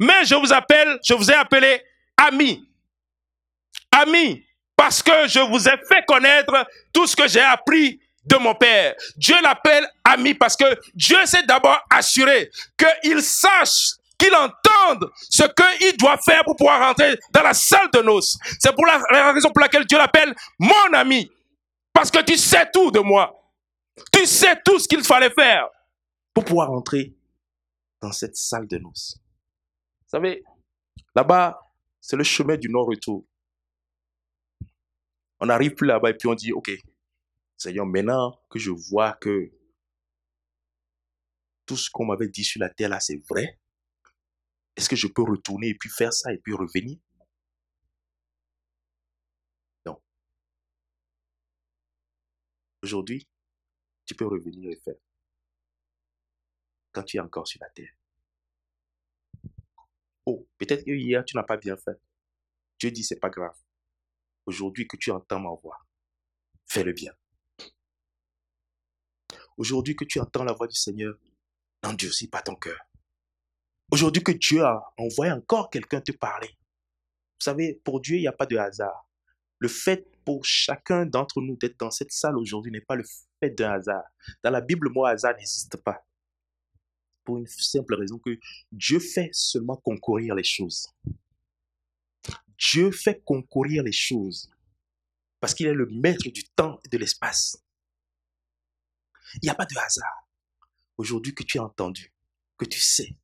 Mais 0.00 0.24
je 0.24 0.34
vous 0.34 0.52
appelle, 0.52 0.98
je 1.04 1.14
vous 1.14 1.30
ai 1.30 1.34
appelé 1.34 1.82
ami. 2.16 2.66
Ami, 3.92 4.44
parce 4.74 5.02
que 5.02 5.28
je 5.28 5.40
vous 5.40 5.68
ai 5.68 5.76
fait 5.86 6.04
connaître 6.06 6.66
tout 6.92 7.06
ce 7.06 7.14
que 7.14 7.28
j'ai 7.28 7.40
appris 7.40 8.00
de 8.24 8.36
mon 8.36 8.54
Père. 8.54 8.94
Dieu 9.16 9.36
l'appelle 9.42 9.88
ami 10.04 10.34
parce 10.34 10.56
que 10.56 10.64
Dieu 10.94 11.24
s'est 11.26 11.44
d'abord 11.44 11.80
assuré 11.90 12.50
qu'il 12.76 13.22
sache, 13.22 13.92
qu'il 14.18 14.34
entende 14.34 15.10
ce 15.30 15.44
qu'il 15.44 15.96
doit 15.96 16.18
faire 16.18 16.44
pour 16.44 16.56
pouvoir 16.56 16.86
rentrer 16.88 17.18
dans 17.32 17.42
la 17.42 17.54
salle 17.54 17.88
de 17.92 18.00
noces. 18.02 18.38
C'est 18.58 18.74
pour 18.74 18.86
la, 18.86 19.32
raison 19.32 19.50
pour 19.50 19.60
laquelle 19.60 19.86
Dieu 19.86 19.98
l'appelle 19.98 20.34
mon 20.58 20.92
ami. 20.92 21.30
Parce 21.92 22.10
que 22.10 22.22
tu 22.22 22.36
sais 22.36 22.68
tout 22.72 22.90
de 22.90 23.00
moi. 23.00 23.34
Tu 24.12 24.26
sais 24.26 24.60
tout 24.64 24.78
ce 24.78 24.86
qu'il 24.86 25.02
fallait 25.02 25.30
faire 25.30 25.68
pour 26.32 26.44
pouvoir 26.44 26.70
entrer 26.70 27.14
dans 28.00 28.12
cette 28.12 28.36
salle 28.36 28.66
de 28.68 28.78
noces. 28.78 29.16
Vous 30.02 30.10
savez, 30.10 30.44
là-bas, 31.14 31.60
c'est 32.00 32.16
le 32.16 32.24
chemin 32.24 32.56
du 32.56 32.68
non-retour. 32.68 33.24
On 35.40 35.46
n'arrive 35.46 35.74
plus 35.74 35.86
là-bas 35.86 36.10
et 36.10 36.14
puis 36.14 36.28
on 36.28 36.34
dit, 36.34 36.52
OK, 36.52 36.70
Seigneur, 37.58 37.86
maintenant 37.86 38.40
que 38.48 38.58
je 38.60 38.70
vois 38.70 39.14
que 39.14 39.52
tout 41.66 41.76
ce 41.76 41.90
qu'on 41.90 42.06
m'avait 42.06 42.28
dit 42.28 42.44
sur 42.44 42.60
la 42.60 42.70
terre 42.70 42.88
là, 42.88 43.00
c'est 43.00 43.20
vrai, 43.28 43.60
est-ce 44.76 44.88
que 44.88 44.96
je 44.96 45.08
peux 45.08 45.22
retourner 45.22 45.70
et 45.70 45.74
puis 45.74 45.90
faire 45.90 46.12
ça 46.12 46.32
et 46.32 46.38
puis 46.38 46.54
revenir? 46.54 46.98
Non. 49.84 50.00
Aujourd'hui, 52.82 53.28
tu 54.06 54.14
peux 54.14 54.26
revenir 54.26 54.70
et 54.70 54.76
faire. 54.76 54.94
Quand 56.92 57.02
tu 57.02 57.16
es 57.16 57.20
encore 57.20 57.48
sur 57.48 57.60
la 57.60 57.70
terre. 57.70 57.92
Oh, 60.26 60.46
peut-être 60.58 60.84
que 60.84 60.92
hier, 60.92 61.24
tu 61.24 61.36
n'as 61.36 61.42
pas 61.42 61.56
bien 61.56 61.76
fait. 61.76 62.00
Dieu 62.78 62.92
dit, 62.92 63.02
c'est 63.02 63.18
pas 63.18 63.30
grave. 63.30 63.58
Aujourd'hui 64.46 64.86
que 64.86 64.96
tu 64.96 65.10
entends 65.10 65.40
ma 65.40 65.50
voix, 65.60 65.84
fais 66.66 66.84
le 66.84 66.92
bien. 66.92 67.12
Aujourd'hui 69.58 69.96
que 69.96 70.04
tu 70.04 70.20
entends 70.20 70.44
la 70.44 70.52
voix 70.52 70.68
du 70.68 70.76
Seigneur, 70.76 71.18
n'endurcis 71.82 72.28
pas 72.28 72.42
ton 72.42 72.54
cœur. 72.54 72.78
Aujourd'hui 73.90 74.22
que 74.22 74.30
Dieu 74.30 74.64
a 74.64 74.94
envoyé 74.96 75.32
encore 75.32 75.68
quelqu'un 75.68 76.00
te 76.00 76.12
parler. 76.12 76.48
Vous 76.48 77.44
savez, 77.44 77.80
pour 77.84 78.00
Dieu, 78.00 78.16
il 78.16 78.20
n'y 78.20 78.28
a 78.28 78.32
pas 78.32 78.46
de 78.46 78.56
hasard. 78.56 79.08
Le 79.58 79.66
fait 79.66 80.06
pour 80.24 80.44
chacun 80.44 81.06
d'entre 81.06 81.40
nous 81.40 81.56
d'être 81.56 81.78
dans 81.80 81.90
cette 81.90 82.12
salle 82.12 82.36
aujourd'hui 82.36 82.70
n'est 82.70 82.80
pas 82.80 82.94
le 82.94 83.04
fait 83.40 83.50
d'un 83.50 83.72
hasard. 83.72 84.04
Dans 84.44 84.50
la 84.50 84.60
Bible, 84.60 84.86
le 84.86 84.94
mot 84.94 85.04
hasard 85.04 85.34
n'existe 85.34 85.76
pas. 85.78 86.06
Pour 87.24 87.38
une 87.38 87.46
simple 87.48 87.96
raison 87.96 88.18
que 88.18 88.38
Dieu 88.70 89.00
fait 89.00 89.30
seulement 89.32 89.76
concourir 89.76 90.36
les 90.36 90.44
choses. 90.44 90.88
Dieu 92.58 92.92
fait 92.92 93.22
concourir 93.24 93.82
les 93.82 93.92
choses 93.92 94.50
parce 95.40 95.52
qu'il 95.52 95.66
est 95.66 95.74
le 95.74 95.86
maître 95.86 96.28
du 96.28 96.44
temps 96.44 96.78
et 96.84 96.88
de 96.88 96.98
l'espace. 96.98 97.60
Il 99.34 99.40
n'y 99.44 99.50
a 99.50 99.54
pas 99.54 99.66
de 99.66 99.76
hasard. 99.76 100.28
Aujourd'hui 100.96 101.34
que 101.34 101.42
tu 101.42 101.58
as 101.58 101.64
entendu, 101.64 102.12
que 102.56 102.64
tu 102.64 102.80
sais. 102.80 103.16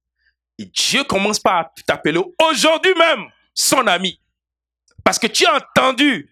Dieu 0.58 1.04
commence 1.04 1.40
par 1.40 1.72
t'appeler 1.86 2.20
aujourd'hui 2.40 2.94
même 2.94 3.24
son 3.52 3.86
ami. 3.86 4.20
Parce 5.02 5.18
que 5.18 5.26
tu 5.26 5.44
as 5.46 5.56
entendu 5.56 6.30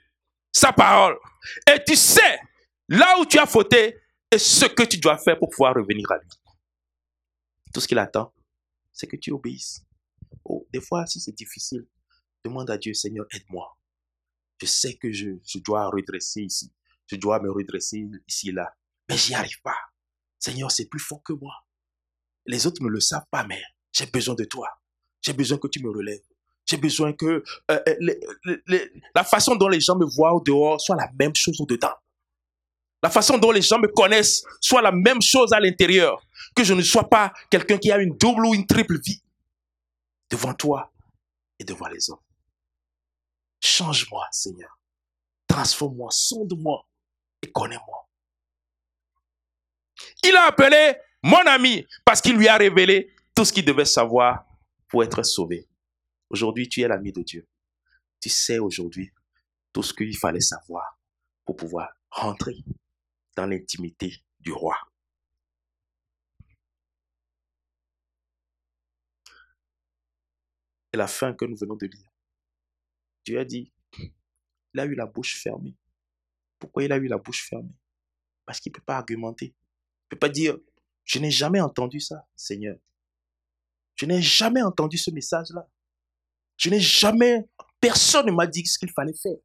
sa 0.52 0.72
parole. 0.72 1.18
Et 1.68 1.82
tu 1.84 1.96
sais 1.96 2.38
là 2.88 3.18
où 3.18 3.26
tu 3.26 3.38
as 3.38 3.46
fauté 3.46 3.98
et 4.30 4.38
ce 4.38 4.66
que 4.66 4.84
tu 4.84 4.98
dois 4.98 5.18
faire 5.18 5.38
pour 5.38 5.50
pouvoir 5.50 5.74
revenir 5.74 6.10
à 6.12 6.18
lui. 6.18 6.28
Tout 7.74 7.80
ce 7.80 7.88
qu'il 7.88 7.98
attend, 7.98 8.32
c'est 8.92 9.06
que 9.06 9.16
tu 9.16 9.32
obéisses. 9.32 9.84
Oh, 10.44 10.66
des 10.72 10.80
fois, 10.80 11.06
si 11.06 11.20
c'est 11.20 11.32
difficile, 11.32 11.86
demande 12.44 12.70
à 12.70 12.78
Dieu, 12.78 12.94
Seigneur, 12.94 13.26
aide-moi. 13.32 13.76
Je 14.60 14.66
sais 14.66 14.94
que 14.94 15.10
je, 15.10 15.30
je 15.44 15.58
dois 15.58 15.88
redresser 15.88 16.42
ici. 16.42 16.72
Je 17.06 17.16
dois 17.16 17.40
me 17.40 17.50
redresser 17.50 18.06
ici 18.28 18.50
et 18.50 18.52
là 18.52 18.74
mais 19.08 19.16
j'y 19.16 19.34
arrive 19.34 19.60
pas. 19.62 19.76
Seigneur, 20.38 20.70
c'est 20.70 20.86
plus 20.86 21.00
fort 21.00 21.22
que 21.22 21.32
moi. 21.32 21.54
Les 22.46 22.66
autres 22.66 22.82
ne 22.82 22.88
le 22.88 23.00
savent 23.00 23.26
pas, 23.30 23.44
mais 23.44 23.62
j'ai 23.92 24.06
besoin 24.06 24.34
de 24.34 24.44
toi. 24.44 24.68
J'ai 25.20 25.32
besoin 25.32 25.58
que 25.58 25.68
tu 25.68 25.82
me 25.82 25.90
relèves. 25.90 26.22
J'ai 26.66 26.76
besoin 26.76 27.12
que 27.12 27.42
euh, 27.70 27.80
euh, 27.88 28.88
la 29.14 29.24
façon 29.24 29.56
dont 29.56 29.68
les 29.68 29.80
gens 29.80 29.96
me 29.96 30.06
voient 30.06 30.34
au 30.34 30.40
dehors 30.40 30.80
soit 30.80 30.96
la 30.96 31.10
même 31.18 31.34
chose 31.34 31.60
au 31.60 31.66
dedans. 31.66 31.94
La 33.02 33.10
façon 33.10 33.36
dont 33.36 33.50
les 33.50 33.62
gens 33.62 33.78
me 33.78 33.88
connaissent 33.88 34.44
soit 34.60 34.80
la 34.80 34.92
même 34.92 35.20
chose 35.20 35.52
à 35.52 35.60
l'intérieur. 35.60 36.24
Que 36.54 36.64
je 36.64 36.74
ne 36.74 36.82
sois 36.82 37.08
pas 37.08 37.32
quelqu'un 37.50 37.78
qui 37.78 37.90
a 37.90 37.98
une 37.98 38.16
double 38.16 38.46
ou 38.46 38.54
une 38.54 38.66
triple 38.66 39.00
vie 39.00 39.22
devant 40.30 40.54
toi 40.54 40.92
et 41.58 41.64
devant 41.64 41.88
les 41.88 42.10
hommes. 42.10 42.20
Change-moi, 43.60 44.26
Seigneur. 44.30 44.78
Transforme-moi, 45.46 46.10
sonde-moi 46.10 46.86
et 47.42 47.50
connais-moi. 47.50 48.08
Il 50.22 50.34
a 50.36 50.46
appelé 50.46 50.94
mon 51.22 51.44
ami 51.46 51.86
parce 52.04 52.20
qu'il 52.20 52.36
lui 52.36 52.48
a 52.48 52.56
révélé 52.56 53.14
tout 53.34 53.44
ce 53.44 53.52
qu'il 53.52 53.64
devait 53.64 53.84
savoir 53.84 54.44
pour 54.88 55.02
être 55.04 55.22
sauvé. 55.22 55.68
Aujourd'hui, 56.30 56.68
tu 56.68 56.80
es 56.80 56.88
l'ami 56.88 57.12
de 57.12 57.22
Dieu. 57.22 57.48
Tu 58.20 58.28
sais 58.28 58.58
aujourd'hui 58.58 59.12
tout 59.72 59.82
ce 59.82 59.94
qu'il 59.94 60.16
fallait 60.16 60.40
savoir 60.40 60.98
pour 61.44 61.56
pouvoir 61.56 61.90
rentrer 62.10 62.56
dans 63.36 63.46
l'intimité 63.46 64.22
du 64.40 64.52
roi. 64.52 64.76
Et 70.92 70.98
la 70.98 71.06
fin 71.06 71.32
que 71.32 71.46
nous 71.46 71.56
venons 71.56 71.76
de 71.76 71.86
lire. 71.86 72.10
Dieu 73.24 73.38
a 73.38 73.44
dit, 73.44 73.72
il 74.74 74.80
a 74.80 74.84
eu 74.84 74.94
la 74.94 75.06
bouche 75.06 75.36
fermée. 75.40 75.74
Pourquoi 76.58 76.84
il 76.84 76.92
a 76.92 76.96
eu 76.98 77.06
la 77.08 77.18
bouche 77.18 77.48
fermée? 77.48 77.74
Parce 78.44 78.60
qu'il 78.60 78.70
ne 78.70 78.74
peut 78.74 78.84
pas 78.84 78.96
argumenter 78.96 79.54
peux 80.12 80.18
pas 80.18 80.28
dire, 80.28 80.58
je 81.04 81.18
n'ai 81.18 81.30
jamais 81.30 81.60
entendu 81.60 81.98
ça, 81.98 82.28
Seigneur. 82.36 82.76
Je 83.96 84.04
n'ai 84.04 84.20
jamais 84.20 84.62
entendu 84.62 84.98
ce 84.98 85.10
message-là. 85.10 85.66
Je 86.58 86.68
n'ai 86.68 86.80
jamais, 86.80 87.48
personne 87.80 88.26
ne 88.26 88.32
m'a 88.32 88.46
dit 88.46 88.64
ce 88.66 88.78
qu'il 88.78 88.90
fallait 88.90 89.14
faire. 89.14 89.38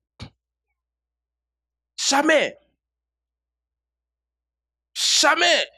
Jamais. 1.97 2.57
Jamais. 4.93 5.69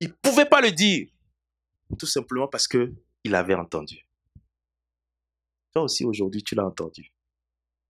Il 0.00 0.08
ne 0.08 0.14
pouvait 0.22 0.48
pas 0.48 0.60
le 0.60 0.70
dire. 0.70 1.08
Tout 1.98 2.06
simplement 2.06 2.46
parce 2.46 2.68
que 2.68 2.94
il 3.24 3.34
avait 3.34 3.54
entendu. 3.54 4.08
Toi 5.72 5.82
aussi, 5.82 6.04
aujourd'hui, 6.04 6.44
tu 6.44 6.54
l'as 6.54 6.66
entendu. 6.66 7.12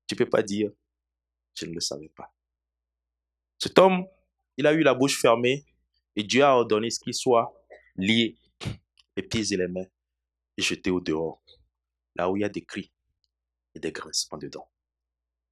Tu 0.07 0.15
ne 0.15 0.19
peux 0.19 0.31
pas 0.31 0.43
dire, 0.43 0.71
je 1.55 1.67
ne 1.67 1.75
le 1.75 1.81
savais 1.81 2.09
pas. 2.09 2.33
Cet 3.59 3.79
homme 3.79 4.07
il 4.59 4.67
a 4.67 4.73
eu 4.75 4.83
la 4.83 4.93
bouche 4.93 5.19
fermée 5.21 5.65
et 6.17 6.25
Dieu 6.25 6.43
a 6.43 6.55
ordonné 6.55 6.91
ce 6.91 6.99
qu'il 6.99 7.15
soit 7.15 7.55
lié, 7.97 8.37
les 9.17 9.23
pieds 9.23 9.53
et 9.53 9.57
les 9.57 9.69
mains, 9.69 9.87
et 10.57 10.63
jeté 10.63 10.91
au 10.91 11.01
dehors, 11.01 11.41
là 12.17 12.29
où 12.29 12.37
il 12.37 12.41
y 12.41 12.45
a 12.45 12.49
des 12.49 12.65
cris 12.65 12.93
et 13.75 13.79
des 13.79 13.93
grincements 13.93 14.37
dedans. 14.37 14.69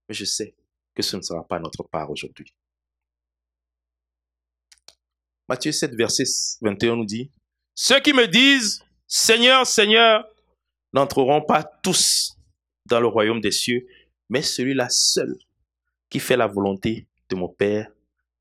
Mais 0.08 0.14
je 0.14 0.24
sais 0.24 0.56
que 0.92 1.02
ce 1.02 1.16
ne 1.16 1.22
sera 1.22 1.46
pas 1.46 1.60
notre 1.60 1.84
part 1.84 2.10
aujourd'hui. 2.10 2.52
Matthieu 5.48 5.70
7, 5.70 5.94
verset 5.94 6.24
21 6.60 6.96
nous 6.96 7.04
dit, 7.04 7.30
Ceux 7.74 8.00
qui 8.00 8.12
me 8.12 8.26
disent, 8.26 8.82
Seigneur, 9.06 9.64
Seigneur, 9.66 10.28
n'entreront 10.92 11.42
pas 11.42 11.62
tous 11.62 12.36
dans 12.86 12.98
le 12.98 13.06
royaume 13.06 13.40
des 13.40 13.52
cieux, 13.52 13.86
mais 14.28 14.42
celui-là 14.42 14.88
seul 14.88 15.36
qui 16.10 16.18
fait 16.18 16.36
la 16.36 16.48
volonté 16.48 17.06
de 17.28 17.36
mon 17.36 17.48
Père 17.48 17.92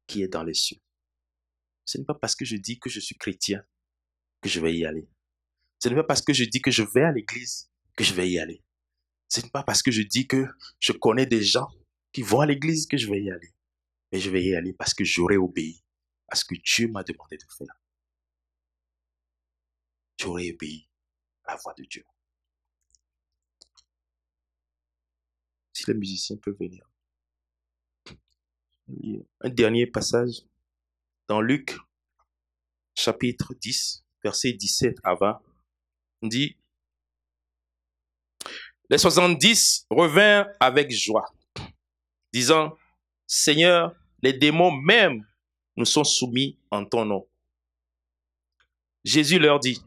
qui 0.07 0.23
est 0.23 0.27
dans 0.27 0.43
les 0.43 0.53
cieux. 0.53 0.81
Ce 1.85 1.97
n'est 1.97 2.05
pas 2.05 2.15
parce 2.15 2.35
que 2.35 2.45
je 2.45 2.55
dis 2.55 2.79
que 2.79 2.89
je 2.89 2.99
suis 2.99 3.15
chrétien 3.15 3.63
que 4.41 4.49
je 4.49 4.59
vais 4.59 4.75
y 4.75 4.85
aller. 4.85 5.07
Ce 5.79 5.89
n'est 5.89 5.95
pas 5.95 6.03
parce 6.03 6.21
que 6.21 6.33
je 6.33 6.43
dis 6.43 6.61
que 6.61 6.71
je 6.71 6.83
vais 6.83 7.03
à 7.03 7.11
l'église 7.11 7.69
que 7.95 8.03
je 8.03 8.13
vais 8.13 8.29
y 8.29 8.39
aller. 8.39 8.63
Ce 9.29 9.41
n'est 9.41 9.49
pas 9.49 9.63
parce 9.63 9.81
que 9.83 9.91
je 9.91 10.01
dis 10.01 10.27
que 10.27 10.45
je 10.79 10.91
connais 10.91 11.25
des 11.25 11.43
gens 11.43 11.67
qui 12.11 12.21
vont 12.21 12.41
à 12.41 12.45
l'église 12.45 12.87
que 12.87 12.97
je 12.97 13.09
vais 13.09 13.21
y 13.21 13.31
aller. 13.31 13.53
Mais 14.11 14.19
je 14.19 14.29
vais 14.29 14.43
y 14.43 14.55
aller 14.55 14.73
parce 14.73 14.93
que 14.93 15.03
j'aurai 15.03 15.37
obéi 15.37 15.83
à 16.27 16.35
ce 16.35 16.45
que 16.45 16.55
Dieu 16.55 16.87
m'a 16.87 17.03
demandé 17.03 17.37
de 17.37 17.45
faire. 17.57 17.75
J'aurai 20.19 20.51
obéi 20.51 20.87
à 21.43 21.53
la 21.53 21.57
voix 21.57 21.73
de 21.77 21.83
Dieu. 21.83 22.05
Si 25.73 25.83
les 25.87 25.93
musiciens 25.93 26.37
peuvent 26.37 26.57
venir 26.57 26.87
un 28.87 29.49
dernier 29.49 29.87
passage 29.87 30.41
dans 31.27 31.41
Luc 31.41 31.77
chapitre 32.95 33.53
10, 33.53 34.03
verset 34.23 34.53
17 34.53 34.97
à 35.03 35.15
20. 35.15 35.41
On 36.21 36.27
dit, 36.27 36.55
les 38.89 38.97
70 38.97 39.87
revinrent 39.89 40.47
avec 40.59 40.91
joie, 40.91 41.25
disant, 42.31 42.77
Seigneur, 43.27 43.95
les 44.21 44.33
démons 44.33 44.71
même 44.71 45.25
nous 45.75 45.85
sont 45.85 46.03
soumis 46.03 46.57
en 46.71 46.85
ton 46.85 47.05
nom. 47.05 47.27
Jésus 49.03 49.39
leur 49.39 49.59
dit, 49.59 49.81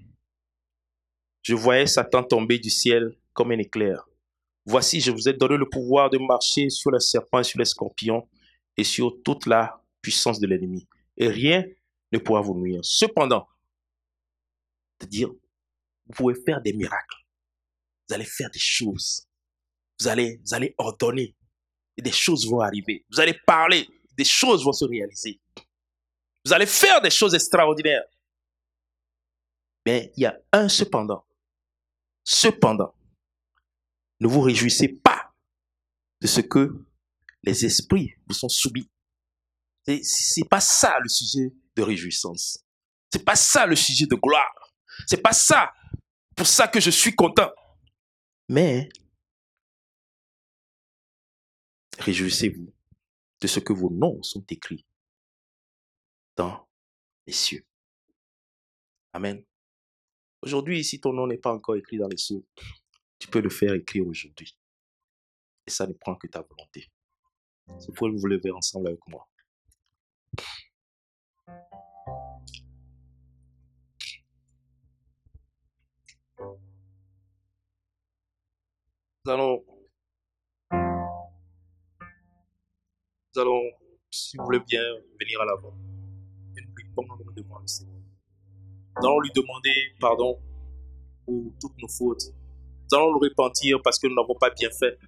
je 1.42 1.54
voyais 1.54 1.86
Satan 1.86 2.22
tomber 2.22 2.58
du 2.58 2.70
ciel 2.70 3.16
comme 3.32 3.52
un 3.52 3.58
éclair. 3.58 4.08
Voici, 4.66 5.00
je 5.00 5.10
vous 5.10 5.28
ai 5.28 5.32
donné 5.32 5.56
le 5.56 5.68
pouvoir 5.68 6.10
de 6.10 6.18
marcher 6.18 6.68
sur 6.68 6.90
les 6.90 7.00
serpents 7.00 7.40
et 7.40 7.44
sur 7.44 7.58
les 7.58 7.64
scorpions 7.64 8.28
et 8.78 8.84
sur 8.84 9.22
toute 9.24 9.44
la 9.46 9.84
puissance 10.00 10.40
de 10.40 10.46
l'ennemi. 10.46 10.88
Et 11.16 11.28
rien 11.28 11.64
ne 12.12 12.18
pourra 12.18 12.40
vous 12.40 12.54
nuire. 12.54 12.80
Cependant, 12.82 13.46
de 15.00 15.06
dire, 15.06 15.28
vous 15.28 16.14
pouvez 16.14 16.34
faire 16.46 16.62
des 16.62 16.72
miracles. 16.72 17.26
Vous 18.08 18.14
allez 18.14 18.24
faire 18.24 18.50
des 18.50 18.58
choses. 18.58 19.26
Vous 20.00 20.08
allez, 20.08 20.40
vous 20.44 20.54
allez 20.54 20.74
ordonner. 20.78 21.36
Et 21.96 22.02
des 22.02 22.12
choses 22.12 22.48
vont 22.48 22.60
arriver. 22.60 23.04
Vous 23.10 23.20
allez 23.20 23.34
parler. 23.46 23.86
Des 24.16 24.24
choses 24.24 24.64
vont 24.64 24.72
se 24.72 24.84
réaliser. 24.84 25.40
Vous 26.44 26.52
allez 26.52 26.66
faire 26.66 27.00
des 27.00 27.10
choses 27.10 27.34
extraordinaires. 27.34 28.04
Mais 29.84 30.12
il 30.16 30.22
y 30.22 30.26
a 30.26 30.38
un 30.52 30.68
cependant. 30.68 31.26
Cependant, 32.24 32.94
ne 34.20 34.28
vous 34.28 34.40
réjouissez 34.40 34.88
pas 34.88 35.32
de 36.20 36.26
ce 36.26 36.40
que 36.40 36.87
les 37.42 37.64
esprits 37.64 38.14
vous 38.26 38.34
sont 38.34 38.48
soumis. 38.48 38.90
C'est 40.02 40.48
pas 40.48 40.60
ça 40.60 40.98
le 41.00 41.08
sujet 41.08 41.54
de 41.76 41.82
réjouissance. 41.82 42.64
C'est 43.10 43.24
pas 43.24 43.36
ça 43.36 43.66
le 43.66 43.76
sujet 43.76 44.06
de 44.06 44.14
gloire. 44.16 44.74
C'est 45.06 45.22
pas 45.22 45.32
ça 45.32 45.72
pour 46.36 46.46
ça 46.46 46.68
que 46.68 46.80
je 46.80 46.90
suis 46.90 47.14
content. 47.14 47.50
Mais 48.48 48.88
réjouissez-vous 51.98 52.72
de 53.40 53.46
ce 53.46 53.60
que 53.60 53.72
vos 53.72 53.90
noms 53.90 54.22
sont 54.22 54.44
écrits 54.48 54.86
dans 56.36 56.68
les 57.26 57.32
cieux. 57.32 57.66
Amen. 59.12 59.44
Aujourd'hui, 60.42 60.84
si 60.84 61.00
ton 61.00 61.12
nom 61.12 61.26
n'est 61.26 61.38
pas 61.38 61.52
encore 61.52 61.76
écrit 61.76 61.98
dans 61.98 62.08
les 62.08 62.16
cieux, 62.16 62.46
tu 63.18 63.28
peux 63.28 63.40
le 63.40 63.50
faire 63.50 63.74
écrire 63.74 64.06
aujourd'hui. 64.06 64.56
Et 65.66 65.70
ça 65.70 65.86
ne 65.86 65.92
prend 65.92 66.14
que 66.14 66.28
ta 66.28 66.42
volonté. 66.42 66.88
Vous 67.68 67.92
pouvez 67.94 68.16
vous 68.16 68.26
lever 68.26 68.50
ensemble 68.50 68.88
avec 68.88 69.00
moi. 69.08 69.28
Nous 79.24 79.32
allons, 79.34 79.64
nous 83.34 83.40
allons, 83.40 83.62
si 84.10 84.36
vous 84.38 84.44
voulez 84.44 84.60
bien, 84.60 84.80
venir 85.20 85.40
à 85.42 85.44
l'avant. 85.44 85.74
Et 86.56 86.62
nous 86.62 86.72
allons 88.96 89.20
lui 89.20 89.30
demander 89.34 89.94
pardon 90.00 90.40
pour 91.26 91.52
toutes 91.60 91.76
nos 91.78 91.88
fautes. 91.88 92.22
Nous 92.90 92.98
allons 92.98 93.12
le 93.12 93.28
repentir 93.28 93.80
parce 93.84 93.98
que 93.98 94.06
nous 94.06 94.14
n'avons 94.14 94.34
pas 94.34 94.50
bien 94.50 94.70
fait. 94.70 94.98